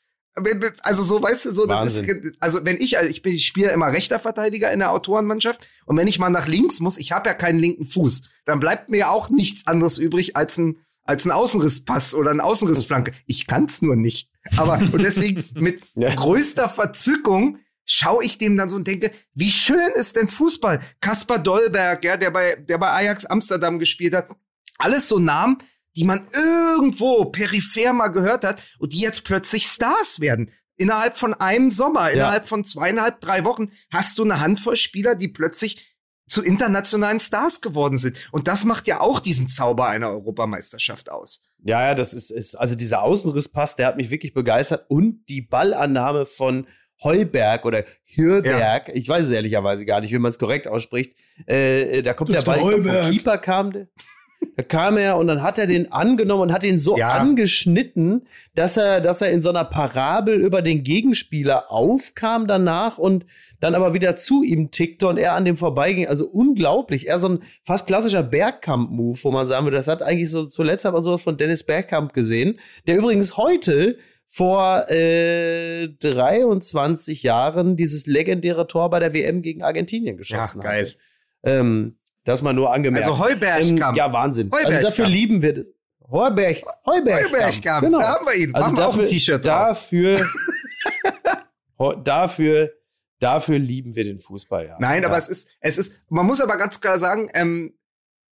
Also 0.84 1.04
so, 1.04 1.22
weißt 1.22 1.46
du, 1.46 1.52
so, 1.52 1.66
das 1.66 1.96
ist, 1.98 2.06
also 2.40 2.64
wenn 2.64 2.78
ich, 2.80 2.98
also 2.98 3.10
ich 3.10 3.22
bin, 3.22 3.34
ich 3.34 3.46
spiele 3.46 3.72
immer 3.72 3.88
rechter 3.92 4.20
Verteidiger 4.20 4.72
in 4.72 4.80
der 4.80 4.92
Autorenmannschaft 4.92 5.68
und 5.86 5.98
wenn 5.98 6.08
ich 6.08 6.18
mal 6.18 6.30
nach 6.30 6.48
links 6.48 6.80
muss, 6.80 6.98
ich 6.98 7.12
habe 7.12 7.28
ja 7.28 7.34
keinen 7.34 7.60
linken 7.60 7.86
Fuß, 7.86 8.22
dann 8.46 8.62
bleibt 8.62 8.90
mir 8.90 9.12
auch 9.12 9.30
nichts 9.30 9.68
anderes 9.68 9.98
übrig 9.98 10.38
als 10.38 10.58
ein, 10.58 10.78
als 11.04 11.26
ein 11.26 11.32
Außenrisspass 11.32 12.14
oder 12.16 12.32
eine 12.32 12.44
Außenrissflanke. 12.44 13.12
Ich 13.26 13.48
kann's 13.48 13.82
nur 13.82 13.98
nicht. 13.98 14.30
Aber, 14.56 14.78
und 14.78 15.04
deswegen 15.04 15.44
mit 15.56 15.82
Ja. 15.96 16.16
größter 16.16 16.70
Verzückung 16.70 17.58
schaue 17.90 18.24
ich 18.24 18.38
dem 18.38 18.56
dann 18.56 18.70
so 18.70 18.76
und 18.76 18.88
denke, 18.88 19.12
wie 19.34 19.50
schön 19.50 19.92
ist 19.96 20.16
denn 20.16 20.30
Fußball? 20.30 20.80
Kaspar 21.02 21.40
Dolberg, 21.40 22.06
ja, 22.06 22.18
der 22.18 22.30
bei, 22.30 22.56
der 22.56 22.78
bei 22.78 22.92
Ajax 22.92 23.26
Amsterdam 23.26 23.80
gespielt 23.80 24.14
hat. 24.14 24.30
Alles 24.78 25.08
so 25.08 25.18
Namen, 25.18 25.58
die 25.96 26.04
man 26.04 26.26
irgendwo 26.34 27.26
peripher 27.26 27.94
mal 27.94 28.10
gehört 28.10 28.46
hat 28.46 28.62
und 28.78 28.94
die 28.94 29.00
jetzt 29.00 29.24
plötzlich 29.24 29.66
Stars 29.66 30.20
werden. 30.20 30.52
Innerhalb 30.78 31.18
von 31.18 31.34
einem 31.34 31.72
Sommer, 31.72 32.12
innerhalb 32.12 32.48
von 32.48 32.64
zweieinhalb, 32.64 33.20
drei 33.22 33.44
Wochen 33.44 33.72
hast 33.92 34.20
du 34.20 34.24
eine 34.24 34.40
Handvoll 34.40 34.78
Spieler, 34.78 35.16
die 35.16 35.28
plötzlich 35.28 35.98
zu 36.30 36.44
internationalen 36.44 37.20
Stars 37.20 37.60
geworden 37.60 37.98
sind. 37.98 38.18
Und 38.32 38.48
das 38.48 38.64
macht 38.64 38.86
ja 38.86 39.02
auch 39.02 39.20
diesen 39.20 39.48
Zauber 39.48 39.88
einer 39.88 40.10
Europameisterschaft 40.10 41.12
aus. 41.12 41.42
Ja, 41.64 41.82
ja, 41.82 41.96
das 41.96 42.14
ist, 42.14 42.30
ist 42.30 42.56
also 42.56 42.76
dieser 42.76 43.02
Außenrisspass, 43.02 43.76
der 43.76 43.88
hat 43.88 43.98
mich 43.98 44.12
wirklich 44.12 44.36
begeistert 44.36 44.86
und 44.90 45.26
die 45.28 45.42
Ballannahme 45.42 46.28
von 46.28 46.68
Heuberg 47.04 47.66
oder 47.66 47.84
Hürberg, 48.06 48.90
ich 48.94 49.08
weiß 49.08 49.26
es 49.26 49.32
ehrlicherweise 49.32 49.86
gar 49.86 50.02
nicht, 50.02 50.12
wie 50.14 50.20
man 50.20 50.30
es 50.32 50.40
korrekt 50.40 50.68
ausspricht. 50.68 51.16
Äh, 51.46 52.02
da 52.02 52.14
kommt 52.14 52.34
der 52.34 52.42
Ball 52.42 52.82
der 52.82 53.04
vom. 53.04 53.12
Keeper 53.12 53.38
kam. 53.38 53.74
Da 54.56 54.64
kam 54.64 54.98
er 54.98 55.18
und 55.18 55.28
dann 55.28 55.44
hat 55.44 55.60
er 55.60 55.68
den 55.68 55.92
angenommen 55.92 56.44
und 56.44 56.54
hat 56.54 56.64
ihn 56.64 56.80
so 56.80 56.98
Ja. 56.98 57.12
angeschnitten, 57.12 58.26
dass 58.56 58.78
er, 58.78 59.02
dass 59.02 59.22
er 59.22 59.32
in 59.32 59.42
so 59.42 59.50
einer 59.50 59.66
Parabel 59.66 60.40
über 60.40 60.62
den 60.62 60.84
Gegenspieler 60.84 61.70
aufkam 61.72 62.48
danach 62.48 62.98
und 62.98 63.26
dann 63.60 63.76
aber 63.76 63.94
wieder 63.94 64.16
zu 64.16 64.44
ihm 64.44 64.72
tickte 64.72 65.08
und 65.10 65.18
er 65.18 65.34
an 65.34 65.44
dem 65.44 65.58
vorbeiging. 65.58 66.08
Also 66.08 66.26
unglaublich. 66.26 67.10
Er 67.10 67.20
so 67.20 67.28
ein 67.28 67.40
fast 67.66 67.86
klassischer 67.88 68.24
Bergkamp-Move, 68.24 69.20
wo 69.24 69.32
man 69.32 69.46
sagen 69.46 69.66
würde, 69.66 69.76
das 69.78 69.90
hat 69.90 70.02
eigentlich 70.02 70.30
so 70.32 70.46
zuletzt 70.46 70.86
aber 70.86 71.02
sowas 71.02 71.22
von 71.22 71.36
Dennis 71.38 71.64
Bergkamp 71.64 72.14
gesehen, 72.14 72.60
der 72.88 72.98
übrigens 72.98 73.36
heute 73.36 73.98
vor 74.32 74.90
äh, 74.92 75.88
23 75.90 77.24
Jahren 77.24 77.76
dieses 77.76 78.06
legendäre 78.06 78.68
Tor 78.68 78.92
bei 78.92 79.00
der 79.00 79.12
WM 79.14 79.42
gegen 79.42 79.64
Argentinien 79.64 80.18
geschossen 80.18 80.62
Ja, 80.62 80.64
geil. 80.64 80.86
hat. 80.86 80.96
Ähm, 81.52 81.98
das 82.26 82.44
mal 82.44 82.54
nur 82.54 82.72
angemerkt. 82.72 83.08
Also 83.08 83.18
Heuberg 83.18 83.64
Ähm, 83.66 83.80
kam. 83.80 83.96
ja, 83.96 84.14
Wahnsinn. 84.14 84.52
Also 84.52 84.82
dafür 84.84 85.08
lieben 85.08 85.42
wir 85.42 85.54
das. 85.56 85.66
Heuberg. 86.12 86.62
Heuberg. 86.86 87.26
Heuberg. 87.26 87.82
Genau. 87.82 88.00
Da 88.00 88.08
haben 88.16 88.26
wir 88.28 88.36
ihn. 88.36 88.54
Also 88.54 88.68
Machen 88.68 88.78
wir 88.78 88.88
auch 88.88 88.98
ein 89.00 89.06
T-Shirt. 89.06 89.44
Dafür, 89.44 90.24
dafür, 92.04 92.72
dafür 93.20 93.58
lieben 93.58 93.96
wir 93.96 94.04
den 94.04 94.20
Fußball, 94.20 94.68
ja. 94.68 94.78
Nein, 94.80 95.02
ja. 95.04 95.10
aber 95.10 95.18
es 95.18 95.28
ist, 95.28 95.50
es 95.60 95.78
ist, 95.80 96.02
man 96.10 96.26
muss 96.28 96.40
aber 96.42 96.58
ganz 96.58 96.80
klar 96.82 97.00
sagen, 97.00 97.30
ähm, 97.34 97.74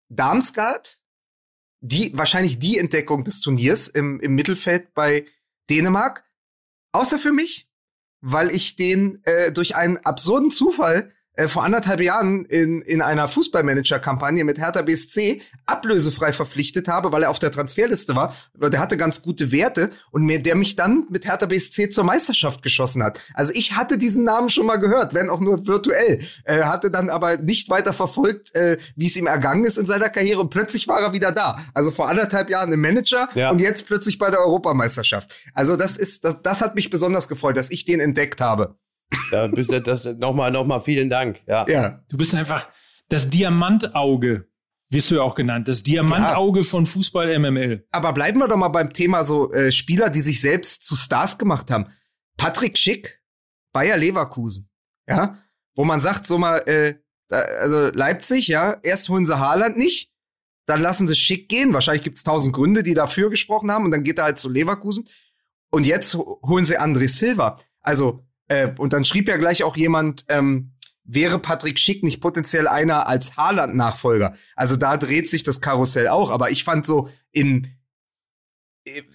Darmstadt, 0.10 1.00
die, 1.80 2.12
wahrscheinlich 2.16 2.60
die 2.60 2.78
Entdeckung 2.78 3.24
des 3.24 3.42
Turniers 3.42 3.88
im, 3.88 4.20
im 4.20 4.36
Mittelfeld 4.36 4.94
bei 4.94 5.26
Dänemark, 5.70 6.26
außer 6.92 7.20
für 7.20 7.32
mich, 7.32 7.70
weil 8.22 8.50
ich 8.50 8.76
den 8.76 9.22
äh, 9.24 9.52
durch 9.52 9.76
einen 9.76 9.98
absurden 9.98 10.52
Zufall 10.52 11.14
äh, 11.38 11.48
vor 11.48 11.64
anderthalb 11.64 12.02
Jahren 12.02 12.44
in, 12.46 12.82
in 12.82 13.02
einer 13.02 13.28
Fußballmanager-Kampagne 13.28 14.44
mit 14.44 14.58
Hertha 14.58 14.82
BSC 14.82 15.42
ablösefrei 15.66 16.34
verpflichtet 16.34 16.88
habe, 16.88 17.12
weil 17.12 17.24
er 17.24 17.30
auf 17.30 17.40
der 17.40 17.52
Transferliste 17.52 18.16
war. 18.16 18.36
Der 18.56 18.80
hatte 18.80 18.98
ganz 18.98 19.22
gute 19.22 19.52
Werte 19.52 19.92
und 20.12 20.24
mir, 20.24 20.42
der 20.42 20.56
mich 20.56 20.76
dann 20.76 21.06
mit 21.10 21.26
Hertha 21.26 21.46
BSC 21.46 21.90
zur 21.90 22.04
Meisterschaft 22.04 22.62
geschossen 22.64 23.04
hat. 23.04 23.20
Also 23.34 23.54
ich 23.56 23.74
hatte 23.76 23.98
diesen 23.98 24.24
Namen 24.24 24.50
schon 24.50 24.66
mal 24.66 24.78
gehört, 24.78 25.14
wenn 25.14 25.30
auch 25.30 25.40
nur 25.40 25.66
virtuell. 25.68 26.22
Äh, 26.44 26.64
hatte 26.64 26.92
dann 26.92 27.10
aber 27.10 27.38
nicht 27.38 27.70
weiter 27.70 27.94
verfolgt, 27.94 28.54
äh, 28.56 28.78
wie 28.96 29.08
es 29.08 29.16
ihm 29.16 29.28
ergangen 29.28 29.64
ist 29.66 29.78
in 29.78 29.86
seiner 29.86 30.10
Karriere. 30.10 30.42
Und 30.42 30.50
plötzlich 30.50 30.88
war 30.88 31.00
er 31.00 31.14
wieder 31.14 31.32
da. 31.32 31.60
Also 31.74 31.92
vor 31.92 32.10
anderthalb 32.10 32.50
Jahren 32.50 32.72
im 32.74 32.82
Manager 32.82 33.30
Ja. 33.36 33.52
und 33.52 33.60
jetzt 33.60 33.86
plötzlich 33.88 34.18
bei 34.18 34.30
der 34.32 34.40
Europameisterschaft. 34.40 35.34
Also 35.54 35.76
das 35.76 35.98
ist, 35.98 36.24
das, 36.26 36.42
das 36.42 36.62
hat 36.62 36.76
mich 36.76 36.90
besonders 36.90 37.28
gefreut, 37.28 37.58
dass 37.58 37.70
ich 37.72 37.86
den 37.86 38.00
entdeckt 38.00 38.42
habe. 38.42 38.76
Da 39.32 39.48
bist 39.48 39.72
du- 39.72 39.82
das 39.82 40.06
nochmal, 40.06 40.52
nochmal 40.52 40.82
vielen 40.82 41.10
Dank. 41.10 41.40
Ja. 41.48 41.66
Ja. 41.68 42.04
Du 42.10 42.18
bist 42.18 42.34
einfach 42.36 42.68
das 43.10 43.30
Diamantauge, 43.30 44.48
wirst 44.90 45.12
du 45.12 45.16
ja 45.16 45.22
auch 45.22 45.36
genannt. 45.36 45.68
Das 45.68 45.84
Diamantauge 45.84 46.64
von 46.64 46.86
Fußball 46.86 47.30
MML. 47.40 47.86
Aber 47.92 48.14
bleiben 48.14 48.40
wir 48.40 48.48
doch 48.48 48.58
mal 48.58 48.68
beim 48.70 48.94
Thema 48.94 49.24
so 49.24 49.52
äh, 49.54 49.72
Spieler, 49.72 50.10
die 50.10 50.22
sich 50.22 50.42
selbst 50.42 50.84
zu 50.86 50.96
Stars 50.96 51.38
gemacht 51.38 51.72
haben. 51.72 51.88
Patrick 52.38 52.78
Schick, 52.78 53.22
Bayer 53.74 53.98
Leverkusen, 53.98 54.70
ja, 55.08 55.38
wo 55.76 55.84
man 55.86 56.00
sagt 56.00 56.28
so 56.28 56.38
mal, 56.38 56.60
äh, 56.68 56.96
da, 57.30 57.40
also 57.40 57.88
Leipzig, 57.94 58.48
ja, 58.48 58.78
erst 58.84 59.10
holen 59.10 59.26
sie 59.26 59.38
Haaland 59.40 59.78
nicht, 59.78 60.12
dann 60.66 60.82
lassen 60.82 61.08
sie 61.08 61.16
Schick 61.16 61.50
gehen. 61.50 61.74
Wahrscheinlich 61.74 62.04
gibt's 62.04 62.24
tausend 62.24 62.56
Gründe, 62.56 62.84
die 62.84 62.94
dafür 62.94 63.30
gesprochen 63.30 63.72
haben 63.72 63.86
und 63.86 63.92
dann 63.92 64.04
geht 64.04 64.18
er 64.20 64.26
halt 64.26 64.40
zu 64.40 64.50
Leverkusen. 64.50 65.08
Und 65.70 65.86
jetzt 65.86 66.14
ho- 66.16 66.40
holen 66.46 66.66
sie 66.66 66.80
André 66.80 67.08
Silva. 67.10 67.60
Also, 67.82 68.24
äh, 68.48 68.70
und 68.78 68.94
dann 68.94 69.06
schrieb 69.06 69.28
ja 69.28 69.38
gleich 69.38 69.64
auch 69.64 69.76
jemand, 69.76 70.26
ähm, 70.30 70.74
wäre 71.04 71.40
Patrick 71.40 71.80
Schick 71.80 72.04
nicht 72.04 72.22
potenziell 72.22 72.68
einer 72.68 73.08
als 73.08 73.38
Haaland-Nachfolger? 73.38 74.36
Also 74.56 74.76
da 74.76 74.98
dreht 74.98 75.30
sich 75.30 75.44
das 75.44 75.62
Karussell 75.62 76.10
auch. 76.10 76.30
Aber 76.30 76.52
ich 76.52 76.64
fand 76.64 76.86
so 76.86 77.10
im, 77.32 77.66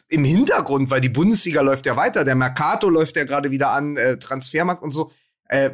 im 0.08 0.24
Hintergrund, 0.24 0.90
weil 0.90 1.00
die 1.00 1.08
Bundesliga 1.08 1.60
läuft 1.60 1.86
ja 1.86 1.96
weiter, 1.96 2.24
der 2.24 2.34
Mercato 2.34 2.88
läuft 2.88 3.16
ja 3.16 3.24
gerade 3.24 3.50
wieder 3.50 3.70
an, 3.70 3.96
äh, 3.96 4.18
Transfermarkt 4.18 4.82
und 4.82 4.90
so, 4.90 5.12
äh, 5.48 5.70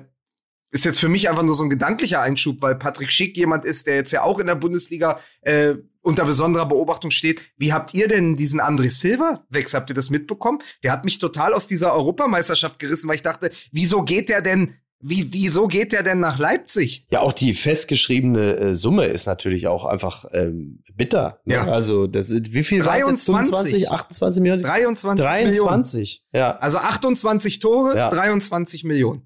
ist 0.71 0.85
jetzt 0.85 1.01
für 1.01 1.09
mich 1.09 1.29
einfach 1.29 1.43
nur 1.43 1.55
so 1.55 1.63
ein 1.65 1.71
gedanklicher 1.71 2.21
Einschub, 2.21 2.61
weil 2.61 2.75
Patrick 2.77 3.11
Schick 3.11 3.37
jemand 3.37 3.65
ist, 3.65 3.87
der 3.87 3.97
jetzt 3.97 4.13
ja 4.13 4.23
auch 4.23 4.39
in 4.39 4.47
der 4.47 4.55
Bundesliga 4.55 5.19
äh, 5.41 5.75
unter 6.03 6.25
besonderer 6.25 6.67
Beobachtung 6.67 7.11
steht. 7.11 7.41
Wie 7.57 7.73
habt 7.73 7.95
ihr 7.95 8.09
denn 8.09 8.37
diesen 8.37 8.61
André 8.61 8.91
Silva 8.91 9.45
Wechsel? 9.51 9.81
Habt 9.81 9.91
ihr 9.91 9.95
das 9.95 10.11
mitbekommen? 10.11 10.59
Der 10.83 10.93
hat 10.93 11.05
mich 11.05 11.19
total 11.19 11.55
aus 11.55 11.67
dieser 11.67 11.95
Europameisterschaft 11.95 12.79
gerissen, 12.79 13.09
weil 13.09 13.17
ich 13.17 13.23
dachte, 13.23 13.51
wieso 13.73 14.03
geht 14.03 14.29
der 14.29 14.43
denn, 14.43 14.75
wie, 15.01 15.33
wieso 15.33 15.69
geht 15.69 15.93
der 15.93 16.03
denn 16.03 16.19
nach 16.21 16.39
Leipzig? 16.39 17.07
Ja, 17.11 17.21
auch 17.21 17.33
die 17.33 17.55
festgeschriebene 17.55 18.57
äh, 18.57 18.75
Summe 18.75 19.07
ist 19.07 19.27
natürlich 19.27 19.69
auch 19.69 19.85
einfach 19.85 20.25
ähm, 20.33 20.83
bitter. 20.95 21.41
Ne? 21.45 21.55
Ja. 21.55 21.65
Also, 21.67 22.07
das 22.09 22.27
sind, 22.27 22.53
wie 22.53 22.65
viel 22.65 22.85
war 22.85 22.95
23. 22.99 23.47
25, 23.55 23.91
28 23.91 24.43
Millionen? 24.43 24.63
23 24.63 25.25
Millionen. 25.25 25.69
23. 25.69 26.25
Ja, 26.33 26.57
Also 26.59 26.79
28 26.79 27.61
Tore, 27.61 27.97
Ja. 27.97 28.11
23 28.11 28.85
Millionen. 28.85 29.23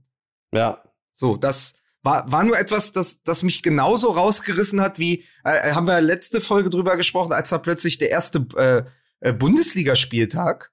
ja. 0.53 0.82
So, 1.23 1.37
das 1.37 1.75
war, 2.03 2.33
war 2.33 2.43
nur 2.43 2.59
etwas, 2.59 2.91
das, 2.91 3.23
das 3.23 3.45
mich 3.45 3.63
genauso 3.63 4.11
rausgerissen 4.11 4.81
hat, 4.81 4.99
wie, 4.99 5.23
äh, 5.45 5.73
haben 5.73 5.87
wir 5.87 6.01
letzte 6.01 6.41
Folge 6.41 6.69
drüber 6.69 6.97
gesprochen, 6.97 7.33
als 7.33 7.51
da 7.51 7.59
plötzlich 7.59 7.97
der 7.99 8.11
erste 8.11 8.45
äh, 8.57 8.83
äh, 9.21 9.33
Bundesligaspieltag 9.33 10.73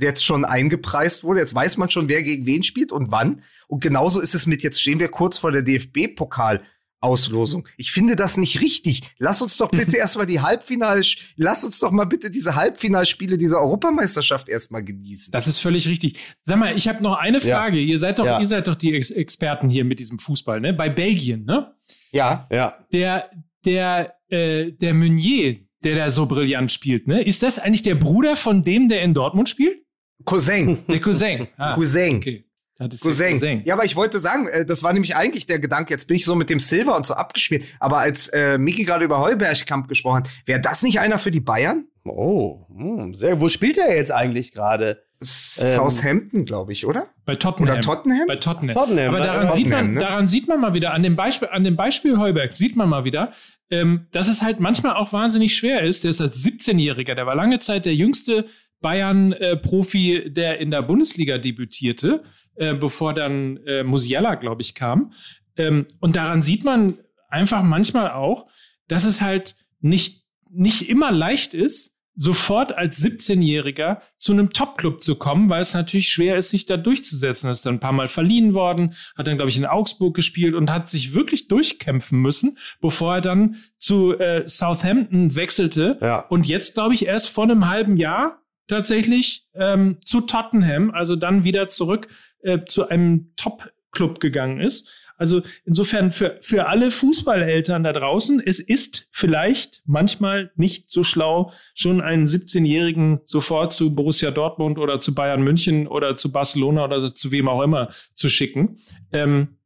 jetzt 0.00 0.24
schon 0.24 0.44
eingepreist 0.44 1.24
wurde. 1.24 1.40
Jetzt 1.40 1.56
weiß 1.56 1.76
man 1.76 1.90
schon, 1.90 2.08
wer 2.08 2.22
gegen 2.22 2.46
wen 2.46 2.62
spielt 2.62 2.92
und 2.92 3.10
wann. 3.10 3.42
Und 3.66 3.82
genauso 3.82 4.20
ist 4.20 4.36
es 4.36 4.46
mit, 4.46 4.62
jetzt 4.62 4.80
stehen 4.80 5.00
wir 5.00 5.08
kurz 5.08 5.38
vor 5.38 5.50
der 5.50 5.62
DFB-Pokal. 5.62 6.62
Auslosung. 7.00 7.66
Ich 7.76 7.92
finde 7.92 8.14
das 8.16 8.36
nicht 8.36 8.60
richtig. 8.60 9.02
Lass 9.18 9.40
uns 9.42 9.56
doch 9.56 9.68
bitte 9.70 9.96
erstmal 9.98 10.26
die 10.26 10.40
Halbfinal, 10.40 11.02
lass 11.36 11.64
uns 11.64 11.78
doch 11.78 11.90
mal 11.92 12.04
bitte 12.04 12.30
diese 12.30 12.54
Halbfinalspiele 12.56 13.38
dieser 13.38 13.60
Europameisterschaft 13.60 14.48
erstmal 14.48 14.84
genießen. 14.84 15.32
Das 15.32 15.46
ist 15.46 15.58
völlig 15.58 15.88
richtig. 15.88 16.18
Sag 16.42 16.58
mal, 16.58 16.76
ich 16.76 16.88
habe 16.88 17.02
noch 17.02 17.16
eine 17.18 17.38
Ja. 17.38 17.56
Frage. 17.58 17.78
Ihr 17.80 17.98
seid 17.98 18.18
doch, 18.18 18.26
Ja. 18.26 18.40
ihr 18.40 18.46
seid 18.46 18.68
doch 18.68 18.74
die 18.74 18.94
Ex 18.94 19.10
Experten 19.10 19.68
hier 19.70 19.84
mit 19.84 19.98
diesem 19.98 20.18
Fußball, 20.18 20.60
ne? 20.60 20.72
Bei 20.74 20.88
Belgien, 20.88 21.44
ne? 21.44 21.74
ja. 22.12 22.46
Ja. 22.50 22.84
Der, 22.92 23.30
der, 23.64 24.14
äh, 24.28 24.72
der 24.72 24.94
Meunier, 24.94 25.60
der 25.82 25.96
da 25.96 26.10
so 26.10 26.26
brillant 26.26 26.70
spielt, 26.70 27.06
ne? 27.06 27.22
Ist 27.22 27.42
das 27.42 27.58
eigentlich 27.58 27.82
der 27.82 27.94
Bruder 27.94 28.36
von 28.36 28.62
dem, 28.64 28.88
der 28.88 29.02
in 29.02 29.14
Dortmund 29.14 29.48
spielt? 29.48 29.78
Cousin. 30.24 30.78
Der 30.86 31.00
Cousin. 31.00 31.48
Ah, 31.56 31.74
Cousin. 31.74 32.16
Okay. 32.16 32.44
Cousin. 32.88 33.32
Cousin. 33.32 33.62
Ja, 33.64 33.74
aber 33.74 33.84
ich 33.84 33.96
wollte 33.96 34.20
sagen, 34.20 34.48
äh, 34.48 34.64
das 34.64 34.82
war 34.82 34.92
nämlich 34.92 35.16
eigentlich 35.16 35.46
der 35.46 35.58
Gedanke, 35.58 35.92
jetzt 35.92 36.08
bin 36.08 36.16
ich 36.16 36.24
so 36.24 36.34
mit 36.34 36.50
dem 36.50 36.60
Silver 36.60 36.96
und 36.96 37.04
so 37.04 37.14
abgespielt. 37.14 37.64
Aber 37.78 37.98
als 37.98 38.28
äh, 38.28 38.58
Miki 38.58 38.84
gerade 38.84 39.04
über 39.04 39.20
Heubergkamp 39.20 39.88
gesprochen 39.88 40.18
hat, 40.18 40.30
wäre 40.46 40.60
das 40.60 40.82
nicht 40.82 41.00
einer 41.00 41.18
für 41.18 41.30
die 41.30 41.40
Bayern? 41.40 41.84
Oh, 42.04 42.66
hm, 42.74 43.14
sehr. 43.14 43.40
Wo 43.40 43.48
spielt 43.48 43.76
er 43.76 43.94
jetzt 43.94 44.10
eigentlich 44.10 44.52
gerade? 44.52 45.02
Southampton, 45.22 46.46
glaube 46.46 46.72
ich, 46.72 46.86
oder? 46.86 47.08
Bei 47.26 47.36
Tottenham. 47.36 47.74
Oder 47.74 47.80
Tottenham? 47.82 48.26
Bei 48.26 48.36
Tottenham. 48.36 48.74
Tottenham. 48.74 49.08
Aber 49.08 49.18
Bei 49.18 49.26
daran, 49.26 49.52
sieht 49.52 49.64
Tottenham, 49.64 49.84
man, 49.86 49.94
ne? 49.94 50.00
daran 50.00 50.28
sieht 50.28 50.48
man 50.48 50.60
mal 50.60 50.72
wieder, 50.72 50.94
an 50.94 51.02
dem 51.02 51.14
Beispiel, 51.14 51.48
an 51.52 51.62
dem 51.62 51.76
Beispiel 51.76 52.16
Heuberg 52.16 52.54
sieht 52.54 52.74
man 52.74 52.88
mal 52.88 53.04
wieder, 53.04 53.32
ähm, 53.70 54.06
dass 54.12 54.28
es 54.28 54.40
halt 54.40 54.60
manchmal 54.60 54.94
auch 54.94 55.12
wahnsinnig 55.12 55.54
schwer 55.54 55.82
ist. 55.82 56.04
Der 56.04 56.12
ist 56.12 56.22
als 56.22 56.42
17-Jähriger, 56.42 57.14
der 57.14 57.26
war 57.26 57.34
lange 57.34 57.58
Zeit 57.58 57.84
der 57.84 57.94
jüngste 57.94 58.46
Bayern-Profi, 58.80 60.32
der 60.32 60.58
in 60.58 60.70
der 60.70 60.80
Bundesliga 60.80 61.36
debütierte, 61.36 62.22
äh, 62.60 62.74
bevor 62.74 63.14
dann 63.14 63.56
äh, 63.66 63.82
Musiala, 63.82 64.34
glaube 64.34 64.60
ich, 64.60 64.74
kam. 64.74 65.14
Ähm, 65.56 65.86
und 65.98 66.14
daran 66.14 66.42
sieht 66.42 66.62
man 66.62 66.98
einfach 67.30 67.62
manchmal 67.62 68.10
auch, 68.10 68.46
dass 68.86 69.04
es 69.04 69.22
halt 69.22 69.56
nicht, 69.80 70.26
nicht 70.50 70.90
immer 70.90 71.10
leicht 71.10 71.54
ist, 71.54 71.96
sofort 72.16 72.72
als 72.72 73.02
17-Jähriger 73.02 74.02
zu 74.18 74.32
einem 74.32 74.50
Top-Club 74.50 75.02
zu 75.02 75.14
kommen, 75.14 75.48
weil 75.48 75.62
es 75.62 75.72
natürlich 75.72 76.10
schwer 76.10 76.36
ist, 76.36 76.50
sich 76.50 76.66
da 76.66 76.76
durchzusetzen. 76.76 77.48
Er 77.48 77.52
ist 77.52 77.64
dann 77.64 77.76
ein 77.76 77.80
paar 77.80 77.92
Mal 77.92 78.08
verliehen 78.08 78.52
worden, 78.52 78.94
hat 79.16 79.26
dann, 79.26 79.36
glaube 79.36 79.48
ich, 79.48 79.56
in 79.56 79.64
Augsburg 79.64 80.14
gespielt 80.14 80.54
und 80.54 80.70
hat 80.70 80.90
sich 80.90 81.14
wirklich 81.14 81.48
durchkämpfen 81.48 82.20
müssen, 82.20 82.58
bevor 82.82 83.14
er 83.14 83.20
dann 83.22 83.56
zu 83.78 84.18
äh, 84.18 84.46
Southampton 84.46 85.34
wechselte. 85.34 85.96
Ja. 86.02 86.18
Und 86.18 86.46
jetzt, 86.46 86.74
glaube 86.74 86.92
ich, 86.92 87.06
erst 87.06 87.30
vor 87.30 87.44
einem 87.44 87.70
halben 87.70 87.96
Jahr 87.96 88.39
tatsächlich 88.70 89.46
ähm, 89.54 89.98
zu 90.04 90.22
Tottenham, 90.22 90.90
also 90.90 91.16
dann 91.16 91.44
wieder 91.44 91.68
zurück 91.68 92.08
äh, 92.42 92.64
zu 92.64 92.88
einem 92.88 93.32
Top-Club 93.36 94.20
gegangen 94.20 94.60
ist. 94.60 94.90
Also 95.20 95.42
insofern 95.66 96.12
für, 96.12 96.38
für 96.40 96.66
alle 96.66 96.90
Fußballeltern 96.90 97.84
da 97.84 97.92
draußen, 97.92 98.40
es 98.42 98.58
ist 98.58 99.06
vielleicht 99.12 99.82
manchmal 99.84 100.50
nicht 100.56 100.90
so 100.90 101.04
schlau, 101.04 101.52
schon 101.74 102.00
einen 102.00 102.24
17-Jährigen 102.24 103.20
sofort 103.24 103.74
zu 103.74 103.94
Borussia 103.94 104.30
Dortmund 104.30 104.78
oder 104.78 104.98
zu 104.98 105.14
Bayern 105.14 105.42
München 105.42 105.86
oder 105.86 106.16
zu 106.16 106.32
Barcelona 106.32 106.84
oder 106.84 107.14
zu 107.14 107.32
wem 107.32 107.48
auch 107.48 107.60
immer 107.60 107.90
zu 108.14 108.30
schicken. 108.30 108.78
Ähm, 109.12 109.58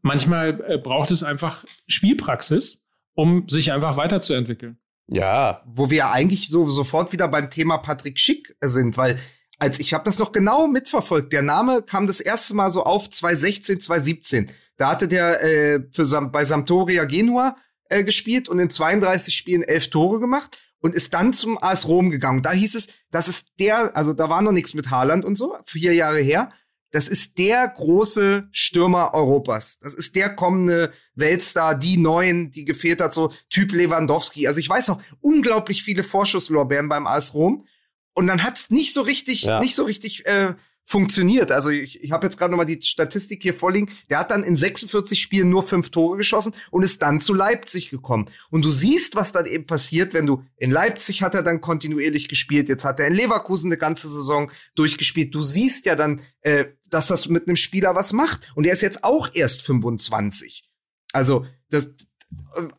manchmal 0.00 0.62
äh, 0.68 0.78
braucht 0.78 1.10
es 1.10 1.24
einfach 1.24 1.64
Spielpraxis, 1.88 2.86
um 3.14 3.48
sich 3.48 3.72
einfach 3.72 3.96
weiterzuentwickeln. 3.96 4.78
Ja. 5.06 5.62
Wo 5.66 5.90
wir 5.90 6.10
eigentlich 6.10 6.48
so 6.48 6.68
sofort 6.68 7.12
wieder 7.12 7.28
beim 7.28 7.50
Thema 7.50 7.78
Patrick 7.78 8.18
Schick 8.18 8.54
sind, 8.60 8.96
weil 8.96 9.18
als 9.58 9.78
ich 9.78 9.94
habe 9.94 10.02
das 10.04 10.16
doch 10.16 10.32
genau 10.32 10.66
mitverfolgt. 10.66 11.32
Der 11.32 11.42
Name 11.42 11.82
kam 11.82 12.08
das 12.08 12.18
erste 12.18 12.54
Mal 12.54 12.70
so 12.70 12.82
auf 12.82 13.08
2016, 13.08 13.80
2017. 13.80 14.50
Da 14.76 14.90
hatte 14.90 15.06
der 15.06 15.42
äh, 15.42 15.80
für 15.92 16.04
Sam 16.04 16.32
bei 16.32 16.44
Sampdoria 16.44 17.04
Genua 17.04 17.56
äh, 17.88 18.02
gespielt 18.02 18.48
und 18.48 18.58
in 18.58 18.70
32 18.70 19.32
Spielen 19.32 19.62
elf 19.62 19.88
Tore 19.88 20.18
gemacht 20.18 20.58
und 20.80 20.96
ist 20.96 21.14
dann 21.14 21.32
zum 21.32 21.62
AS 21.62 21.86
Rom 21.86 22.10
gegangen. 22.10 22.42
Da 22.42 22.50
hieß 22.50 22.74
es, 22.74 22.88
das 23.12 23.28
ist 23.28 23.46
der, 23.60 23.96
also 23.96 24.12
da 24.12 24.28
war 24.28 24.42
noch 24.42 24.50
nichts 24.50 24.74
mit 24.74 24.90
Haaland 24.90 25.24
und 25.24 25.36
so, 25.36 25.56
vier 25.64 25.94
Jahre 25.94 26.18
her. 26.18 26.50
Das 26.92 27.08
ist 27.08 27.38
der 27.38 27.66
große 27.68 28.48
Stürmer 28.52 29.14
Europas. 29.14 29.78
Das 29.80 29.94
ist 29.94 30.14
der 30.14 30.36
kommende 30.36 30.92
Weltstar, 31.14 31.74
die 31.74 31.96
Neuen, 31.96 32.50
die 32.50 32.64
gefehlt 32.64 33.00
hat, 33.00 33.14
so 33.14 33.32
Typ 33.50 33.72
Lewandowski. 33.72 34.46
Also 34.46 34.60
ich 34.60 34.68
weiß 34.68 34.88
noch, 34.88 35.02
unglaublich 35.20 35.82
viele 35.82 36.04
Vorschusslorbeeren 36.04 36.88
beim 36.88 37.06
AS 37.06 37.34
Rom. 37.34 37.66
Und 38.14 38.26
dann 38.26 38.42
hat's 38.44 38.70
nicht 38.70 38.92
so 38.92 39.00
richtig, 39.00 39.42
Ja. 39.42 39.58
nicht 39.58 39.74
so 39.74 39.84
richtig 39.84 40.26
äh, 40.26 40.54
funktioniert. 40.84 41.50
Also 41.50 41.70
ich, 41.70 42.02
ich 42.02 42.10
habe 42.12 42.26
jetzt 42.26 42.38
gerade 42.38 42.50
noch 42.50 42.58
mal 42.58 42.64
die 42.64 42.80
Statistik 42.82 43.42
hier 43.42 43.54
vorliegen. 43.54 43.90
Der 44.10 44.18
hat 44.18 44.30
dann 44.30 44.44
in 44.44 44.56
46 44.56 45.20
Spielen 45.20 45.48
nur 45.48 45.62
fünf 45.62 45.90
Tore 45.90 46.16
geschossen 46.16 46.54
und 46.70 46.82
ist 46.82 47.02
dann 47.02 47.20
zu 47.20 47.34
Leipzig 47.34 47.90
gekommen. 47.90 48.28
Und 48.50 48.64
du 48.64 48.70
siehst, 48.70 49.14
was 49.14 49.32
dann 49.32 49.46
eben 49.46 49.66
passiert, 49.66 50.12
wenn 50.12 50.26
du 50.26 50.44
in 50.56 50.70
Leipzig 50.70 51.22
hat 51.22 51.34
er 51.34 51.42
dann 51.42 51.60
kontinuierlich 51.60 52.28
gespielt. 52.28 52.68
Jetzt 52.68 52.84
hat 52.84 53.00
er 53.00 53.06
in 53.06 53.14
Leverkusen 53.14 53.68
eine 53.68 53.78
ganze 53.78 54.08
Saison 54.08 54.50
durchgespielt. 54.74 55.34
Du 55.34 55.42
siehst 55.42 55.86
ja 55.86 55.96
dann, 55.96 56.20
äh, 56.40 56.66
dass 56.90 57.06
das 57.06 57.28
mit 57.28 57.46
einem 57.46 57.56
Spieler 57.56 57.94
was 57.94 58.12
macht. 58.12 58.52
Und 58.54 58.66
er 58.66 58.72
ist 58.72 58.82
jetzt 58.82 59.04
auch 59.04 59.30
erst 59.32 59.62
25. 59.62 60.64
Also 61.12 61.46
das, 61.70 61.94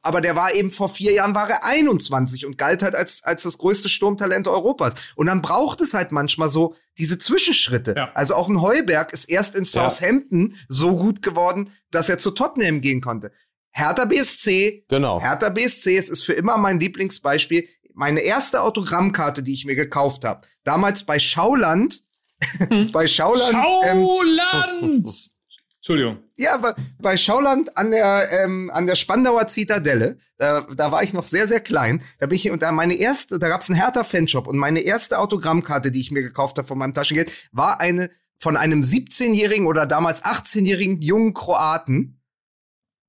aber 0.01 0.21
der 0.21 0.35
war 0.35 0.53
eben 0.53 0.71
vor 0.71 0.89
vier 0.89 1.11
Jahren 1.13 1.35
war 1.35 1.49
er 1.49 1.63
21 1.63 2.45
und 2.45 2.57
galt 2.57 2.83
halt 2.83 2.95
als, 2.95 3.23
als 3.23 3.43
das 3.43 3.57
größte 3.57 3.89
Sturmtalent 3.89 4.47
Europas. 4.47 4.93
Und 5.15 5.27
dann 5.27 5.41
braucht 5.41 5.81
es 5.81 5.93
halt 5.93 6.11
manchmal 6.11 6.49
so 6.49 6.75
diese 6.97 7.17
Zwischenschritte. 7.17 7.95
Ja. 7.97 8.11
Also 8.13 8.35
auch 8.35 8.49
ein 8.49 8.61
Heuberg 8.61 9.13
ist 9.13 9.25
erst 9.25 9.55
in 9.55 9.63
Ja. 9.65 9.89
Southampton 9.89 10.55
so 10.67 10.95
gut 10.95 11.21
geworden, 11.21 11.71
dass 11.91 12.09
er 12.09 12.19
zu 12.19 12.31
Tottenham 12.31 12.81
gehen 12.81 13.01
konnte. 13.01 13.31
Hertha 13.71 14.05
BSC, 14.05 14.85
Genau. 14.89 15.19
Hertha 15.19 15.49
BSC, 15.49 15.97
es 15.97 16.09
ist 16.09 16.23
für 16.23 16.33
immer 16.33 16.57
mein 16.57 16.79
Lieblingsbeispiel. 16.79 17.67
Meine 17.95 18.21
erste 18.21 18.61
Autogrammkarte, 18.61 19.43
die 19.43 19.53
ich 19.53 19.65
mir 19.65 19.75
gekauft 19.75 20.23
habe, 20.25 20.47
damals 20.63 21.05
bei 21.05 21.19
Schauland, 21.19 22.03
bei 22.91 23.07
Schauland, 23.07 23.55
ähm, 23.85 24.03
Schauland! 24.05 25.07
Entschuldigung. 25.77 26.22
Ja, 26.35 26.57
bei, 26.57 26.73
bei 26.99 27.17
Schauland 27.17 27.77
an 27.77 27.91
der, 27.91 28.29
ähm, 28.31 28.71
an 28.73 28.87
der 28.87 28.95
Spandauer 28.95 29.47
Zitadelle, 29.47 30.17
da, 30.37 30.61
da 30.61 30.91
war 30.91 31.03
ich 31.03 31.13
noch 31.13 31.27
sehr, 31.27 31.47
sehr 31.47 31.59
klein. 31.59 32.01
Da 32.19 32.25
bin 32.27 32.35
ich, 32.35 32.49
und 32.49 32.61
da 32.61 32.71
meine 32.71 32.95
erste, 32.95 33.37
da 33.39 33.49
gab's 33.49 33.69
einen 33.69 33.79
Hertha-Fanshop 33.79 34.47
und 34.47 34.57
meine 34.57 34.79
erste 34.81 35.19
Autogrammkarte, 35.19 35.91
die 35.91 35.99
ich 36.01 36.11
mir 36.11 36.23
gekauft 36.23 36.57
habe 36.57 36.67
von 36.67 36.77
meinem 36.77 36.93
Taschengeld, 36.93 37.31
war 37.51 37.79
eine 37.79 38.09
von 38.39 38.57
einem 38.57 38.81
17-jährigen 38.81 39.67
oder 39.67 39.85
damals 39.85 40.23
18-jährigen 40.23 41.01
jungen 41.01 41.33
Kroaten 41.33 42.19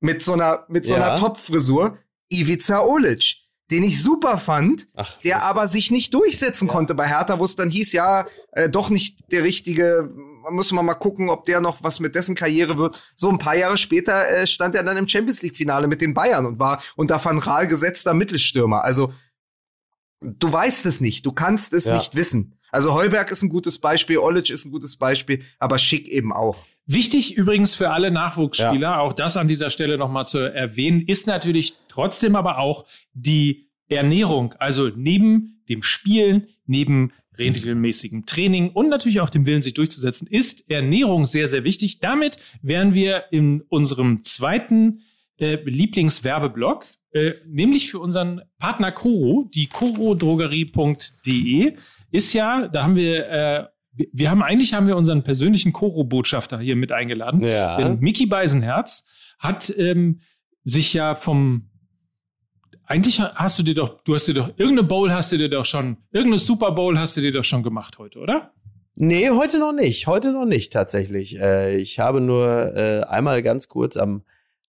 mit 0.01 0.23
so 0.23 0.35
einer, 0.35 0.65
mit 0.69 0.87
so 0.87 0.95
Ja. 0.95 1.03
einer 1.07 1.17
Topfrisur, 1.19 1.99
Ivica 2.31 2.83
Olic, 2.83 3.37
den 3.71 3.83
ich 3.83 4.03
super 4.03 4.39
fand, 4.39 4.87
Ach, 4.95 5.17
der 5.23 5.43
aber 5.43 5.69
sich 5.69 5.91
nicht 5.91 6.13
durchsetzen 6.15 6.69
konnte 6.69 6.95
bei 6.95 7.09
Hertha, 7.09 7.39
wo 7.39 7.45
es 7.47 7.57
dann 7.57 7.71
hieß, 7.71 7.93
ja, 7.93 8.27
äh, 8.53 8.69
doch 8.69 8.91
nicht 8.91 9.33
der 9.33 9.43
richtige, 9.45 10.11
muss 10.51 10.73
man 10.73 10.85
mal 10.85 10.95
gucken, 10.95 11.31
ob 11.31 11.45
der 11.45 11.61
noch 11.61 11.83
was 11.83 12.01
mit 12.01 12.15
dessen 12.15 12.35
Karriere 12.35 12.79
wird. 12.79 13.01
So 13.17 13.29
ein 13.31 13.39
paar 13.39 13.57
Jahre 13.57 13.79
später 13.79 14.29
äh, 14.29 14.47
stand 14.47 14.75
er 14.75 14.83
dann 14.83 14.97
im 14.97 15.09
Champions 15.09 15.43
League 15.43 15.57
Finale 15.57 15.87
mit 15.89 16.01
den 16.01 16.15
Bayern 16.15 16.47
und 16.47 16.59
war 16.59 16.83
unter 16.97 17.23
Van 17.25 17.39
Raal 17.39 17.67
gesetzter 17.69 18.15
Mittelstürmer. 18.15 18.85
Also 18.85 19.13
du 20.21 20.53
weißt 20.53 20.87
es 20.87 21.01
nicht, 21.01 21.25
du 21.27 21.33
kannst 21.33 21.73
es 21.73 21.85
Ja. 21.87 21.95
nicht 21.97 22.15
wissen. 22.15 22.55
Also 22.71 22.93
Heuberg 22.95 23.31
ist 23.31 23.43
ein 23.43 23.49
gutes 23.51 23.79
Beispiel, 23.79 24.19
Olic 24.19 24.51
ist 24.51 24.65
ein 24.65 24.73
gutes 24.73 24.97
Beispiel, 24.97 25.43
aber 25.59 25.79
Schick 25.79 26.09
eben 26.09 26.33
auch. 26.33 26.65
Wichtig 26.87 27.37
übrigens 27.37 27.75
für 27.75 27.91
alle 27.91 28.11
Nachwuchsspieler, 28.11 28.99
auch 29.01 29.13
das 29.13 29.37
an 29.37 29.49
dieser 29.49 29.71
Stelle 29.71 29.97
nochmal 29.97 30.27
zu 30.27 30.39
erwähnen, 30.39 31.01
ist 31.07 31.27
natürlich 31.27 31.75
trotzdem 31.89 32.37
aber 32.37 32.59
auch 32.59 32.85
die 33.15 33.71
Ernährung. 33.89 34.55
Also 34.59 34.91
neben 34.95 35.63
dem 35.69 35.83
Spielen, 35.83 36.49
neben 36.67 37.13
regelmäßigem 37.39 38.27
Training 38.27 38.71
und 38.71 38.89
natürlich 38.89 39.21
auch 39.21 39.31
dem 39.31 39.47
Willen, 39.47 39.63
sich 39.63 39.75
durchzusetzen, 39.75 40.27
ist 40.29 40.69
Ernährung 40.71 41.27
sehr, 41.27 41.47
sehr 41.49 41.65
wichtig. 41.65 41.99
Damit 42.01 42.37
wären 42.63 42.95
wir 42.95 43.25
in 43.31 43.63
unserem 43.69 44.23
zweiten 44.23 45.03
äh, 45.39 45.57
Lieblingswerbeblock, 45.65 46.87
äh, 47.13 47.33
nämlich 47.47 47.91
für 47.91 48.01
unseren 48.01 48.43
Partner 48.59 48.93
Coro, 48.93 49.49
die 49.55 49.69
corodrogerie.de 49.69 51.77
ist 52.11 52.33
ja, 52.33 52.69
da 52.69 52.85
haben 52.85 52.97
wir, 52.97 53.29
äh, 53.29 53.67
wir, 54.13 54.31
haben 54.31 54.43
eigentlich 54.43 54.73
haben 54.75 54.87
wir 54.87 54.97
unseren 54.97 55.25
persönlichen 55.25 55.73
Coro-Botschafter 55.73 56.61
hier 56.61 56.77
mit 56.77 56.93
eingeladen. 56.93 57.43
Ja. 57.43 57.77
Denn 57.77 57.99
Mickey 58.01 58.27
Beisenherz 58.27 59.07
hat 59.39 59.73
ähm, 59.77 60.21
sich 60.63 60.95
ja 60.95 61.15
vom 61.15 61.71
eigentlich 62.87 63.21
hast 63.21 63.59
du 63.59 63.63
dir 63.63 63.75
doch, 63.75 64.03
du 64.05 64.15
hast 64.15 64.27
dir 64.29 64.35
doch, 64.35 64.49
irgendeine 64.57 64.85
Bowl 64.85 65.13
hast 65.13 65.33
du 65.33 65.39
dir 65.39 65.49
doch 65.49 65.65
schon, 65.65 65.97
irgendeine 66.13 66.39
Super 66.39 66.73
Bowl 66.73 66.99
hast 66.99 67.17
du 67.17 67.21
dir 67.21 67.33
doch 67.33 67.45
schon 67.45 67.63
gemacht 67.63 67.99
heute, 67.99 68.19
oder? 68.19 68.53
Nee, 68.97 69.31
heute 69.31 69.59
noch 69.59 69.73
nicht. 69.73 70.07
Heute 70.07 70.31
noch 70.31 70.45
nicht 70.45 70.73
tatsächlich. 70.73 71.41
Äh, 71.41 71.77
ich 71.79 71.99
habe 71.99 72.21
nur 72.21 72.77
äh, 72.77 73.03
einmal 73.03 73.43
ganz 73.43 73.69
kurz 73.69 73.97
am 73.97 74.23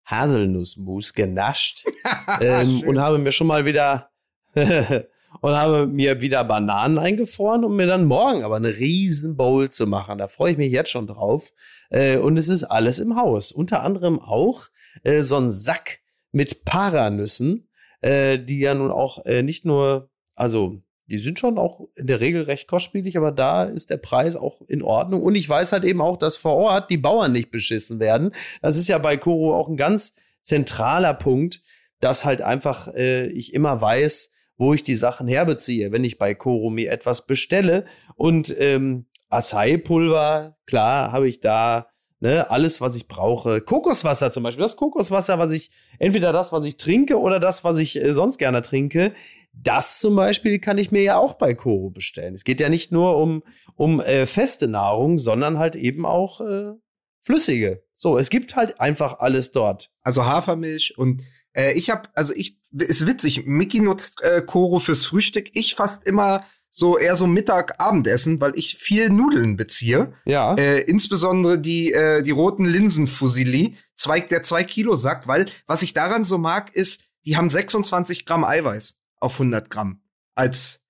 Haselnussmus 0.06 1.14
genascht 1.14 1.86
ähm, 2.42 2.84
und 2.88 3.00
habe 3.00 3.20
mir 3.20 3.32
schon 3.32 3.48
mal 3.48 3.66
wieder 3.66 4.10
und 4.56 5.54
habe 5.54 5.86
mir 5.86 6.22
wieder 6.22 6.44
Bananen 6.44 6.98
eingefroren, 6.98 7.64
um 7.64 7.76
mir 7.76 7.86
dann 7.86 8.06
morgen 8.06 8.44
aber 8.44 8.56
eine 8.56 8.76
riesen 8.76 9.36
Bowl 9.36 9.70
zu 9.70 9.86
machen. 9.86 10.18
Da 10.18 10.28
freue 10.28 10.54
ich 10.54 10.58
mich 10.58 10.72
jetzt 10.72 10.90
schon 10.90 11.06
drauf. 11.06 11.52
Äh, 11.90 12.18
und 12.18 12.40
es 12.40 12.50
ist 12.50 12.64
alles 12.64 12.98
im 12.98 13.16
Haus. 13.16 13.52
Unter 13.52 13.84
anderem 13.84 14.20
auch 14.20 14.70
äh, 15.04 15.22
so 15.22 15.38
ein 15.38 15.52
Sack 15.52 16.00
mit 16.32 16.66
Paranüssen, 16.66 17.68
äh, 18.06 18.38
die 18.38 18.60
ja 18.60 18.76
nun 18.76 18.92
auch 18.92 19.26
äh, 19.26 19.42
nicht 19.42 19.66
nur, 19.66 20.10
also 20.36 20.78
die 21.08 21.18
sind 21.18 21.40
schon 21.40 21.58
auch 21.58 21.88
in 21.96 22.06
der 22.06 22.20
Regel 22.20 22.44
recht 22.44 22.68
kostspielig, 22.68 23.18
aber 23.18 23.32
da 23.32 23.64
ist 23.64 23.90
der 23.90 23.98
Preis 23.98 24.36
auch 24.36 24.62
in 24.68 24.84
Ordnung. 24.84 25.24
Und 25.24 25.34
ich 25.34 25.50
weiß 25.50 25.72
halt 25.72 25.84
eben 25.84 26.02
auch, 26.02 26.18
dass 26.18 26.38
vor 26.38 26.56
Ort 26.56 26.92
die 26.92 26.98
Bauern 26.98 27.32
nicht 27.32 27.50
beschissen 27.50 28.00
werden. 28.00 28.32
Das 28.62 28.78
ist 28.78 28.88
ja 28.88 29.00
bei 29.00 29.18
Koro 29.18 29.56
auch 29.56 29.70
ein 29.70 29.78
ganz 29.78 30.16
zentraler 30.44 31.16
Punkt, 31.16 31.62
dass 32.00 32.26
halt 32.26 32.42
einfach 32.42 32.94
äh, 32.94 33.28
ich 33.28 33.54
immer 33.56 33.82
weiß, 33.82 34.32
wo 34.58 34.74
ich 34.76 34.84
die 34.84 34.96
Sachen 34.96 35.28
herbeziehe, 35.28 35.92
wenn 35.92 36.04
ich 36.04 36.20
bei 36.20 36.36
Koro 36.36 36.70
mir 36.70 36.92
etwas 36.92 37.26
bestelle. 37.26 37.86
Und 38.16 38.56
ähm, 38.60 39.08
Acai-Pulver, 39.30 40.58
klar, 40.68 41.12
habe 41.12 41.28
ich 41.28 41.40
da 41.40 41.88
ne, 42.20 42.50
alles, 42.50 42.82
was 42.82 42.96
ich 42.96 43.08
brauche. 43.08 43.62
Kokoswasser 43.62 44.32
zum 44.32 44.44
Beispiel. 44.44 44.64
Das 44.64 44.76
Kokoswasser, 44.76 45.40
was 45.40 45.52
ich, 45.52 45.70
entweder 46.00 46.32
das, 46.32 46.52
was 46.52 46.66
ich 46.66 46.78
trinke 46.78 47.20
oder 47.20 47.40
das, 47.40 47.64
was 47.64 47.78
ich 47.78 48.02
äh, 48.02 48.14
sonst 48.14 48.38
gerne 48.38 48.62
trinke, 48.62 49.14
das 49.54 50.00
zum 50.00 50.16
Beispiel 50.16 50.60
kann 50.60 50.78
ich 50.78 50.92
mir 50.92 51.04
ja 51.04 51.18
auch 51.18 51.36
bei 51.36 51.54
Koro 51.54 51.90
bestellen. 51.90 52.34
Es 52.34 52.44
geht 52.44 52.60
ja 52.60 52.70
nicht 52.70 52.92
nur 52.92 53.18
um, 53.18 53.44
um 53.76 54.00
äh, 54.02 54.26
feste 54.26 54.68
Nahrung, 54.68 55.18
sondern 55.18 55.60
halt 55.60 55.76
eben 55.76 56.06
auch 56.06 56.42
äh, 56.42 56.74
flüssige. 57.22 57.84
So, 57.94 58.18
es 58.18 58.30
gibt 58.30 58.56
halt 58.56 58.80
einfach 58.80 59.20
alles 59.20 59.52
dort. 59.52 59.92
Also 60.02 60.26
Hafermilch 60.26 60.98
und 60.98 61.22
äh, 61.54 61.74
ich 61.74 61.90
habe, 61.90 62.10
also 62.14 62.34
ich, 62.36 62.60
ist 62.72 63.08
witzig, 63.08 63.46
Mickey 63.46 63.80
nutzt 63.80 64.22
äh, 64.22 64.42
Koro 64.42 64.80
fürs 64.80 65.06
Frühstück, 65.06 65.50
ich 65.54 65.76
fast 65.76 66.06
immer 66.06 66.46
so 66.78 66.98
eher 66.98 67.16
so 67.16 67.26
Mittag-Abendessen, 67.28 68.42
weil 68.42 68.52
ich 68.56 68.78
viel 68.78 69.10
Nudeln 69.10 69.56
beziehe. 69.58 70.14
Ja. 70.26 70.56
Äh, 70.56 70.82
insbesondere 70.82 71.58
die, 71.60 71.94
äh, 71.94 72.22
die 72.22 72.32
roten 72.32 72.66
Linsenfusilli, 72.66 73.78
zwei, 73.96 74.20
der 74.20 74.44
2 74.44 74.64
Kilo 74.66 74.96
Sack, 74.96 75.28
weil 75.28 75.46
was 75.68 75.82
ich 75.82 75.94
daran 75.94 76.26
so 76.26 76.38
mag, 76.38 76.76
ist, 76.76 77.06
die 77.26 77.38
haben 77.38 77.50
26 77.50 78.26
Gramm 78.26 78.44
Eiweiß 78.44 79.00
auf 79.20 79.34
100 79.34 79.70
Gramm 79.70 80.02
als, 80.36 80.84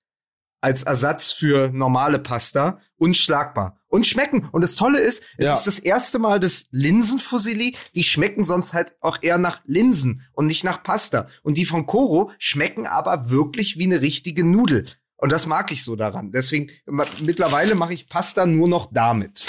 als 0.60 0.84
Ersatz 0.84 1.32
für 1.32 1.70
normale 1.72 2.20
Pasta. 2.20 2.80
Unschlagbar. 2.98 3.78
Und 3.88 4.08
schmecken. 4.08 4.48
Und 4.52 4.62
das 4.62 4.76
Tolle 4.76 5.00
ist, 5.00 5.24
es 5.38 5.46
Ja. 5.46 5.54
ist 5.54 5.68
das 5.68 5.80
erste 5.80 6.18
Mal 6.18 6.40
das 6.40 6.68
Linsenfusilli. 6.72 7.76
Die 7.94 8.04
schmecken 8.04 8.44
sonst 8.44 8.74
halt 8.74 8.96
auch 9.02 9.18
eher 9.22 9.38
nach 9.38 9.62
Linsen 9.66 10.22
und 10.34 10.48
nicht 10.48 10.64
nach 10.64 10.82
Pasta. 10.82 11.28
Und 11.44 11.58
die 11.58 11.66
von 11.66 11.86
Koro 11.86 12.32
schmecken 12.40 12.88
aber 12.88 13.30
wirklich 13.30 13.78
wie 13.78 13.84
eine 13.86 14.02
richtige 14.02 14.44
Nudel. 14.44 14.86
Und 15.18 15.32
das 15.32 15.46
mag 15.48 15.72
ich 15.72 15.84
so 15.84 15.96
daran. 15.96 16.32
Deswegen, 16.32 16.70
mittlerweile 17.22 17.76
mache 17.76 17.94
ich 17.94 18.08
Pasta 18.10 18.46
nur 18.46 18.68
noch 18.68 18.90
damit. 18.92 19.44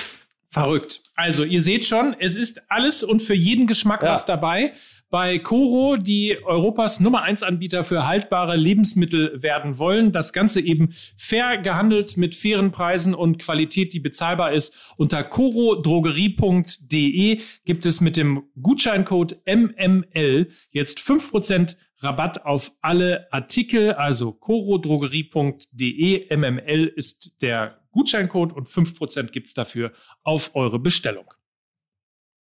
Verrückt. 0.49 1.03
Also, 1.17 1.43
ihr 1.45 1.61
seht 1.61 1.85
schon, 1.85 2.14
es 2.19 2.37
ist 2.37 2.71
alles 2.71 3.03
und 3.03 3.21
für 3.23 3.35
jeden 3.35 3.67
Geschmack 3.67 4.03
Ja. 4.03 4.12
was 4.12 4.25
dabei. 4.27 4.73
Bei 5.09 5.39
Coro, 5.39 5.97
die 5.97 6.37
Europas 6.45 6.99
Nummer 6.99 7.23
1 7.23 7.45
Anbieter 7.45 7.85
für 7.85 8.07
haltbare 8.09 8.57
Lebensmittel 8.57 9.41
werden 9.41 9.79
wollen. 9.79 10.11
Das 10.12 10.33
Ganze 10.33 10.61
eben 10.61 10.95
fair 11.17 11.59
gehandelt 11.59 12.17
mit 12.17 12.35
fairen 12.35 12.73
Preisen 12.73 13.14
und 13.14 13.39
Qualität, 13.39 13.93
die 13.93 14.01
bezahlbar 14.01 14.51
ist. 14.53 14.77
Unter 14.97 15.23
corodrogerie.de 15.23 17.41
gibt 17.64 17.87
es 17.87 18.01
mit 18.01 18.17
dem 18.17 18.43
Gutscheincode 18.61 19.41
MML 19.47 20.49
jetzt 20.71 20.99
5% 20.99 21.77
Rabatt 21.99 22.44
auf 22.44 22.72
alle 22.80 23.32
Artikel. 23.32 23.92
Also 23.94 24.32
corodrogerie.de. 24.32 26.36
MML 26.36 26.86
ist 26.94 27.32
der 27.40 27.80
Gutscheincode 27.92 28.53
und 28.53 28.68
5% 28.68 29.30
gibt's 29.30 29.55
dafür 29.55 29.92
auf 30.22 30.55
eure 30.55 30.78
Bestellung. 30.78 31.32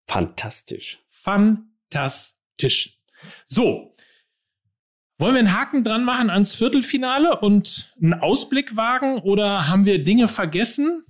Fantastisch. 0.06 1.00
Fantastisch. 1.08 2.98
So. 3.46 3.96
Wollen 5.18 5.34
wir 5.34 5.38
einen 5.38 5.56
Haken 5.56 5.84
dran 5.84 6.04
machen 6.04 6.28
ans 6.28 6.54
Viertelfinale 6.54 7.38
und 7.40 7.94
einen 8.02 8.14
Ausblick 8.14 8.76
wagen 8.76 9.20
oder 9.20 9.68
haben 9.68 9.84
wir 9.84 10.02
Dinge 10.02 10.26
vergessen? 10.26 11.04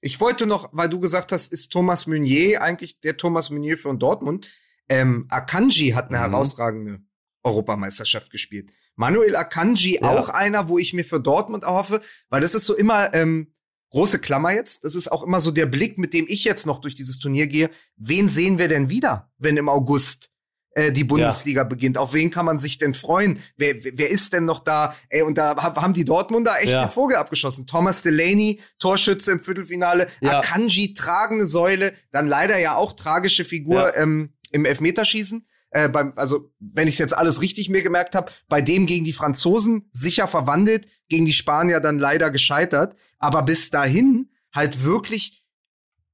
Ich 0.00 0.20
wollte 0.20 0.46
noch, 0.46 0.70
weil 0.72 0.88
du 0.88 1.00
gesagt 1.00 1.32
hast, 1.32 1.52
ist 1.52 1.70
Thomas 1.70 2.06
Meunier 2.06 2.62
eigentlich 2.62 3.00
der 3.00 3.16
Thomas 3.16 3.50
Meunier 3.50 3.78
von 3.78 3.98
Dortmund? 3.98 4.48
Ähm, 4.88 5.26
Akanji 5.28 5.90
hat 5.90 6.08
eine 6.08 6.18
Mhm. 6.18 6.32
herausragende 6.32 7.00
Europameisterschaft 7.42 8.30
gespielt. 8.30 8.70
Manuel 8.96 9.36
Akanji, 9.36 9.98
Ja. 10.02 10.10
auch 10.10 10.28
einer, 10.28 10.68
wo 10.68 10.78
ich 10.78 10.92
mir 10.92 11.04
für 11.04 11.20
Dortmund 11.20 11.64
erhoffe, 11.64 12.00
weil 12.28 12.40
das 12.40 12.54
ist 12.54 12.64
so 12.64 12.74
immer, 12.76 13.12
ähm, 13.14 13.52
große 13.90 14.18
Klammer 14.20 14.52
jetzt, 14.52 14.84
das 14.84 14.94
ist 14.94 15.10
auch 15.12 15.22
immer 15.22 15.40
so 15.40 15.50
der 15.50 15.66
Blick, 15.66 15.98
mit 15.98 16.14
dem 16.14 16.24
ich 16.28 16.44
jetzt 16.44 16.66
noch 16.66 16.80
durch 16.80 16.94
dieses 16.94 17.18
Turnier 17.18 17.46
gehe. 17.46 17.70
Wen 17.96 18.28
sehen 18.28 18.58
wir 18.58 18.68
denn 18.68 18.88
wieder, 18.88 19.30
wenn 19.38 19.56
im 19.56 19.68
August 19.68 20.30
äh, 20.74 20.90
die 20.92 21.04
Bundesliga 21.04 21.64
beginnt? 21.64 21.98
Auf 21.98 22.14
wen 22.14 22.30
kann 22.30 22.46
man 22.46 22.58
sich 22.58 22.78
denn 22.78 22.94
freuen? 22.94 23.42
Wer, 23.58 23.74
wer 23.84 24.08
ist 24.10 24.32
denn 24.32 24.46
noch 24.46 24.60
da? 24.64 24.96
Ey, 25.10 25.20
und 25.20 25.36
da 25.36 25.54
hab- 25.56 25.76
haben 25.76 25.92
die 25.92 26.06
Dortmunder 26.06 26.58
echt 26.60 26.72
Ja. 26.72 26.86
den 26.86 26.90
Vogel 26.90 27.18
abgeschossen. 27.18 27.66
Thomas 27.66 28.00
Delaney, 28.00 28.60
Torschütze 28.78 29.32
im 29.32 29.40
Viertelfinale, 29.40 30.08
Ja. 30.22 30.38
Akanji, 30.38 30.94
tragende 30.94 31.46
Säule, 31.46 31.92
dann 32.10 32.26
leider 32.26 32.56
ja 32.58 32.74
auch 32.76 32.94
tragische 32.94 33.44
Figur 33.44 33.88
Ja. 33.88 33.96
ähm, 33.96 34.32
im 34.50 34.64
Elfmeterschießen. 34.64 35.46
Äh, 35.72 35.88
beim, 35.88 36.12
also, 36.16 36.52
wenn 36.60 36.86
ich 36.86 36.98
jetzt 36.98 37.16
alles 37.16 37.40
richtig 37.40 37.68
mir 37.70 37.82
gemerkt 37.82 38.14
habe, 38.14 38.30
bei 38.48 38.60
dem 38.60 38.86
gegen 38.86 39.04
die 39.04 39.14
Franzosen 39.14 39.88
sicher 39.90 40.28
verwandelt, 40.28 40.86
gegen 41.08 41.24
die 41.24 41.32
Spanier 41.32 41.80
dann 41.80 41.98
leider 41.98 42.30
gescheitert. 42.30 42.94
Aber 43.18 43.42
bis 43.42 43.70
dahin 43.70 44.30
halt 44.54 44.84
wirklich 44.84 45.46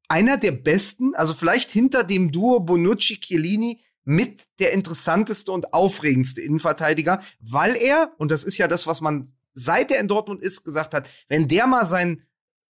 einer 0.09 0.37
der 0.37 0.53
besten, 0.53 1.15
also 1.15 1.35
vielleicht 1.35 1.71
hinter 1.71 2.05
dem 2.05 2.31
Duo 2.31 2.61
Bonucci-Chiellini 2.61 3.81
mit 4.05 4.47
der 4.59 4.73
interessanteste 4.73 5.53
und 5.53 5.75
aufregendste 5.75 6.41
Innenverteidiger, 6.41 7.21
weil 7.41 7.77
er, 7.77 8.13
und 8.17 8.31
das 8.31 8.45
ist 8.45 8.57
ja 8.57 8.69
das, 8.69 8.87
was 8.87 9.03
man 9.03 9.31
seit 9.53 9.91
er 9.91 10.01
in 10.01 10.09
Dortmund 10.09 10.41
ist, 10.41 10.65
gesagt 10.65 10.95
hat, 10.95 11.11
wenn 11.29 11.49
der 11.49 11.67
mal 11.67 11.85
sein, 11.85 12.23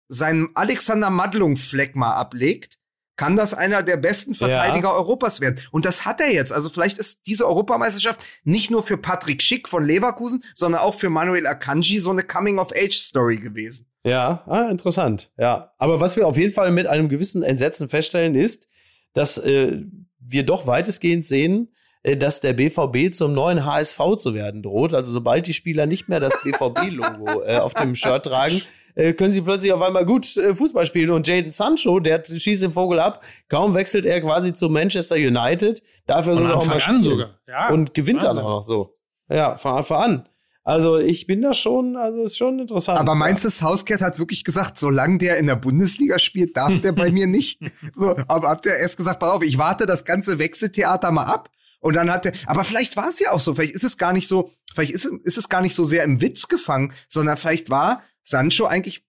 seinen 0.07 0.55
Alexander 0.55 1.09
Madlung-Fleck 1.09 1.95
mal 1.95 2.15
ablegt, 2.15 2.76
kann 3.17 3.35
das 3.35 3.53
einer 3.53 3.83
der 3.83 3.97
besten 3.97 4.35
Verteidiger 4.35 4.93
Europas 4.93 5.41
werden. 5.41 5.59
Und 5.71 5.85
das 5.85 6.05
hat 6.05 6.21
er 6.21 6.31
jetzt. 6.31 6.53
Also 6.53 6.69
vielleicht 6.69 6.99
ist 6.99 7.27
diese 7.27 7.47
Europameisterschaft 7.47 8.21
nicht 8.43 8.71
nur 8.71 8.83
für 8.83 8.97
Patrick 8.97 9.41
Schick 9.41 9.67
von 9.67 9.85
Leverkusen, 9.85 10.43
sondern 10.53 10.81
auch 10.81 10.95
für 10.95 11.09
Manuel 11.09 11.47
Akanji 11.47 11.99
so 11.99 12.11
eine 12.11 12.23
Coming-of-Age-Story 12.23 13.37
gewesen. 13.37 13.87
Ja, 14.03 14.43
ah, 14.47 14.69
interessant. 14.69 15.31
Ja, 15.37 15.73
aber 15.77 15.99
was 15.99 16.15
wir 16.15 16.27
auf 16.27 16.37
jeden 16.37 16.53
Fall 16.53 16.71
mit 16.71 16.87
einem 16.87 17.09
gewissen 17.09 17.43
Entsetzen 17.43 17.89
feststellen, 17.89 18.35
ist, 18.35 18.69
dass 19.13 19.37
äh, 19.37 19.81
wir 20.19 20.45
doch 20.45 20.67
weitestgehend 20.67 21.25
sehen, 21.25 21.73
äh, 22.03 22.15
dass 22.15 22.39
der 22.39 22.53
BVB 22.53 23.13
zum 23.13 23.33
neuen 23.33 23.65
HSV 23.65 23.99
zu 24.17 24.33
werden 24.33 24.61
droht. 24.61 24.93
Also 24.93 25.11
sobald 25.11 25.47
die 25.47 25.53
Spieler 25.53 25.87
nicht 25.87 26.07
mehr 26.07 26.19
das 26.19 26.41
BVB-Logo 26.43 27.41
äh, 27.45 27.57
auf 27.57 27.73
dem 27.73 27.95
Shirt 27.95 28.25
tragen, 28.25 28.61
äh, 28.97 29.13
können 29.13 29.31
sie 29.31 29.41
plötzlich 29.41 29.71
auf 29.71 29.81
einmal 29.81 30.05
gut 30.05 30.35
äh, 30.37 30.55
Fußball 30.55 30.85
spielen. 30.85 31.11
Und 31.11 31.27
Jaden 31.27 31.51
Sancho, 31.51 31.99
der 31.99 32.23
schießt 32.25 32.63
den 32.63 32.73
Vogel 32.73 32.99
ab, 32.99 33.23
kaum 33.47 33.75
wechselt 33.75 34.05
er 34.05 34.19
quasi 34.21 34.53
zu 34.53 34.69
Manchester 34.69 35.15
United, 35.15 35.83
dafür 36.07 36.33
Von 36.33 36.43
sogar 36.43 36.57
auch 36.57 36.61
Anfang 36.63 36.69
mal 36.69 36.73
an 36.75 36.81
spielen. 36.81 37.01
sogar. 37.01 37.39
Ja, 37.47 37.69
und 37.69 37.93
gewinnt 37.93 38.23
dann 38.23 38.29
Wahnsinn. 38.29 38.43
auch 38.43 38.57
noch 38.57 38.63
so. 38.63 38.97
Ja, 39.29 39.57
von 39.57 39.73
Anfang 39.73 40.01
an. 40.01 40.29
Also 40.63 40.97
ich 40.97 41.27
bin 41.27 41.41
da 41.41 41.53
schon, 41.53 41.95
also 41.95 42.23
ist 42.23 42.37
schon 42.37 42.59
interessant. 42.59 42.99
Aber 42.99 43.15
meinst 43.15 43.45
du, 43.45 43.49
Southgate 43.49 44.01
hat 44.01 44.19
wirklich 44.19 44.43
gesagt, 44.43 44.79
solange 44.79 45.19
der 45.19 45.37
in 45.37 45.47
der 45.47 45.55
Bundesliga 45.55 46.19
spielt, 46.19 46.57
darf 46.57 46.81
der 46.81 46.91
bei 46.91 47.11
mir 47.11 47.27
nicht? 47.27 47.61
So, 47.95 48.17
aber 48.27 48.49
habt 48.49 48.65
ihr 48.65 48.75
erst 48.75 48.97
gesagt, 48.97 49.19
pass 49.19 49.29
auf, 49.29 49.43
ich 49.43 49.57
warte 49.57 49.85
das 49.85 50.03
ganze 50.05 50.39
Wechseltheater 50.39 51.11
mal 51.11 51.23
ab. 51.23 51.49
Und 51.79 51.95
dann 51.95 52.11
hat 52.11 52.25
er, 52.25 52.33
aber 52.47 52.63
vielleicht 52.63 52.97
war 52.97 53.09
es 53.09 53.19
ja 53.19 53.31
auch 53.31 53.39
so, 53.39 53.53
vielleicht 53.53 53.75
ist 53.75 53.83
es 53.83 53.97
gar 53.97 54.11
nicht 54.11 54.27
so, 54.27 54.49
vielleicht 54.73 54.91
ist, 54.91 55.05
ist 55.05 55.37
es 55.37 55.47
gar 55.47 55.61
nicht 55.61 55.75
so 55.75 55.83
sehr 55.83 56.03
im 56.03 56.19
Witz 56.19 56.47
gefangen, 56.47 56.93
sondern 57.07 57.37
vielleicht 57.37 57.69
war 57.69 58.01
Sancho 58.27 58.65
eigentlich 58.65 59.05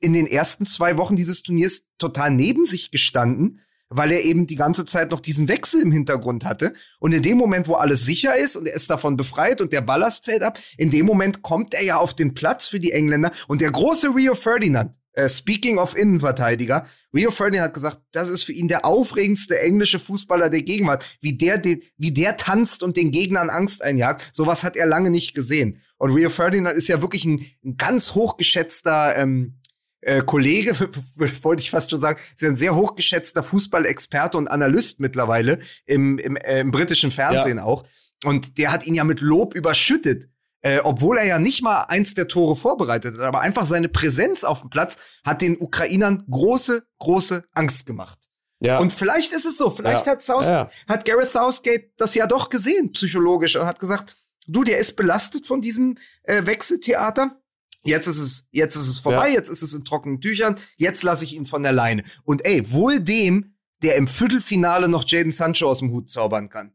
in 0.00 0.14
den 0.14 0.26
ersten 0.26 0.64
zwei 0.64 0.96
Wochen 0.96 1.14
dieses 1.14 1.42
Turniers 1.42 1.82
total 1.98 2.30
neben 2.30 2.64
sich 2.64 2.90
gestanden, 2.90 3.60
weil 3.88 4.10
er 4.10 4.24
eben 4.24 4.46
die 4.46 4.56
ganze 4.56 4.84
Zeit 4.84 5.10
noch 5.10 5.20
diesen 5.20 5.48
Wechsel 5.48 5.82
im 5.82 5.92
Hintergrund 5.92 6.44
hatte. 6.44 6.74
Und 6.98 7.12
in 7.12 7.22
dem 7.22 7.36
Moment, 7.36 7.68
wo 7.68 7.74
alles 7.74 8.04
sicher 8.04 8.36
ist 8.36 8.56
und 8.56 8.66
er 8.66 8.74
ist 8.74 8.90
davon 8.90 9.16
befreit 9.16 9.60
und 9.60 9.72
der 9.72 9.82
Ballast 9.82 10.24
fällt 10.24 10.42
ab, 10.42 10.58
in 10.76 10.90
dem 10.90 11.06
Moment 11.06 11.42
kommt 11.42 11.74
er 11.74 11.84
ja 11.84 11.98
auf 11.98 12.14
den 12.14 12.34
Platz 12.34 12.66
für 12.66 12.80
die 12.80 12.92
Engländer. 12.92 13.30
Und 13.46 13.60
der 13.60 13.70
große 13.70 14.14
Rio 14.14 14.34
Ferdinand, 14.34 14.94
äh, 15.12 15.28
speaking 15.28 15.78
of 15.78 15.96
Innenverteidiger, 15.96 16.86
Rio 17.14 17.30
Ferdinand 17.30 17.68
hat 17.68 17.74
gesagt, 17.74 18.00
das 18.12 18.28
ist 18.28 18.42
für 18.42 18.52
ihn 18.52 18.68
der 18.68 18.84
aufregendste 18.84 19.60
englische 19.60 19.98
Fußballer 19.98 20.50
der 20.50 20.62
Gegenwart. 20.62 21.06
Wie 21.20 21.36
der, 21.36 21.58
den, 21.58 21.82
wie 21.96 22.12
der 22.12 22.36
tanzt 22.36 22.82
und 22.82 22.96
den 22.96 23.10
Gegnern 23.10 23.50
Angst 23.50 23.82
einjagt, 23.82 24.30
sowas 24.32 24.64
hat 24.64 24.76
er 24.76 24.86
lange 24.86 25.10
nicht 25.10 25.34
gesehen. 25.34 25.82
Und 25.98 26.12
Rio 26.12 26.30
Ferdinand 26.30 26.76
ist 26.76 26.88
ja 26.88 27.00
wirklich 27.02 27.24
ein, 27.24 27.46
ein 27.64 27.76
ganz 27.76 28.14
hochgeschätzter 28.14 29.16
ähm, 29.16 29.58
äh, 30.02 30.22
Kollege, 30.22 30.76
wollte 31.42 31.62
ich 31.62 31.70
fast 31.70 31.90
schon 31.90 32.00
sagen, 32.00 32.20
ist 32.34 32.42
ja 32.42 32.48
ein 32.48 32.56
sehr 32.56 32.74
hochgeschätzter 32.76 33.42
Fußballexperte 33.42 34.36
und 34.36 34.48
Analyst 34.48 35.00
mittlerweile 35.00 35.60
im, 35.86 36.18
im, 36.18 36.36
äh, 36.36 36.60
im 36.60 36.70
britischen 36.70 37.10
Fernsehen 37.10 37.58
auch. 37.58 37.84
Und 38.24 38.58
der 38.58 38.72
hat 38.72 38.86
ihn 38.86 38.94
ja 38.94 39.04
mit 39.04 39.20
Lob 39.20 39.54
überschüttet. 39.54 40.28
Äh, 40.62 40.80
obwohl 40.82 41.18
er 41.18 41.26
ja 41.26 41.38
nicht 41.38 41.62
mal 41.62 41.82
eins 41.82 42.14
der 42.14 42.26
Tore 42.28 42.56
vorbereitet 42.56 43.14
hat, 43.14 43.20
aber 43.20 43.40
einfach 43.40 43.66
seine 43.66 43.88
Präsenz 43.88 44.42
auf 44.42 44.62
dem 44.62 44.70
Platz 44.70 44.96
hat 45.24 45.40
den 45.40 45.58
Ukrainern 45.60 46.24
große, 46.28 46.82
große 46.98 47.44
Angst 47.52 47.86
gemacht. 47.86 48.18
ja. 48.60 48.78
Und 48.78 48.92
vielleicht 48.92 49.32
ist 49.32 49.44
es 49.44 49.58
so, 49.58 49.70
vielleicht 49.70 50.06
Ja. 50.06 50.12
hat, 50.12 50.22
South, 50.22 50.48
Ja. 50.48 50.70
hat 50.88 51.04
Gareth 51.04 51.30
Southgate 51.30 51.90
das 51.98 52.14
ja 52.14 52.26
doch 52.26 52.48
gesehen, 52.48 52.90
psychologisch, 52.92 53.54
und 53.54 53.66
hat 53.66 53.78
gesagt, 53.78 54.16
du, 54.46 54.64
der 54.64 54.78
ist 54.78 54.96
belastet 54.96 55.46
von 55.46 55.60
diesem 55.60 55.98
äh, 56.24 56.46
Wechseltheater. 56.46 57.40
Jetzt 57.84 58.08
ist 58.08 58.18
es, 58.18 58.48
jetzt 58.50 58.74
ist 58.74 58.88
es 58.88 58.98
vorbei, 58.98 59.28
Ja. 59.28 59.34
jetzt 59.34 59.48
ist 59.48 59.62
es 59.62 59.72
in 59.72 59.84
trockenen 59.84 60.20
Tüchern, 60.20 60.56
jetzt 60.76 61.02
lasse 61.04 61.24
ich 61.24 61.34
ihn 61.34 61.46
von 61.46 61.62
der 61.62 61.72
Leine. 61.72 62.02
Und 62.24 62.44
ey, 62.44 62.72
wohl 62.72 62.98
dem, 63.00 63.54
der 63.82 63.94
im 63.96 64.08
Viertelfinale 64.08 64.88
noch 64.88 65.04
Jaden 65.06 65.30
Sancho 65.32 65.68
aus 65.70 65.78
dem 65.78 65.92
Hut 65.92 66.08
zaubern 66.08 66.48
kann. 66.48 66.72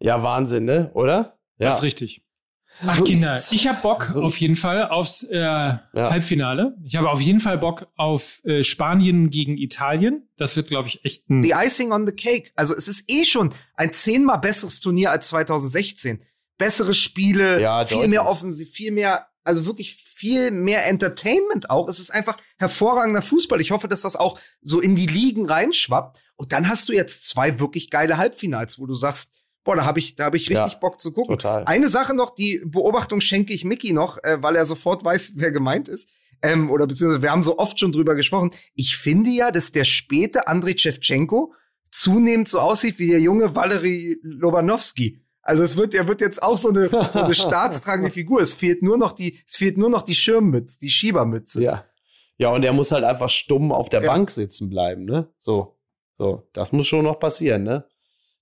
ja, 0.00 0.22
Wahnsinn, 0.22 0.64
ne? 0.64 0.90
Oder? 0.94 1.38
Ja. 1.58 1.68
Das 1.68 1.76
ist 1.78 1.82
richtig. 1.82 2.22
Ach, 2.86 2.96
So 2.96 3.04
Kinder, 3.04 3.36
ist's. 3.36 3.52
ich 3.52 3.68
habe 3.68 3.82
Bock 3.82 4.04
So 4.04 4.22
auf 4.22 4.38
jeden. 4.38 4.56
Fall 4.56 4.88
aufs 4.88 5.24
äh, 5.24 5.38
Halbfinale. 5.94 6.76
Ich 6.82 6.96
habe 6.96 7.10
auf 7.10 7.20
jeden 7.20 7.38
Fall 7.40 7.58
Bock 7.58 7.88
auf 7.96 8.40
äh, 8.44 8.64
Spanien 8.64 9.28
gegen 9.30 9.58
Italien. 9.58 10.28
Das 10.36 10.56
wird, 10.56 10.68
glaube 10.68 10.88
ich, 10.88 11.04
echt 11.04 11.28
ein. 11.28 11.44
The 11.44 11.52
icing 11.54 11.92
on 11.92 12.06
the 12.06 12.14
cake. 12.14 12.50
Also 12.56 12.74
es 12.74 12.88
ist 12.88 13.04
eh 13.10 13.24
schon 13.26 13.52
ein 13.74 13.92
zehnmal 13.92 14.38
besseres 14.38 14.80
Turnier 14.80 15.10
als 15.10 15.28
2016. 15.28 16.22
Bessere 16.58 16.94
Spiele, 16.94 17.60
Ja, 17.60 17.84
viel 17.84 17.96
deutlich. 17.96 18.10
mehr 18.10 18.26
Offensiv, 18.26 18.70
viel 18.70 18.92
mehr, 18.92 19.26
also 19.44 19.66
wirklich 19.66 19.96
viel 19.96 20.50
mehr 20.50 20.86
Entertainment 20.86 21.70
auch. 21.70 21.88
Es 21.88 21.98
ist 21.98 22.10
einfach 22.12 22.38
hervorragender 22.58 23.22
Fußball. 23.22 23.60
Ich 23.60 23.70
hoffe, 23.72 23.88
dass 23.88 24.02
das 24.02 24.16
auch 24.16 24.38
so 24.60 24.80
in 24.80 24.94
die 24.94 25.06
Ligen 25.06 25.46
reinschwappt. 25.46 26.18
Und 26.36 26.52
dann 26.52 26.68
hast 26.68 26.88
du 26.88 26.92
jetzt 26.92 27.28
zwei 27.28 27.58
wirklich 27.58 27.90
geile 27.90 28.16
Halbfinals, 28.18 28.78
wo 28.78 28.86
du 28.86 28.94
sagst, 28.94 29.32
boah, 29.64 29.76
da 29.76 29.84
habe 29.84 29.98
ich, 30.00 30.16
da 30.16 30.24
habe 30.24 30.36
ich 30.36 30.48
richtig 30.50 30.72
Ja, 30.72 30.78
Bock 30.78 31.00
zu 31.00 31.12
gucken. 31.12 31.36
total. 31.38 31.64
Eine 31.64 31.88
Sache 31.88 32.14
noch, 32.14 32.34
die 32.34 32.60
Beobachtung 32.64 33.20
schenke 33.20 33.52
ich 33.52 33.64
Mickey 33.64 33.92
noch, 33.92 34.18
äh, 34.24 34.42
weil 34.42 34.56
er 34.56 34.66
sofort 34.66 35.04
weiß, 35.04 35.34
wer 35.36 35.52
gemeint 35.52 35.88
ist. 35.88 36.10
Ähm, 36.42 36.70
oder 36.70 36.86
beziehungsweise 36.88 37.22
wir 37.22 37.30
haben 37.30 37.44
so 37.44 37.58
oft 37.58 37.78
schon 37.78 37.92
drüber 37.92 38.16
gesprochen. 38.16 38.50
Ich 38.74 38.96
finde 38.96 39.30
ja, 39.30 39.52
dass 39.52 39.70
der 39.70 39.84
späte 39.84 40.48
Andrei 40.48 40.76
Shevchenko 40.76 41.54
zunehmend 41.92 42.48
so 42.48 42.58
aussieht 42.58 42.98
wie 42.98 43.08
der 43.08 43.20
junge 43.20 43.54
Valery 43.54 44.18
Lobanowski. 44.22 45.21
Also 45.42 45.62
es 45.62 45.76
wird, 45.76 45.94
er 45.94 46.06
wird 46.06 46.20
jetzt 46.20 46.42
auch 46.42 46.56
so 46.56 46.68
eine, 46.70 46.88
so 47.10 47.20
eine 47.20 47.34
staatstragende 47.34 48.10
Figur. 48.10 48.40
Es 48.40 48.54
fehlt 48.54 48.82
nur 48.82 48.96
noch 48.96 49.12
die, 49.12 49.40
es 49.46 49.56
fehlt 49.56 49.76
nur 49.76 49.90
noch 49.90 50.02
die 50.02 50.14
Schirmmütze, 50.14 50.78
die 50.80 50.90
Schiebermütze. 50.90 51.62
Ja. 51.62 51.84
Ja, 52.38 52.50
und 52.50 52.64
er 52.64 52.72
muss 52.72 52.92
halt 52.92 53.04
einfach 53.04 53.28
stumm 53.28 53.72
auf 53.72 53.88
der 53.88 54.02
Ja. 54.02 54.12
Bank 54.12 54.30
sitzen 54.30 54.70
bleiben, 54.70 55.04
ne? 55.04 55.28
So. 55.38 55.78
So. 56.18 56.48
Das 56.52 56.72
muss 56.72 56.86
schon 56.86 57.04
noch 57.04 57.18
passieren, 57.18 57.62
ne? 57.64 57.84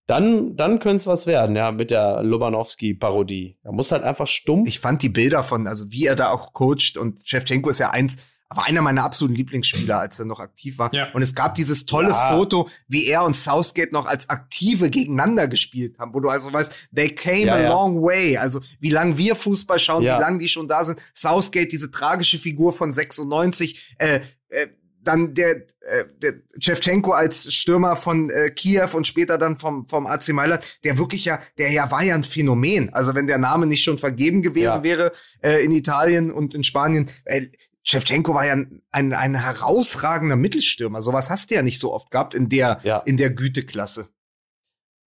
Dann, 0.06 0.56
dann 0.56 0.80
könnte 0.80 0.96
es 0.96 1.06
was 1.06 1.26
werden, 1.26 1.54
ja, 1.54 1.70
mit 1.70 1.90
der 1.90 2.22
Lobanowski-Parodie. 2.22 3.58
Er 3.62 3.72
muss 3.72 3.92
halt 3.92 4.02
einfach 4.02 4.26
stumm. 4.26 4.64
Ich 4.66 4.80
fand 4.80 5.02
die 5.02 5.08
Bilder 5.08 5.44
von, 5.44 5.66
also 5.66 5.92
wie 5.92 6.06
er 6.06 6.16
da 6.16 6.30
auch 6.32 6.52
coacht 6.52 6.96
und 6.96 7.20
Shevchenko 7.24 7.70
ist 7.70 7.78
ja 7.78 7.90
eins, 7.90 8.16
aber 8.52 8.66
einer 8.66 8.82
meiner 8.82 9.04
absoluten 9.04 9.36
Lieblingsspieler, 9.36 10.00
als 10.00 10.18
er 10.18 10.24
noch 10.24 10.40
aktiv 10.40 10.76
war. 10.78 10.92
Ja. 10.92 11.10
Und 11.12 11.22
es 11.22 11.34
gab 11.36 11.54
dieses 11.54 11.86
tolle 11.86 12.08
Ja. 12.10 12.36
Foto, 12.36 12.68
wie 12.88 13.06
er 13.06 13.22
und 13.24 13.34
Southgate 13.36 13.92
noch 13.92 14.06
als 14.06 14.28
Aktive 14.28 14.90
gegeneinander 14.90 15.46
gespielt 15.46 15.98
haben, 16.00 16.12
wo 16.12 16.18
du 16.20 16.28
also 16.28 16.52
weißt, 16.52 16.72
they 16.94 17.08
came 17.14 17.46
Ja, 17.46 17.54
a 17.54 17.60
ja. 17.60 17.68
long 17.68 18.02
way. 18.02 18.36
Also 18.36 18.60
wie 18.80 18.90
lang 18.90 19.16
wir 19.16 19.36
Fußball 19.36 19.78
schauen, 19.78 20.02
Ja. 20.02 20.16
wie 20.18 20.20
lang 20.20 20.38
die 20.40 20.48
schon 20.48 20.66
da 20.66 20.84
sind. 20.84 21.00
Southgate, 21.14 21.70
diese 21.70 21.92
tragische 21.92 22.38
Figur 22.38 22.72
von 22.72 22.92
96, 22.92 23.94
äh, 23.98 24.20
äh, 24.48 24.66
dann 25.02 25.32
der, 25.32 25.56
äh, 25.80 26.04
der 26.20 26.34
Shevchenko 26.58 27.12
als 27.12 27.54
Stürmer 27.54 27.96
von 27.96 28.28
äh, 28.30 28.50
Kiew 28.50 28.88
und 28.94 29.06
später 29.06 29.38
dann 29.38 29.56
vom, 29.56 29.86
vom 29.86 30.06
AC 30.06 30.28
Mailand, 30.30 30.62
der 30.84 30.98
wirklich 30.98 31.24
ja, 31.24 31.40
der 31.56 31.70
ja 31.72 31.90
war 31.90 32.02
ja 32.02 32.14
ein 32.16 32.24
Phänomen. 32.24 32.92
Also 32.92 33.14
wenn 33.14 33.26
der 33.26 33.38
Name 33.38 33.64
nicht 33.66 33.82
schon 33.82 33.96
vergeben 33.96 34.42
gewesen 34.42 34.64
Ja. 34.64 34.82
wäre 34.84 35.12
äh, 35.42 35.64
in 35.64 35.72
Italien 35.72 36.30
und 36.30 36.52
in 36.54 36.64
Spanien, 36.64 37.08
äh, 37.24 37.46
Shevchenko 37.82 38.34
war 38.34 38.46
ja 38.46 38.52
ein, 38.52 38.82
ein, 38.90 39.12
ein 39.12 39.34
herausragender 39.34 40.36
Mittelstürmer. 40.36 41.00
Sowas 41.02 41.30
hast 41.30 41.50
du 41.50 41.54
ja 41.54 41.62
nicht 41.62 41.80
so 41.80 41.92
oft 41.92 42.10
gehabt 42.10 42.34
in 42.34 42.48
der, 42.48 42.80
Ja. 42.82 42.98
in 42.98 43.16
der 43.16 43.30
Güteklasse. 43.30 44.08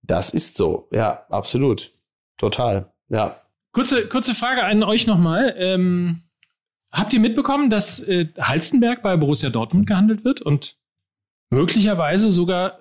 Das 0.03 0.31
ist 0.33 0.57
so. 0.57 0.89
Ja, 0.91 1.27
absolut. 1.29 1.93
Total. 2.39 2.93
Ja. 3.09 3.41
Kurze, 3.73 4.09
kurze 4.09 4.35
Frage 4.35 4.65
an 4.65 4.83
euch 4.83 5.07
nochmal. 5.07 5.55
Ähm, 5.59 6.23
habt 6.91 7.13
ihr 7.13 7.21
mitbekommen, 7.21 7.71
dass 7.71 8.01
äh, 8.01 8.29
Halstenberg 8.39 9.03
bei 9.03 9.17
Borussia 9.17 9.51
Dortmund 9.51 9.87
gehandelt 9.87 10.25
wird 10.25 10.41
und 10.41 10.77
möglicherweise 11.51 12.31
sogar 12.31 12.81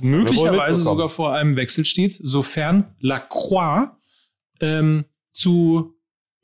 möglicherweise 0.00 0.82
sogar 0.82 1.08
vor 1.08 1.34
einem 1.34 1.56
Wechsel 1.56 1.84
steht, 1.84 2.12
sofern 2.12 2.94
Lacroix 3.00 3.90
ähm, 4.60 5.04
zu 5.32 5.94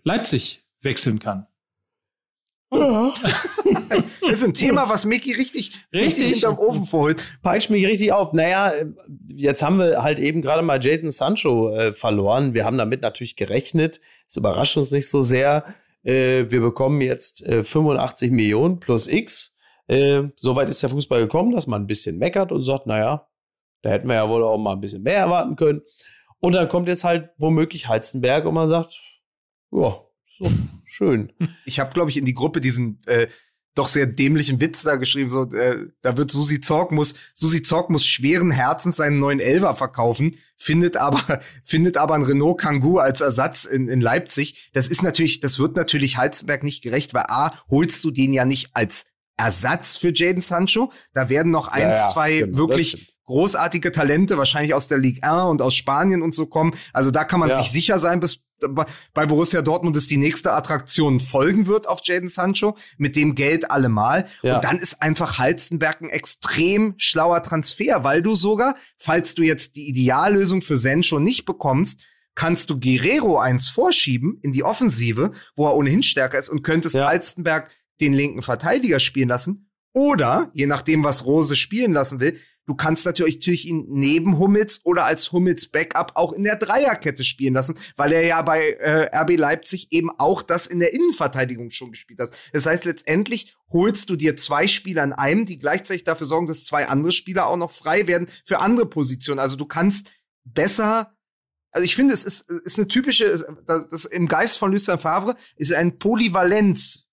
Leipzig 0.02 0.62
wechseln 0.80 1.18
kann? 1.18 1.45
Das 2.70 4.40
ist 4.40 4.44
ein 4.44 4.54
Thema, 4.54 4.88
was 4.88 5.04
Mickey 5.04 5.32
richtig, 5.32 5.72
richtig, 5.92 6.24
Richtig. 6.24 6.28
hinterm 6.28 6.58
Ofen 6.58 6.84
vorholt. 6.84 7.22
Peitscht 7.42 7.70
mich 7.70 7.86
richtig 7.86 8.12
auf. 8.12 8.32
Naja, 8.32 8.72
jetzt 9.28 9.62
haben 9.62 9.78
wir 9.78 10.02
halt 10.02 10.18
eben 10.18 10.42
gerade 10.42 10.62
mal 10.62 10.82
Jadon 10.84 11.10
Sancho 11.10 11.70
äh, 11.70 11.92
verloren. 11.92 12.54
Wir 12.54 12.64
haben 12.64 12.78
damit 12.78 13.02
natürlich 13.02 13.36
gerechnet. 13.36 14.00
Es 14.26 14.36
überrascht 14.36 14.76
uns 14.76 14.90
nicht 14.90 15.08
so 15.08 15.22
sehr. 15.22 15.74
Äh, 16.02 16.46
wir 16.50 16.60
bekommen 16.60 17.00
jetzt 17.00 17.44
äh, 17.46 17.62
85 17.64 18.32
Millionen 18.32 18.80
plus 18.80 19.06
X. 19.06 19.54
Äh, 19.86 20.24
Soweit 20.34 20.68
ist 20.68 20.82
der 20.82 20.90
Fußball 20.90 21.20
gekommen, 21.20 21.52
dass 21.52 21.66
man 21.66 21.82
ein 21.82 21.86
bisschen 21.86 22.18
meckert 22.18 22.50
und 22.50 22.62
sagt, 22.62 22.86
naja, 22.86 23.28
da 23.82 23.90
hätten 23.90 24.08
wir 24.08 24.14
ja 24.16 24.28
wohl 24.28 24.42
auch 24.42 24.58
mal 24.58 24.72
ein 24.72 24.80
bisschen 24.80 25.02
mehr 25.02 25.18
erwarten 25.18 25.54
können. 25.56 25.82
Und 26.40 26.54
dann 26.54 26.68
kommt 26.68 26.88
jetzt 26.88 27.04
halt 27.04 27.30
womöglich 27.38 27.88
Heizenberg 27.88 28.44
und 28.46 28.54
man 28.54 28.68
sagt, 28.68 29.00
ja, 29.70 30.00
so 30.36 30.50
schön. 30.96 31.32
Ich 31.64 31.78
habe, 31.80 31.92
glaube 31.92 32.10
ich, 32.10 32.16
in 32.16 32.24
die 32.24 32.34
Gruppe 32.34 32.60
diesen 32.60 33.00
äh, 33.06 33.28
doch 33.74 33.88
sehr 33.88 34.06
dämlichen 34.06 34.58
Witz 34.60 34.82
da 34.82 34.96
geschrieben. 34.96 35.28
So, 35.28 35.42
äh, 35.52 35.88
da 36.00 36.16
wird 36.16 36.30
Susi 36.30 36.60
Zorg 36.60 36.92
muss 36.92 37.14
Susi 37.34 37.62
Zorg 37.62 37.90
muss 37.90 38.06
schweren 38.06 38.50
Herzens 38.50 38.96
seinen 38.96 39.18
neuen 39.18 39.38
Elver 39.38 39.74
verkaufen, 39.76 40.36
findet 40.56 40.96
aber 40.96 41.40
findet 41.64 41.98
aber 41.98 42.14
ein 42.14 42.22
Renault 42.22 42.58
Kangoo 42.58 42.98
als 42.98 43.20
Ersatz 43.20 43.64
in, 43.66 43.88
in 43.88 44.00
Leipzig. 44.00 44.70
Das 44.72 44.88
ist 44.88 45.02
natürlich, 45.02 45.40
das 45.40 45.58
wird 45.58 45.76
natürlich 45.76 46.16
Halzenberg 46.16 46.62
nicht 46.62 46.82
gerecht, 46.82 47.12
weil 47.12 47.24
a 47.28 47.52
holst 47.68 48.02
du 48.02 48.10
den 48.10 48.32
ja 48.32 48.46
nicht 48.46 48.70
als 48.72 49.06
Ersatz 49.36 49.98
für 49.98 50.12
Jaden 50.14 50.40
Sancho. 50.40 50.90
Da 51.12 51.28
werden 51.28 51.52
noch 51.52 51.68
eins, 51.68 51.82
Ja, 51.84 52.06
ja, 52.06 52.08
zwei 52.08 52.32
genau, 52.38 52.52
das 52.52 52.58
wirklich 52.58 52.88
stimmt. 52.92 53.08
großartige 53.26 53.92
Talente, 53.92 54.38
wahrscheinlich 54.38 54.72
aus 54.72 54.88
der 54.88 54.96
Ligue 54.96 55.22
1 55.22 55.50
und 55.50 55.60
aus 55.60 55.74
Spanien 55.74 56.22
und 56.22 56.34
so 56.34 56.46
kommen. 56.46 56.74
Also 56.94 57.10
da 57.10 57.24
kann 57.24 57.40
man 57.40 57.50
Ja. 57.50 57.60
sich 57.60 57.70
sicher 57.70 57.98
sein, 57.98 58.20
bis 58.20 58.40
bei- 59.12 59.26
Borussia 59.26 59.62
Dortmund 59.62 59.96
ist 59.96 60.10
die 60.10 60.16
nächste 60.16 60.52
Attraktion 60.52 61.20
folgen 61.20 61.66
wird 61.66 61.88
auf 61.88 62.00
Jaden 62.04 62.28
Sancho, 62.28 62.76
mit 62.98 63.16
dem 63.16 63.34
Geld 63.34 63.70
allemal. 63.70 64.26
Ja. 64.42 64.56
Und 64.56 64.64
dann 64.64 64.78
ist 64.78 65.02
einfach 65.02 65.38
Halstenberg 65.38 66.00
ein 66.00 66.08
extrem 66.10 66.94
schlauer 66.96 67.42
Transfer, 67.42 68.04
weil 68.04 68.22
du 68.22 68.34
sogar, 68.36 68.76
falls 68.98 69.34
du 69.34 69.42
jetzt 69.42 69.76
die 69.76 69.88
Ideallösung 69.88 70.62
für 70.62 70.78
Sancho 70.78 71.18
nicht 71.18 71.44
bekommst, 71.44 72.04
kannst 72.34 72.68
du 72.70 72.78
Guerrero 72.78 73.38
eins 73.38 73.68
vorschieben 73.68 74.38
in 74.42 74.52
die 74.52 74.62
Offensive, 74.62 75.32
wo 75.54 75.66
er 75.66 75.74
ohnehin 75.74 76.02
stärker 76.02 76.38
ist 76.38 76.48
und 76.50 76.62
könntest 76.62 76.94
Ja. 76.94 77.06
Halstenberg 77.06 77.70
den 78.00 78.12
linken 78.12 78.42
Verteidiger 78.42 79.00
spielen 79.00 79.28
lassen. 79.30 79.70
Oder, 79.94 80.50
je 80.52 80.66
nachdem, 80.66 81.02
was 81.02 81.24
Rose 81.24 81.56
spielen 81.56 81.94
lassen 81.94 82.20
will, 82.20 82.38
du 82.66 82.74
kannst 82.74 83.06
natürlich, 83.06 83.36
natürlich 83.36 83.66
ihn 83.66 83.86
neben 83.88 84.38
Hummels 84.38 84.84
oder 84.84 85.04
als 85.04 85.32
Hummels 85.32 85.68
Backup 85.68 86.12
auch 86.14 86.32
in 86.32 86.44
der 86.44 86.56
Dreierkette 86.56 87.24
spielen 87.24 87.54
lassen, 87.54 87.78
weil 87.96 88.12
er 88.12 88.24
ja 88.24 88.42
bei 88.42 88.72
äh, 88.72 89.16
RB 89.16 89.36
Leipzig 89.36 89.88
eben 89.92 90.10
auch 90.18 90.42
das 90.42 90.66
in 90.66 90.80
der 90.80 90.92
Innenverteidigung 90.92 91.70
schon 91.70 91.92
gespielt 91.92 92.20
hat. 92.20 92.30
Das 92.52 92.66
heißt, 92.66 92.84
letztendlich 92.84 93.54
holst 93.70 94.10
du 94.10 94.16
dir 94.16 94.36
zwei 94.36 94.68
Spieler 94.68 95.04
in 95.04 95.12
einem, 95.12 95.46
die 95.46 95.58
gleichzeitig 95.58 96.04
dafür 96.04 96.26
sorgen, 96.26 96.46
dass 96.46 96.64
zwei 96.64 96.88
andere 96.88 97.12
Spieler 97.12 97.46
auch 97.46 97.56
noch 97.56 97.70
frei 97.70 98.06
werden 98.06 98.28
für 98.44 98.60
andere 98.60 98.86
Positionen. 98.86 99.38
Also 99.38 99.56
du 99.56 99.66
kannst 99.66 100.10
besser 100.44 101.12
also 101.72 101.84
ich 101.84 101.94
finde, 101.94 102.14
es 102.14 102.24
ist, 102.24 102.50
ist 102.50 102.78
eine 102.78 102.88
typische, 102.88 103.44
das, 103.66 103.86
das 103.90 104.06
im 104.06 104.28
Geist 104.28 104.56
von 104.56 104.72
Lucien 104.72 104.98
Favre 104.98 105.36
ist 105.56 105.74
ein 105.74 105.98
Polyvalenz. 105.98 107.05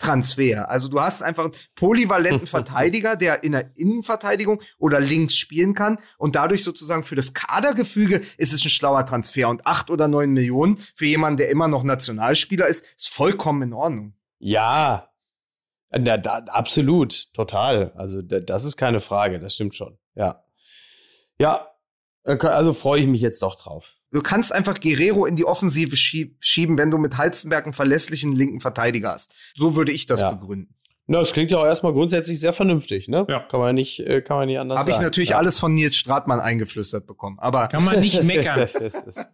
Transfer. 0.00 0.68
Also 0.68 0.88
du 0.88 1.00
hast 1.00 1.22
einfach 1.22 1.44
einen 1.44 1.54
polyvalenten 1.76 2.46
Verteidiger, 2.48 3.14
der 3.14 3.44
in 3.44 3.52
der 3.52 3.76
Innenverteidigung 3.76 4.60
oder 4.78 4.98
links 4.98 5.36
spielen 5.36 5.74
kann 5.74 5.98
und 6.18 6.34
dadurch 6.34 6.64
sozusagen 6.64 7.04
für 7.04 7.14
das 7.14 7.34
Kadergefüge 7.34 8.22
ist 8.36 8.52
es 8.52 8.64
ein 8.64 8.70
schlauer 8.70 9.06
Transfer 9.06 9.48
und 9.48 9.66
acht 9.66 9.90
oder 9.90 10.08
neun 10.08 10.32
Millionen 10.32 10.78
für 10.94 11.06
jemanden, 11.06 11.36
der 11.36 11.50
immer 11.50 11.68
noch 11.68 11.84
Nationalspieler 11.84 12.66
ist, 12.66 12.84
ist 12.96 13.08
vollkommen 13.08 13.62
in 13.62 13.72
Ordnung. 13.72 14.14
Ja, 14.38 15.10
na, 15.90 16.16
da, 16.16 16.38
absolut, 16.46 17.32
total. 17.34 17.92
Also 17.96 18.22
da, 18.22 18.40
das 18.40 18.64
ist 18.64 18.76
keine 18.76 19.00
Frage, 19.00 19.38
das 19.38 19.54
stimmt 19.54 19.74
schon. 19.74 19.98
Ja, 20.14 20.44
ja, 21.38 21.68
äh, 22.24 22.38
also 22.46 22.72
freue 22.72 23.00
ich 23.00 23.06
mich 23.06 23.20
jetzt 23.20 23.42
doch 23.42 23.56
drauf. 23.56 23.96
Du 24.12 24.22
kannst 24.22 24.52
einfach 24.52 24.80
Guerrero 24.80 25.24
in 25.26 25.36
die 25.36 25.44
Offensive 25.44 25.96
schieb 25.96 26.36
schieben, 26.40 26.76
wenn 26.78 26.90
du 26.90 26.98
mit 26.98 27.16
Halzenberg 27.16 27.64
einen 27.64 27.72
verlässlichen 27.74 28.32
linken 28.34 28.60
Verteidiger 28.60 29.10
hast. 29.12 29.34
So 29.54 29.76
würde 29.76 29.92
ich 29.92 30.06
das 30.06 30.20
Ja. 30.20 30.30
begründen. 30.32 30.74
Na, 31.06 31.18
das 31.18 31.32
klingt 31.32 31.50
ja 31.50 31.58
auch 31.58 31.64
erstmal 31.64 31.92
grundsätzlich 31.92 32.38
sehr 32.38 32.52
vernünftig, 32.52 33.08
ne? 33.08 33.26
Ja. 33.28 33.40
Kann 33.40 33.58
man 33.58 33.74
nicht, 33.74 33.98
äh, 33.98 34.22
kann 34.22 34.36
man 34.36 34.46
nicht 34.46 34.58
anders 34.60 34.78
Habe 34.78 34.90
ich 34.90 34.96
sagen. 34.96 35.04
natürlich 35.06 35.30
ja. 35.30 35.38
alles 35.38 35.58
von 35.58 35.74
Nils 35.74 35.96
Stratmann 35.96 36.38
eingeflüstert 36.38 37.06
bekommen. 37.08 37.36
Aber 37.40 37.66
Kann 37.66 37.84
man 37.84 37.98
nicht 37.98 38.22
meckern. 38.22 38.58
Das 38.60 38.74
ist- 38.76 39.28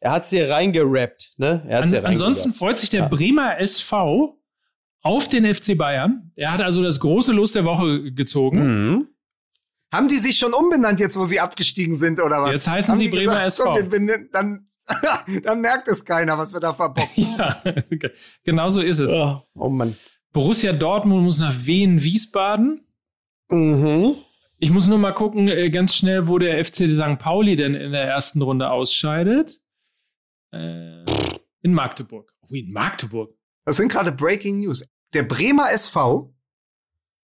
er 0.00 0.10
hat 0.12 0.26
sie 0.26 0.40
reingerappt, 0.40 1.32
ne? 1.36 1.62
Er 1.68 1.78
hat's 1.82 1.92
An, 1.92 1.98
hier 2.00 2.08
ansonsten 2.08 2.52
freut 2.54 2.78
sich 2.78 2.88
der 2.88 3.00
Ja. 3.00 3.08
Bremer 3.08 3.58
SV 3.60 4.38
auf 5.02 5.28
den 5.28 5.44
FC 5.44 5.74
Bayern. 5.76 6.32
Er 6.34 6.52
hat 6.52 6.62
also 6.62 6.82
das 6.82 6.98
große 7.00 7.32
Los 7.32 7.52
der 7.52 7.64
Woche 7.66 8.12
gezogen. 8.12 8.58
Mhm. 8.94 9.08
Haben 9.92 10.08
die 10.08 10.18
sich 10.18 10.38
schon 10.38 10.52
umbenannt 10.52 11.00
jetzt, 11.00 11.16
wo 11.18 11.24
sie 11.24 11.40
abgestiegen 11.40 11.96
sind 11.96 12.20
oder 12.20 12.42
was? 12.42 12.52
Jetzt 12.52 12.68
heißen 12.68 12.92
haben 12.92 12.98
sie 12.98 13.08
Bremer 13.08 13.32
gesagt, 13.44 13.46
SV. 13.46 13.64
komm, 13.64 13.76
wir 13.76 13.84
benennen- 13.88 14.28
dann, 14.32 14.68
dann 15.42 15.60
merkt 15.60 15.88
es 15.88 16.04
keiner, 16.04 16.36
was 16.38 16.52
wir 16.52 16.60
da 16.60 16.74
verbocken. 16.74 17.24
Ja, 17.38 17.62
genau 18.44 18.68
so 18.68 18.80
ist 18.80 18.98
es. 18.98 19.10
Ja. 19.10 19.42
Oh 19.54 19.68
Mann. 19.68 19.96
Borussia 20.32 20.72
Dortmund 20.72 21.22
muss 21.24 21.38
nach 21.38 21.54
Wien 21.64 22.02
Wiesbaden. 22.02 22.86
Mhm. 23.50 24.16
Ich 24.58 24.70
muss 24.70 24.86
nur 24.86 24.98
mal 24.98 25.12
gucken, 25.12 25.48
äh, 25.48 25.70
ganz 25.70 25.94
schnell, 25.94 26.28
wo 26.28 26.38
der 26.38 26.62
FC 26.64 26.90
St. 26.90 27.18
Pauli 27.18 27.56
denn 27.56 27.74
in 27.74 27.92
der 27.92 28.04
ersten 28.04 28.40
Runde 28.42 28.70
ausscheidet. 28.70 29.60
Äh, 30.52 31.04
in 31.62 31.74
Magdeburg. 31.74 32.32
Oh, 32.42 32.54
in 32.54 32.72
Magdeburg. 32.72 33.34
Das 33.64 33.76
sind 33.76 33.90
gerade 33.90 34.12
Breaking 34.12 34.60
News. 34.60 34.88
Der 35.14 35.22
Bremer 35.24 35.70
SV 35.72 36.34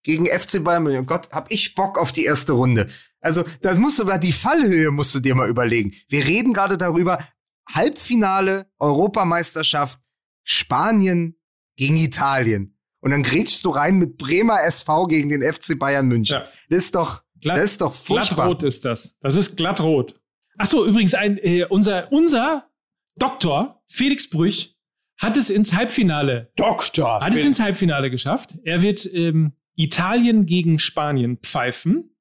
gegen 0.03 0.27
FC 0.27 0.63
Bayern 0.63 0.83
München. 0.83 1.07
Gott, 1.07 1.31
hab 1.33 1.51
ich 1.51 1.75
Bock 1.75 1.99
auf 1.99 2.13
die 2.13 2.25
erste 2.25 2.53
Runde. 2.53 2.89
Also, 3.21 3.45
das 3.61 3.79
musst 3.79 3.99
du 3.99 4.05
mal, 4.05 4.19
die 4.19 4.33
Fallhöhe 4.33 4.91
musst 4.91 5.15
du 5.15 5.21
dir 5.21 5.35
mal 5.35 5.49
überlegen. 5.49 5.93
Wir 6.09 6.25
reden 6.25 6.53
gerade 6.53 6.77
darüber, 6.77 7.27
Halbfinale, 7.73 8.67
Europameisterschaft, 8.79 10.01
Spanien 10.45 11.39
gegen 11.77 11.97
Italien. 11.97 12.77
Und 13.01 13.11
dann 13.11 13.23
grätschst 13.23 13.65
du 13.65 13.71
rein 13.71 13.99
mit 13.99 14.17
Bremer 14.17 14.63
SV 14.63 15.07
gegen 15.07 15.29
den 15.29 15.43
FC 15.43 15.79
Bayern 15.79 16.07
München. 16.07 16.37
Ja. 16.37 16.49
Das 16.69 16.79
ist 16.79 16.95
doch, 16.95 17.23
Glatt, 17.41 17.59
das 17.59 17.65
ist 17.65 17.81
doch 17.81 17.95
furchtbar. 17.95 18.47
glattrot 18.47 18.63
ist 18.63 18.85
das. 18.85 19.17
Das 19.21 19.37
ist 19.37 19.57
glattrot. 19.57 20.21
Ach 20.59 20.67
so, 20.67 20.87
übrigens, 20.87 21.15
ein, 21.15 21.39
äh, 21.39 21.65
unser, 21.69 22.13
unser 22.13 22.69
Doktor 23.17 23.83
Felix 23.89 24.29
Brüch 24.29 24.77
hat 25.19 25.37
es 25.37 25.51
ins 25.51 25.73
Halbfinale. 25.73 26.53
Doktor. 26.57 27.21
Hat 27.21 27.35
es 27.35 27.45
ins 27.45 27.61
Halbfinale 27.61 28.11
geschafft. 28.11 28.55
Er 28.65 28.83
wird 28.83 29.05
ähm, 29.13 29.53
Italien 29.77 30.47
gegen 30.47 30.79
Spanien 30.79 31.39
pfeifen. 31.39 32.17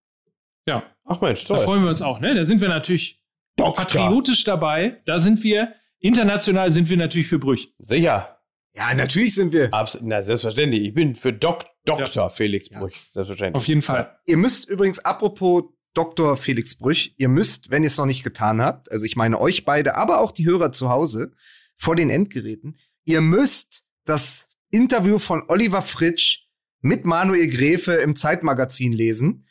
Ja. 0.67 0.83
Ach 1.05 1.19
Mensch, 1.21 1.45
Da 1.45 1.55
toll. 1.55 1.63
freuen 1.65 1.83
wir 1.83 1.89
uns 1.89 2.01
auch, 2.01 2.19
ne? 2.19 2.33
Da 2.35 2.45
sind 2.45 2.61
wir 2.61 2.69
natürlich 2.69 3.21
Doktor. 3.57 3.75
patriotisch 3.83 4.43
dabei. 4.43 5.01
Da 5.05 5.19
sind 5.19 5.43
wir, 5.43 5.73
international 5.99 6.71
sind 6.71 6.89
wir 6.89 6.97
natürlich 6.97 7.27
für 7.27 7.39
Brüch. 7.39 7.73
Sicher. 7.79 8.37
Ja, 8.75 8.93
natürlich 8.93 9.35
sind 9.35 9.51
wir. 9.51 9.73
Abs 9.73 9.97
na, 10.01 10.23
selbstverständlich. 10.23 10.83
Ich 10.83 10.93
bin 10.93 11.13
für 11.15 11.33
Dok 11.33 11.65
Doktor 11.83 12.29
Felix 12.29 12.69
Ja. 12.69 12.79
Brüch. 12.79 12.95
Selbstverständlich. 13.09 13.55
Auf 13.61 13.67
jeden 13.67 13.81
Fall. 13.81 14.17
Ihr 14.27 14.37
müsst 14.37 14.69
übrigens, 14.69 14.99
apropos 14.99 15.63
Dr. 15.93 16.37
Felix 16.37 16.77
Brüch, 16.77 17.13
ihr 17.17 17.27
müsst, 17.27 17.69
wenn 17.69 17.83
ihr 17.83 17.87
es 17.87 17.97
noch 17.97 18.05
nicht 18.05 18.23
getan 18.23 18.61
habt, 18.61 18.89
also 18.91 19.05
ich 19.05 19.17
meine 19.17 19.41
euch 19.41 19.65
beide, 19.65 19.95
aber 19.95 20.21
auch 20.21 20.31
die 20.31 20.45
Hörer 20.45 20.71
zu 20.71 20.89
Hause 20.89 21.33
vor 21.75 21.97
den 21.97 22.09
Endgeräten, 22.09 22.77
ihr 23.03 23.19
müsst 23.19 23.83
das 24.05 24.47
Interview 24.69 25.19
von 25.19 25.43
Oliver 25.49 25.81
Fritsch 25.81 26.40
mit 26.81 27.05
Manuel 27.05 27.47
Gräfe 27.49 27.93
im 27.93 28.15
Zeitmagazin 28.15 28.91
lesen. 28.93 29.45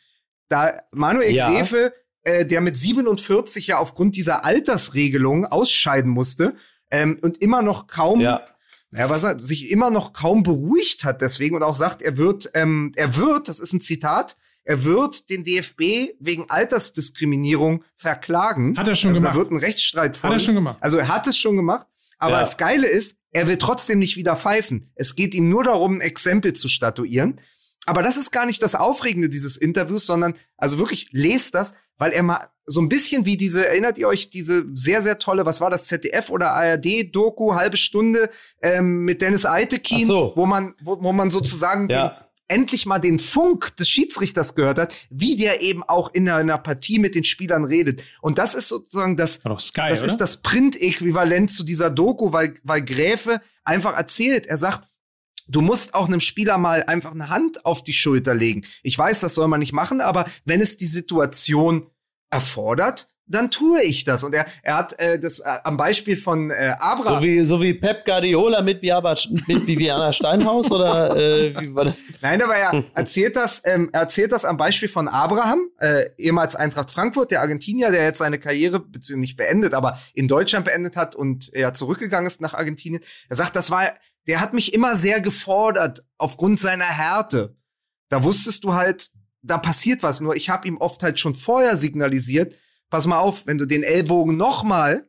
Da 0.49 0.73
Manuel 0.93 1.33
Ja. 1.35 1.49
Gräfe, 1.51 1.93
äh, 2.23 2.45
der 2.45 2.61
mit 2.61 2.77
47 2.77 3.69
ja 3.69 3.79
aufgrund 3.79 4.17
dieser 4.17 4.45
Altersregelung 4.45 5.47
ausscheiden 5.47 6.11
musste 6.11 6.55
ähm, 6.91 7.19
und 7.23 7.41
immer 7.43 7.63
noch 7.63 7.87
kaum 7.87 8.21
Ja. 8.21 8.45
ja, 8.93 9.09
was 9.09 9.23
er 9.23 9.41
sich 9.43 9.71
immer 9.71 9.91
noch 9.91 10.13
kaum 10.13 10.43
beruhigt 10.43 11.05
hat 11.05 11.23
deswegen 11.23 11.55
und 11.57 11.63
auch 11.63 11.77
sagt, 11.77 12.03
er 12.03 12.17
wird, 12.17 12.51
ähm, 12.55 12.93
er 12.97 13.17
wird, 13.17 13.49
das 13.49 13.61
ist 13.61 13.73
ein 13.73 13.81
Zitat, 13.81 14.37
er 14.65 14.85
wird 14.85 15.31
den 15.31 15.45
DFB 15.45 16.13
wegen 16.21 16.45
Altersdiskriminierung 16.49 17.85
verklagen. 17.95 18.77
Hat 18.77 18.89
er 18.89 18.95
schon 18.95 19.09
also 19.11 19.21
gemacht. 19.21 19.35
Da 19.35 19.39
wird 19.39 19.51
ein 19.53 19.57
Rechtsstreit 19.57 20.11
Hat 20.13 20.17
folgen. 20.19 20.37
er 20.37 20.41
schon 20.41 20.55
gemacht. 20.55 20.79
Also 20.81 20.99
er 20.99 21.09
hat 21.09 21.27
es 21.27 21.37
schon 21.37 21.57
gemacht. 21.57 21.87
Aber 22.21 22.35
Ja. 22.35 22.41
das 22.41 22.57
Geile 22.57 22.87
ist, 22.87 23.19
er 23.33 23.49
will 23.49 23.57
trotzdem 23.59 23.99
nicht 23.99 24.17
wieder 24.17 24.37
pfeifen. 24.37 24.93
Es 24.95 25.15
geht 25.17 25.35
ihm 25.35 25.49
nur 25.49 25.65
darum, 25.65 25.97
ein 25.97 26.01
Exempel 26.01 26.53
zu 26.53 26.69
statuieren. 26.69 27.41
Aber 27.87 28.03
das 28.03 28.17
ist 28.17 28.31
gar 28.31 28.47
nicht 28.47 28.63
das 28.63 28.75
Aufregende 28.75 29.29
dieses 29.29 29.57
Interviews, 29.57 30.07
sondern, 30.07 30.35
also 30.57 30.79
wirklich, 30.79 31.09
lest 31.13 31.55
das, 31.55 31.73
weil 31.97 32.13
er 32.13 32.23
mal 32.23 32.47
so 32.67 32.81
ein 32.81 32.89
bisschen 32.89 33.25
wie 33.25 33.37
diese, 33.37 33.67
erinnert 33.67 33.99
ihr 33.99 34.07
euch, 34.07 34.31
diese 34.31 34.65
sehr, 34.75 35.03
sehr 35.03 35.19
tolle, 35.19 35.45
was 35.47 35.61
war 35.61 35.71
das, 35.71 35.87
ZDF 35.87 36.31
oder 36.31 36.51
ARD-Doku, 36.53 37.55
halbe 37.55 37.77
Stunde 37.77 38.31
ähm, 38.63 39.05
mit 39.05 39.23
Dennis 39.23 39.45
Eitekin, 39.47 40.07
so. 40.07 40.33
wo 40.37 40.47
man, 40.47 40.75
wo, 40.83 41.03
wo 41.03 41.13
man 41.13 41.31
sozusagen 41.31 41.89
Ja. 41.89 42.27
Endlich 42.51 42.87
mal 42.87 42.99
den 42.99 43.19
Funk 43.19 43.77
des 43.77 43.89
Schiedsrichters 43.89 44.55
gehört 44.55 44.79
hat, 44.79 44.95
wie 45.11 45.37
der 45.37 45.63
eben 45.63 45.83
auch 45.83 46.13
in 46.13 46.29
einer 46.29 46.59
Partie 46.59 46.99
mit 46.99 47.15
den 47.15 47.25
Spielern 47.25 47.65
redet. 47.65 48.03
Und 48.21 48.39
das 48.39 48.55
ist 48.55 48.69
sozusagen 48.69 49.17
das, 49.17 49.41
Sky, 49.59 49.89
das 49.89 50.03
oder? 50.03 50.11
ist 50.11 50.17
das 50.19 50.43
Print-Äquivalent 50.43 51.51
zu 51.51 51.65
dieser 51.65 51.91
Doku, 51.91 52.33
weil, 52.33 52.55
weil 52.63 52.83
Gräfe 52.83 53.41
einfach 53.65 53.97
erzählt. 53.97 54.47
Er 54.47 54.59
sagt, 54.59 54.89
du 55.49 55.61
musst 55.61 55.95
auch 55.95 56.07
einem 56.07 56.21
Spieler 56.21 56.59
mal 56.59 56.85
einfach 56.85 57.13
eine 57.13 57.29
Hand 57.29 57.65
auf 57.65 57.85
die 57.85 57.93
Schulter 57.93 58.35
legen. 58.35 58.67
Ich 58.83 58.97
weiß, 58.99 59.21
das 59.21 59.35
soll 59.35 59.49
man 59.49 59.61
nicht 59.61 59.73
machen, 59.73 60.01
aber 60.01 60.27
wenn 60.45 60.61
es 60.61 60.77
die 60.77 60.87
Situation 60.87 61.87
erfordert, 62.31 63.09
dann 63.31 63.51
tue 63.51 63.83
ich 63.83 64.05
das. 64.05 64.25
Und 64.25 64.35
er, 64.35 64.47
er 64.63 64.77
hat 64.77 64.99
äh, 64.99 65.19
das 65.19 65.39
äh, 65.39 65.45
am 65.65 65.77
Beispiel 65.77 66.17
von 66.17 66.51
äh, 66.51 66.75
Abraham. 66.79 67.17
So 67.17 67.23
wie, 67.23 67.45
so 67.45 67.63
wie 67.63 67.75
Pep 67.75 68.05
Guardiola 68.05 68.61
mit, 68.61 68.81
Biaba, 68.81 69.15
mit 69.47 69.67
Bibiana 69.67 70.13
Steinhaus 70.13 70.71
oder 70.73 71.17
äh, 71.17 71.59
wie 71.61 71.75
war 71.75 71.85
das? 71.85 72.05
Nein, 72.21 72.43
aber 72.43 72.57
er 72.57 72.85
erzählt 72.95 73.37
das, 73.37 73.63
ähm, 73.65 73.89
er 73.93 74.01
erzählt 74.03 74.33
das 74.33 74.45
am 74.45 74.57
Beispiel 74.57 74.89
von 74.89 75.07
Abraham, 75.07 75.71
äh, 75.79 76.11
ehemals 76.19 76.57
Eintracht 76.57 76.91
Frankfurt, 76.91 77.31
der 77.31 77.41
Argentinier, 77.41 77.91
der 77.91 78.05
jetzt 78.05 78.19
seine 78.19 78.39
Karriere 78.39 78.81
beziehungsweise 78.81 79.21
nicht 79.21 79.37
beendet, 79.37 79.75
aber 79.75 79.99
in 80.13 80.29
Deutschland 80.29 80.65
beendet 80.65 80.97
hat 80.97 81.15
und 81.15 81.53
er 81.55 81.75
zurückgegangen 81.75 82.27
ist 82.27 82.41
nach 82.41 82.55
Argentinien. 82.55 83.03
Er 83.29 83.37
sagt, 83.37 83.55
das 83.55 83.71
war, 83.71 83.95
der 84.27 84.41
hat 84.41 84.55
mich 84.55 84.75
immer 84.75 84.97
sehr 84.97 85.21
gefordert 85.21 86.05
aufgrund 86.19 86.59
seiner 86.59 86.85
Härte. 86.85 87.57
Da 88.09 88.25
wusstest 88.25 88.65
du 88.65 88.75
halt, 88.75 89.11
da 89.43 89.57
passiert 89.59 90.03
was. 90.03 90.21
Nur 90.21 90.37
ich 90.37 90.51
habe 90.51 90.67
ihm 90.67 90.79
oft 90.79 91.03
halt 91.03 91.19
schon 91.19 91.35
vorher 91.35 91.77
signalisiert, 91.77 92.55
pass 92.91 93.07
mal 93.07 93.19
auf, 93.21 93.47
wenn 93.47 93.59
du 93.59 93.67
den 93.67 93.83
Ellbogen 93.83 94.37
noch 94.37 94.65
mal 94.65 95.07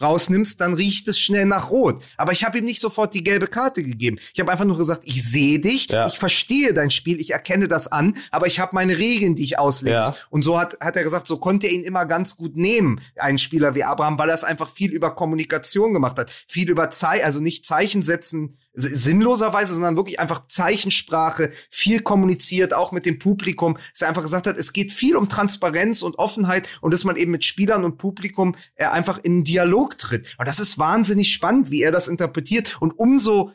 rausnimmst, 0.00 0.60
dann 0.60 0.74
riecht 0.74 1.08
es 1.08 1.18
schnell 1.18 1.44
nach 1.44 1.70
Rot. 1.70 2.02
Aber 2.16 2.30
ich 2.30 2.44
habe 2.44 2.58
ihm 2.58 2.64
nicht 2.64 2.80
sofort 2.80 3.14
die 3.14 3.24
gelbe 3.24 3.48
Karte 3.48 3.82
gegeben. 3.82 4.18
Ich 4.32 4.38
habe 4.38 4.52
einfach 4.52 4.64
nur 4.64 4.78
gesagt, 4.78 5.02
ich 5.04 5.24
sehe 5.28 5.58
dich, 5.58 5.88
Ja. 5.88 6.06
ich 6.06 6.20
verstehe 6.20 6.72
dein 6.72 6.92
Spiel, 6.92 7.20
ich 7.20 7.30
erkenne 7.32 7.66
das 7.66 7.88
an, 7.88 8.16
aber 8.30 8.46
ich 8.46 8.60
habe 8.60 8.76
meine 8.76 8.96
Regeln, 8.96 9.34
die 9.34 9.42
ich 9.42 9.58
auslege. 9.58 9.96
Ja. 9.96 10.14
Und 10.30 10.42
so 10.42 10.58
hat, 10.58 10.78
hat 10.80 10.94
er 10.96 11.02
gesagt, 11.02 11.26
so 11.26 11.38
konnte 11.38 11.66
er 11.66 11.72
ihn 11.72 11.82
immer 11.82 12.06
ganz 12.06 12.36
gut 12.36 12.56
nehmen, 12.56 13.00
einen 13.16 13.38
Spieler 13.38 13.74
wie 13.74 13.82
Abraham, 13.82 14.18
weil 14.20 14.28
er 14.28 14.36
es 14.36 14.44
einfach 14.44 14.68
viel 14.70 14.92
über 14.92 15.14
Kommunikation 15.16 15.92
gemacht 15.92 16.16
hat, 16.16 16.30
viel 16.46 16.70
über 16.70 16.90
Zei 16.90 17.24
also 17.24 17.40
nicht 17.40 17.66
Zeichen 17.66 18.02
setzen, 18.02 18.56
sinnloserweise, 18.78 19.74
sondern 19.74 19.96
wirklich 19.96 20.20
einfach 20.20 20.46
Zeichensprache, 20.46 21.50
viel 21.70 22.00
kommuniziert, 22.00 22.72
auch 22.72 22.92
mit 22.92 23.06
dem 23.06 23.18
Publikum, 23.18 23.76
dass 23.92 24.02
er 24.02 24.08
einfach 24.08 24.22
gesagt 24.22 24.46
hat, 24.46 24.56
es 24.56 24.72
geht 24.72 24.92
viel 24.92 25.16
um 25.16 25.28
Transparenz 25.28 26.02
und 26.02 26.18
Offenheit 26.18 26.68
und 26.80 26.94
dass 26.94 27.04
man 27.04 27.16
eben 27.16 27.32
mit 27.32 27.44
Spielern 27.44 27.84
und 27.84 27.98
Publikum 27.98 28.54
äh, 28.76 28.84
einfach 28.84 29.18
in 29.18 29.32
einen 29.32 29.44
Dialog 29.44 29.98
tritt. 29.98 30.34
Und 30.38 30.46
das 30.46 30.60
ist 30.60 30.78
wahnsinnig 30.78 31.32
spannend, 31.32 31.70
wie 31.70 31.82
er 31.82 31.92
das 31.92 32.08
interpretiert. 32.08 32.80
Und 32.80 32.98
umso 32.98 33.52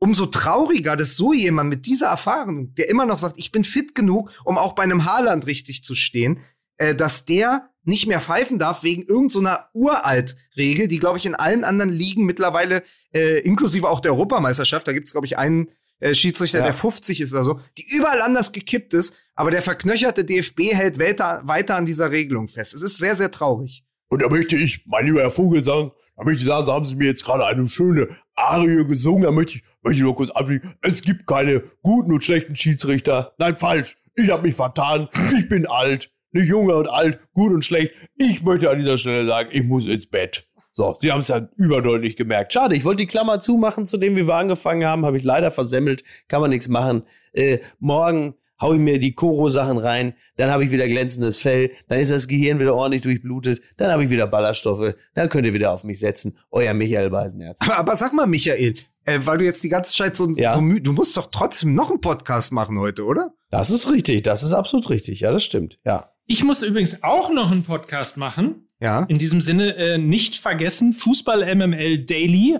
umso 0.00 0.26
trauriger, 0.26 0.96
dass 0.96 1.16
so 1.16 1.32
jemand 1.32 1.70
mit 1.70 1.86
dieser 1.86 2.08
Erfahrung, 2.08 2.74
der 2.74 2.90
immer 2.90 3.06
noch 3.06 3.16
sagt, 3.16 3.38
ich 3.38 3.52
bin 3.52 3.64
fit 3.64 3.94
genug, 3.94 4.30
um 4.44 4.58
auch 4.58 4.74
bei 4.74 4.82
einem 4.82 5.06
Haarland 5.06 5.46
richtig 5.46 5.82
zu 5.82 5.94
stehen, 5.94 6.40
äh, 6.76 6.94
dass 6.94 7.24
der 7.24 7.70
nicht 7.84 8.06
mehr 8.06 8.20
pfeifen 8.20 8.58
darf 8.58 8.82
wegen 8.82 9.02
irgendeiner 9.04 9.68
so 9.72 9.80
Uralt-Regel, 9.80 10.88
die, 10.88 10.98
glaube 10.98 11.18
ich, 11.18 11.26
in 11.26 11.34
allen 11.34 11.64
anderen 11.64 11.90
Ligen 11.90 12.24
mittlerweile, 12.24 12.82
äh, 13.14 13.40
inklusive 13.40 13.88
auch 13.88 14.00
der 14.00 14.12
Europameisterschaft, 14.12 14.86
da 14.88 14.92
gibt 14.92 15.06
es, 15.08 15.12
glaube 15.12 15.26
ich, 15.26 15.38
einen 15.38 15.68
äh, 16.00 16.14
Schiedsrichter, 16.14 16.58
Ja. 16.58 16.64
der 16.64 16.74
50 16.74 17.20
ist 17.20 17.32
oder 17.32 17.44
so, 17.44 17.60
die 17.78 17.84
überall 17.96 18.20
anders 18.22 18.52
gekippt 18.52 18.94
ist, 18.94 19.16
aber 19.34 19.50
der 19.50 19.62
verknöcherte 19.62 20.24
DFB 20.24 20.72
hält 20.72 20.98
weiter, 20.98 21.42
weiter 21.44 21.76
an 21.76 21.86
dieser 21.86 22.10
Regelung 22.10 22.48
fest. 22.48 22.74
Es 22.74 22.82
ist 22.82 22.98
sehr, 22.98 23.16
sehr 23.16 23.30
traurig. 23.30 23.84
Und 24.08 24.22
da 24.22 24.28
möchte 24.28 24.56
ich, 24.56 24.84
mein 24.86 25.06
lieber 25.06 25.20
Herr 25.20 25.30
Vogel, 25.30 25.64
sagen, 25.64 25.92
da 26.16 26.24
möchte 26.24 26.42
ich 26.42 26.48
sagen, 26.48 26.66
da 26.66 26.72
haben 26.74 26.84
Sie 26.84 26.94
mir 26.96 27.06
jetzt 27.06 27.24
gerade 27.24 27.44
eine 27.46 27.66
schöne 27.66 28.16
Arie 28.34 28.84
gesungen, 28.84 29.22
da 29.24 29.30
möchte 29.30 29.56
ich, 29.56 29.64
möchte 29.82 29.96
ich 29.98 30.02
nur 30.02 30.14
kurz 30.14 30.30
abbiegen. 30.30 30.74
Es 30.82 31.02
gibt 31.02 31.26
keine 31.26 31.64
guten 31.82 32.12
und 32.12 32.22
schlechten 32.22 32.54
Schiedsrichter. 32.54 33.32
Nein, 33.38 33.56
falsch. 33.58 33.96
Ich 34.14 34.30
habe 34.30 34.42
mich 34.46 34.54
vertan. 34.54 35.08
Ich 35.36 35.48
bin 35.48 35.66
alt. 35.66 36.10
Nicht 36.34 36.48
junge 36.48 36.74
und 36.76 36.88
alt, 36.88 37.18
gut 37.32 37.52
und 37.52 37.64
schlecht. 37.64 37.92
Ich 38.16 38.42
möchte 38.42 38.68
an 38.68 38.78
dieser 38.78 38.98
Stelle 38.98 39.24
sagen, 39.24 39.48
ich 39.52 39.62
muss 39.64 39.86
ins 39.86 40.06
Bett. 40.06 40.46
So, 40.72 40.96
Sie 41.00 41.12
haben 41.12 41.20
es 41.20 41.28
ja 41.28 41.48
überdeutlich 41.56 42.16
gemerkt. 42.16 42.52
Schade, 42.52 42.74
ich 42.74 42.84
wollte 42.84 43.04
die 43.04 43.06
Klammer 43.06 43.38
zumachen, 43.38 43.86
zu 43.86 43.96
dem 43.96 44.16
wie 44.16 44.26
wir 44.26 44.34
angefangen 44.34 44.84
haben, 44.84 45.06
habe 45.06 45.16
ich 45.16 45.22
leider 45.22 45.52
versemmelt, 45.52 46.02
kann 46.26 46.40
man 46.40 46.50
nichts 46.50 46.66
machen. 46.68 47.04
Äh, 47.32 47.60
morgen 47.78 48.34
hau 48.60 48.72
ich 48.72 48.80
mir 48.80 48.98
die 48.98 49.14
Koro-Sachen 49.14 49.78
rein, 49.78 50.14
dann 50.36 50.50
habe 50.50 50.64
ich 50.64 50.70
wieder 50.72 50.86
glänzendes 50.88 51.38
Fell, 51.38 51.70
dann 51.88 51.98
ist 52.00 52.10
das 52.10 52.26
Gehirn 52.26 52.58
wieder 52.58 52.74
ordentlich 52.74 53.02
durchblutet, 53.02 53.60
dann 53.76 53.90
habe 53.92 54.02
ich 54.04 54.10
wieder 54.10 54.26
Ballaststoffe, 54.26 54.94
dann 55.14 55.28
könnt 55.28 55.46
ihr 55.46 55.54
wieder 55.54 55.72
auf 55.72 55.84
mich 55.84 55.98
setzen. 56.00 56.38
Euer 56.50 56.74
Michael 56.74 57.10
Beisenherz. 57.10 57.60
Aber, 57.62 57.78
aber 57.78 57.96
sag 57.96 58.12
mal, 58.12 58.26
Michael, 58.26 58.74
äh, 59.04 59.18
weil 59.24 59.38
du 59.38 59.44
jetzt 59.44 59.62
die 59.62 59.68
ganze 59.68 59.92
Zeit 59.94 60.16
so, 60.16 60.28
Ja. 60.30 60.54
so 60.54 60.60
müde, 60.60 60.80
du 60.82 60.92
musst 60.92 61.16
doch 61.16 61.28
trotzdem 61.30 61.74
noch 61.74 61.90
einen 61.90 62.00
Podcast 62.00 62.52
machen 62.52 62.78
heute, 62.80 63.04
oder? 63.04 63.32
Das 63.50 63.70
ist 63.70 63.88
richtig, 63.90 64.24
das 64.24 64.42
ist 64.42 64.52
absolut 64.52 64.90
richtig, 64.90 65.20
ja, 65.20 65.30
das 65.30 65.44
stimmt, 65.44 65.78
ja. 65.84 66.10
Ich 66.26 66.42
muss 66.44 66.62
übrigens 66.62 67.02
auch 67.02 67.30
noch 67.32 67.50
einen 67.50 67.64
Podcast 67.64 68.16
machen. 68.16 68.68
Ja. 68.80 69.04
In 69.04 69.18
diesem 69.18 69.40
Sinne 69.40 69.76
äh, 69.76 69.98
nicht 69.98 70.36
vergessen, 70.36 70.92
Fußball 70.92 71.54
MML 71.54 71.98
Daily. 72.04 72.58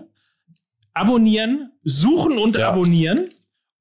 Abonnieren, 0.93 1.73
suchen 1.83 2.39
und 2.39 2.57
Ja. 2.57 2.71
abonnieren 2.71 3.29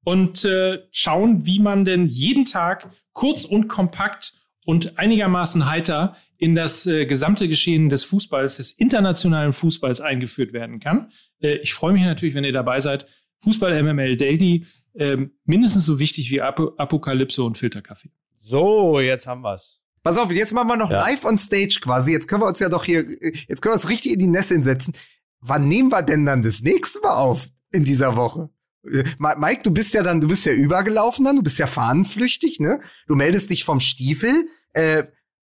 und 0.04 0.44
äh, 0.44 0.80
schauen, 0.90 1.46
wie 1.46 1.60
man 1.60 1.84
denn 1.84 2.06
jeden 2.06 2.44
Tag 2.44 2.90
kurz 3.12 3.44
und 3.44 3.68
kompakt 3.68 4.32
und 4.66 4.98
einigermaßen 4.98 5.68
heiter 5.70 6.16
in 6.38 6.54
das 6.56 6.86
äh, 6.86 7.06
gesamte 7.06 7.46
Geschehen 7.46 7.88
des 7.88 8.02
Fußballs, 8.04 8.56
des 8.56 8.72
internationalen 8.72 9.52
Fußballs 9.52 10.00
eingeführt 10.00 10.52
werden 10.52 10.80
kann. 10.80 11.12
Äh, 11.40 11.56
ich 11.58 11.72
freue 11.72 11.92
mich 11.92 12.02
natürlich, 12.02 12.34
wenn 12.34 12.44
ihr 12.44 12.52
dabei 12.52 12.80
seid. 12.80 13.06
Fußball 13.44 13.80
MML 13.82 14.16
Daily, 14.16 14.66
ähm, 14.96 15.32
mindestens 15.44 15.84
so 15.84 15.98
wichtig 15.98 16.30
wie 16.30 16.40
Ap 16.40 16.60
Apokalypse 16.78 17.42
und 17.42 17.58
Filterkaffee. 17.58 18.10
So, 18.36 19.00
jetzt 19.00 19.26
haben 19.26 19.42
wir's. 19.42 19.80
Pass 20.02 20.18
auf, 20.18 20.30
jetzt 20.30 20.52
machen 20.52 20.68
wir 20.68 20.76
noch 20.76 20.90
Ja. 20.90 21.00
live 21.00 21.24
on 21.24 21.38
stage 21.38 21.78
quasi. 21.80 22.12
Jetzt 22.12 22.28
können 22.28 22.42
wir 22.42 22.46
uns 22.46 22.58
ja 22.58 22.68
doch 22.68 22.84
hier, 22.84 23.04
jetzt 23.22 23.62
können 23.62 23.72
wir 23.72 23.76
uns 23.76 23.88
richtig 23.88 24.12
in 24.12 24.18
die 24.18 24.26
Nässe 24.26 24.62
setzen. 24.62 24.94
Wann 25.40 25.66
nehmen 25.68 25.90
wir 25.90 26.02
denn 26.02 26.26
dann 26.26 26.42
das 26.42 26.60
nächste 26.62 27.00
Mal 27.00 27.16
auf 27.16 27.48
in 27.72 27.84
dieser 27.84 28.14
Woche? 28.16 28.50
Äh, 28.86 29.04
Mike, 29.18 29.62
du 29.62 29.70
bist 29.70 29.94
ja 29.94 30.02
dann, 30.02 30.20
du 30.20 30.28
bist 30.28 30.44
ja 30.44 30.52
übergelaufen 30.52 31.24
dann, 31.24 31.36
du 31.36 31.42
bist 31.42 31.58
ja 31.58 31.66
fahnenflüchtig, 31.66 32.60
ne? 32.60 32.80
Du 33.06 33.14
meldest 33.14 33.48
dich 33.50 33.64
vom 33.64 33.80
Stiefel. 33.80 34.48
Äh, 34.74 35.04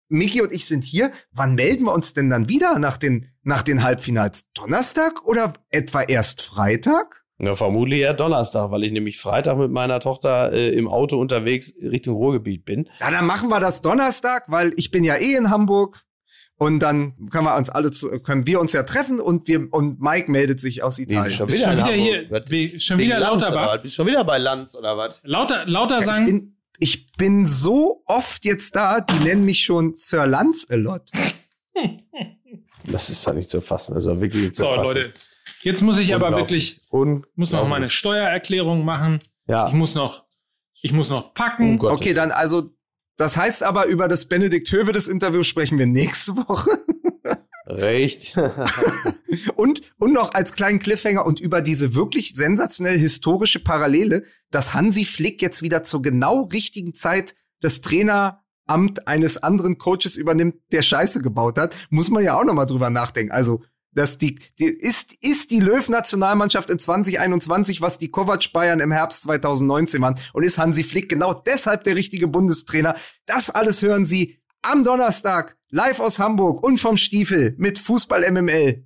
Miki 0.10 0.42
und 0.42 0.54
ich 0.54 0.66
sind 0.66 0.84
hier. 0.84 1.12
Wann 1.32 1.56
melden 1.56 1.84
wir 1.86 1.94
uns 1.94 2.14
denn 2.14 2.30
dann 2.30 2.48
wieder 2.50 2.80
nach 2.80 2.98
den, 2.98 3.28
nach 3.44 3.62
den 3.62 3.84
Halbfinals? 3.84 4.52
Donnerstag 4.54 5.24
oder 5.26 5.54
etwa 5.70 6.02
erst 6.02 6.42
Freitag? 6.42 7.24
Na, 7.40 7.56
vermutlich 7.56 8.00
eher 8.02 8.14
Donnerstag, 8.16 8.72
weil 8.72 8.84
ich 8.84 8.92
nämlich 8.92 9.20
Freitag 9.20 9.58
mit 9.58 9.70
meiner 9.72 10.00
Tochter 10.00 10.52
äh, 10.54 10.70
im 10.74 10.88
Auto 10.88 11.20
unterwegs 11.20 11.74
Richtung 11.82 12.16
Ruhrgebiet 12.16 12.66
bin. 12.66 12.90
Ja, 13.00 13.12
dann 13.12 13.26
machen 13.28 13.50
wir 13.50 13.60
das 13.60 13.82
Donnerstag, 13.84 14.46
weil 14.48 14.74
ich 14.76 14.90
bin 14.90 15.04
ja 15.04 15.16
eh 15.18 15.36
in 15.36 15.50
Hamburg 15.52 16.04
Und 16.60 16.80
dann 16.80 17.14
können 17.30 17.46
wir 17.46 17.56
uns 17.56 17.70
alle 17.70 17.92
zu, 17.92 18.10
können 18.24 18.48
wir 18.48 18.60
uns 18.60 18.74
ja 18.74 18.82
treffen 18.82 19.20
und 19.20 19.48
wir 19.48 19.72
und 19.72 20.02
Mike 20.02 20.32
meldet 20.32 20.60
sich 20.60 20.82
aus 20.82 20.98
Italien. 20.98 21.30
schon 21.30 21.46
Bist 21.46 21.60
wieder, 21.60 21.68
schon 21.78 21.78
wieder 21.78 21.86
Hamburg. 21.94 22.30
hier, 22.30 22.32
Was? 22.32 22.50
wie- 22.50 22.80
schon 22.80 22.98
wieder 22.98 23.20
Lanz, 23.20 23.42
Lauterbach. 23.44 23.78
Bist 23.84 23.94
schon 23.94 24.08
wieder 24.08 24.24
bei 24.24 24.40
Lanz 24.40 24.74
oder 24.76 24.98
was? 24.98 25.22
Lauter, 25.24 25.64
lauter 25.68 26.00
ich 26.00 26.06
sagen, 26.06 26.26
bin, 26.26 26.58
ich 26.80 27.12
bin 27.18 27.46
so 27.46 28.02
oft 28.08 28.44
jetzt 28.46 28.76
da, 28.76 29.00
die 29.02 29.24
nennen 29.24 29.46
mich 29.46 29.64
schon 29.64 29.94
Sir 29.96 30.26
Lancelot. 30.26 31.04
Das 32.86 33.10
ist 33.12 33.28
doch 33.28 33.34
nicht 33.34 33.50
zu 33.52 33.62
fassen. 33.62 33.94
Also 33.94 34.20
wirklich 34.22 34.42
nicht 34.42 34.56
zu 34.56 34.64
so 34.64 34.70
fassen. 34.70 34.94
Leute, 34.96 35.14
jetzt 35.68 35.82
muss 35.82 36.00
ich 36.00 36.16
aber 36.16 36.36
wirklich, 36.36 36.82
Und 36.90 37.26
muss 37.36 37.52
noch 37.52 37.68
meine 37.68 37.90
Steuererklärung 37.90 38.84
machen. 38.86 39.20
Ja. 39.48 39.68
Ich 39.68 39.74
muss 39.74 39.96
noch, 39.96 40.26
ich 40.82 40.94
muss 40.94 41.10
noch 41.10 41.34
packen. 41.34 41.80
Oh. 41.82 41.90
Okay, 41.90 42.14
dann 42.14 42.32
also, 42.32 42.72
das 43.18 43.38
heißt 43.38 43.64
aber, 43.64 43.86
über 43.86 44.08
das 44.08 44.28
Benedikt 44.28 44.72
Hövedes 44.72 45.08
Interview 45.08 45.44
sprechen 45.44 45.78
wir 45.78 45.88
nächste 45.88 46.36
Woche. 46.36 46.72
Recht. 47.68 48.38
Und, 49.56 49.82
und 50.00 50.14
noch 50.14 50.34
als 50.34 50.54
kleinen 50.54 50.80
Cliffhanger 50.80 51.26
und 51.26 51.40
über 51.40 51.62
diese 51.62 51.94
wirklich 51.94 52.34
sensationell 52.34 52.98
historische 52.98 53.60
Parallele, 53.60 54.24
dass 54.52 54.74
Hansi 54.74 55.04
Flick 55.04 55.42
jetzt 55.42 55.62
wieder 55.62 55.84
zur 55.84 56.02
genau 56.02 56.44
richtigen 56.44 56.94
Zeit 56.94 57.36
das 57.60 57.82
Traineramt 57.82 59.06
eines 59.06 59.44
anderen 59.44 59.78
Coaches 59.78 60.16
übernimmt, 60.16 60.56
der 60.72 60.82
Scheiße 60.82 61.22
gebaut 61.22 61.58
hat, 61.58 61.76
muss 61.90 62.10
man 62.10 62.24
ja 62.24 62.40
auch 62.40 62.46
noch 62.46 62.54
mal 62.54 62.66
drüber 62.66 62.90
nachdenken. 62.90 63.34
Also, 63.34 63.62
dass 63.92 64.18
die, 64.18 64.40
die 64.60 64.66
ist, 64.66 65.14
ist 65.22 65.50
die 65.52 65.60
Löw-Nationalmannschaft 65.60 66.70
in 66.70 66.78
2021, 66.80 67.82
was 67.82 67.98
die 67.98 68.10
Kovac 68.12 68.52
Bayern 68.54 68.80
im 68.80 68.92
Herbst 68.92 69.24
2019 69.24 70.02
waren 70.02 70.20
und 70.34 70.44
ist 70.44 70.58
Hansi 70.58 70.84
Flick 70.84 71.10
genau 71.10 71.34
deshalb 71.34 71.84
der 71.84 71.96
richtige 71.96 72.28
Bundestrainer. 72.28 72.96
Das 73.26 73.50
alles 73.50 73.82
hören 73.82 74.06
Sie 74.06 74.40
am 74.62 74.84
Donnerstag 74.84 75.58
live 75.70 76.00
aus 76.00 76.20
Hamburg 76.20 76.64
und 76.64 76.80
vom 76.80 76.98
Stiefel 76.98 77.56
mit 77.58 77.80
Fußball 77.80 78.30
MML. 78.32 78.86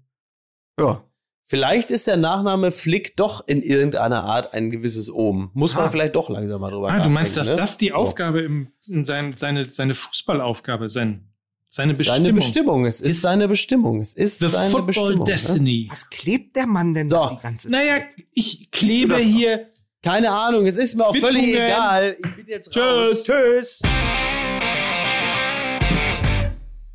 Ja. 0.79 1.03
Vielleicht 1.47 1.91
ist 1.91 2.07
der 2.07 2.15
Nachname 2.15 2.71
Flick 2.71 3.17
doch 3.17 3.45
in 3.45 3.61
irgendeiner 3.61 4.23
Art 4.23 4.53
ein 4.53 4.69
gewisses 4.71 5.11
Ohm. 5.11 5.51
Muss 5.53 5.75
man 5.75 5.85
Ah. 5.85 5.89
vielleicht 5.89 6.15
doch 6.15 6.29
langsam 6.29 6.61
mal 6.61 6.69
drüber 6.71 6.89
Ah, 6.89 7.01
du 7.01 7.09
meinst, 7.09 7.35
dass 7.35 7.47
nachdenken, 7.47 7.59
ne? 7.59 7.61
das 7.67 7.77
die 7.77 7.87
So. 7.89 7.95
Aufgabe 7.95 8.39
im, 8.41 8.71
in 8.87 9.03
sein, 9.03 9.33
seine, 9.35 9.65
seine 9.65 9.93
Fußballaufgabe, 9.93 10.87
sein, 10.87 11.30
seine 11.74 11.93
Bestimmung. 11.93 12.17
Seine 12.24 12.34
Bestimmung. 12.34 12.86
Es 12.86 12.99
ist 13.01 13.09
Ist- 13.11 13.22
seine 13.22 13.47
Bestimmung. 13.47 14.01
Es 14.01 14.13
ist 14.13 14.39
The 14.39 14.49
seine 14.49 14.69
Football 14.72 14.86
Bestimmung. 14.88 15.17
Ne? 15.19 15.24
Destiny. 15.24 15.88
Was 15.89 16.09
klebt 16.09 16.55
der 16.57 16.67
Mann 16.67 16.93
denn 16.93 17.09
So. 17.09 17.15
da 17.15 17.30
die 17.30 17.41
ganze 17.41 17.72
Naja, 17.72 17.99
Zeit? 17.99 18.15
ich 18.34 18.69
klebe 18.72 19.15
hier. 19.17 19.67
Keine 20.03 20.32
Ahnung, 20.32 20.65
es 20.65 20.78
ist 20.78 20.95
mir 20.95 21.05
auch 21.07 21.15
völlig 21.15 21.55
egal. 21.55 22.17
Ich 22.24 22.36
bin 22.36 22.47
jetzt 22.47 22.72
Tschüss. 22.72 22.84
raus. 22.84 23.24
Tschüss. 23.24 23.82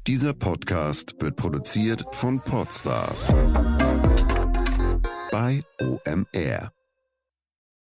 Dieser 0.06 0.34
Podcast 0.34 1.14
wird 1.20 1.36
produziert 1.36 2.04
von 2.12 2.40
Podstars 2.40 3.32
bei 5.30 5.62
OMR. 5.80 6.70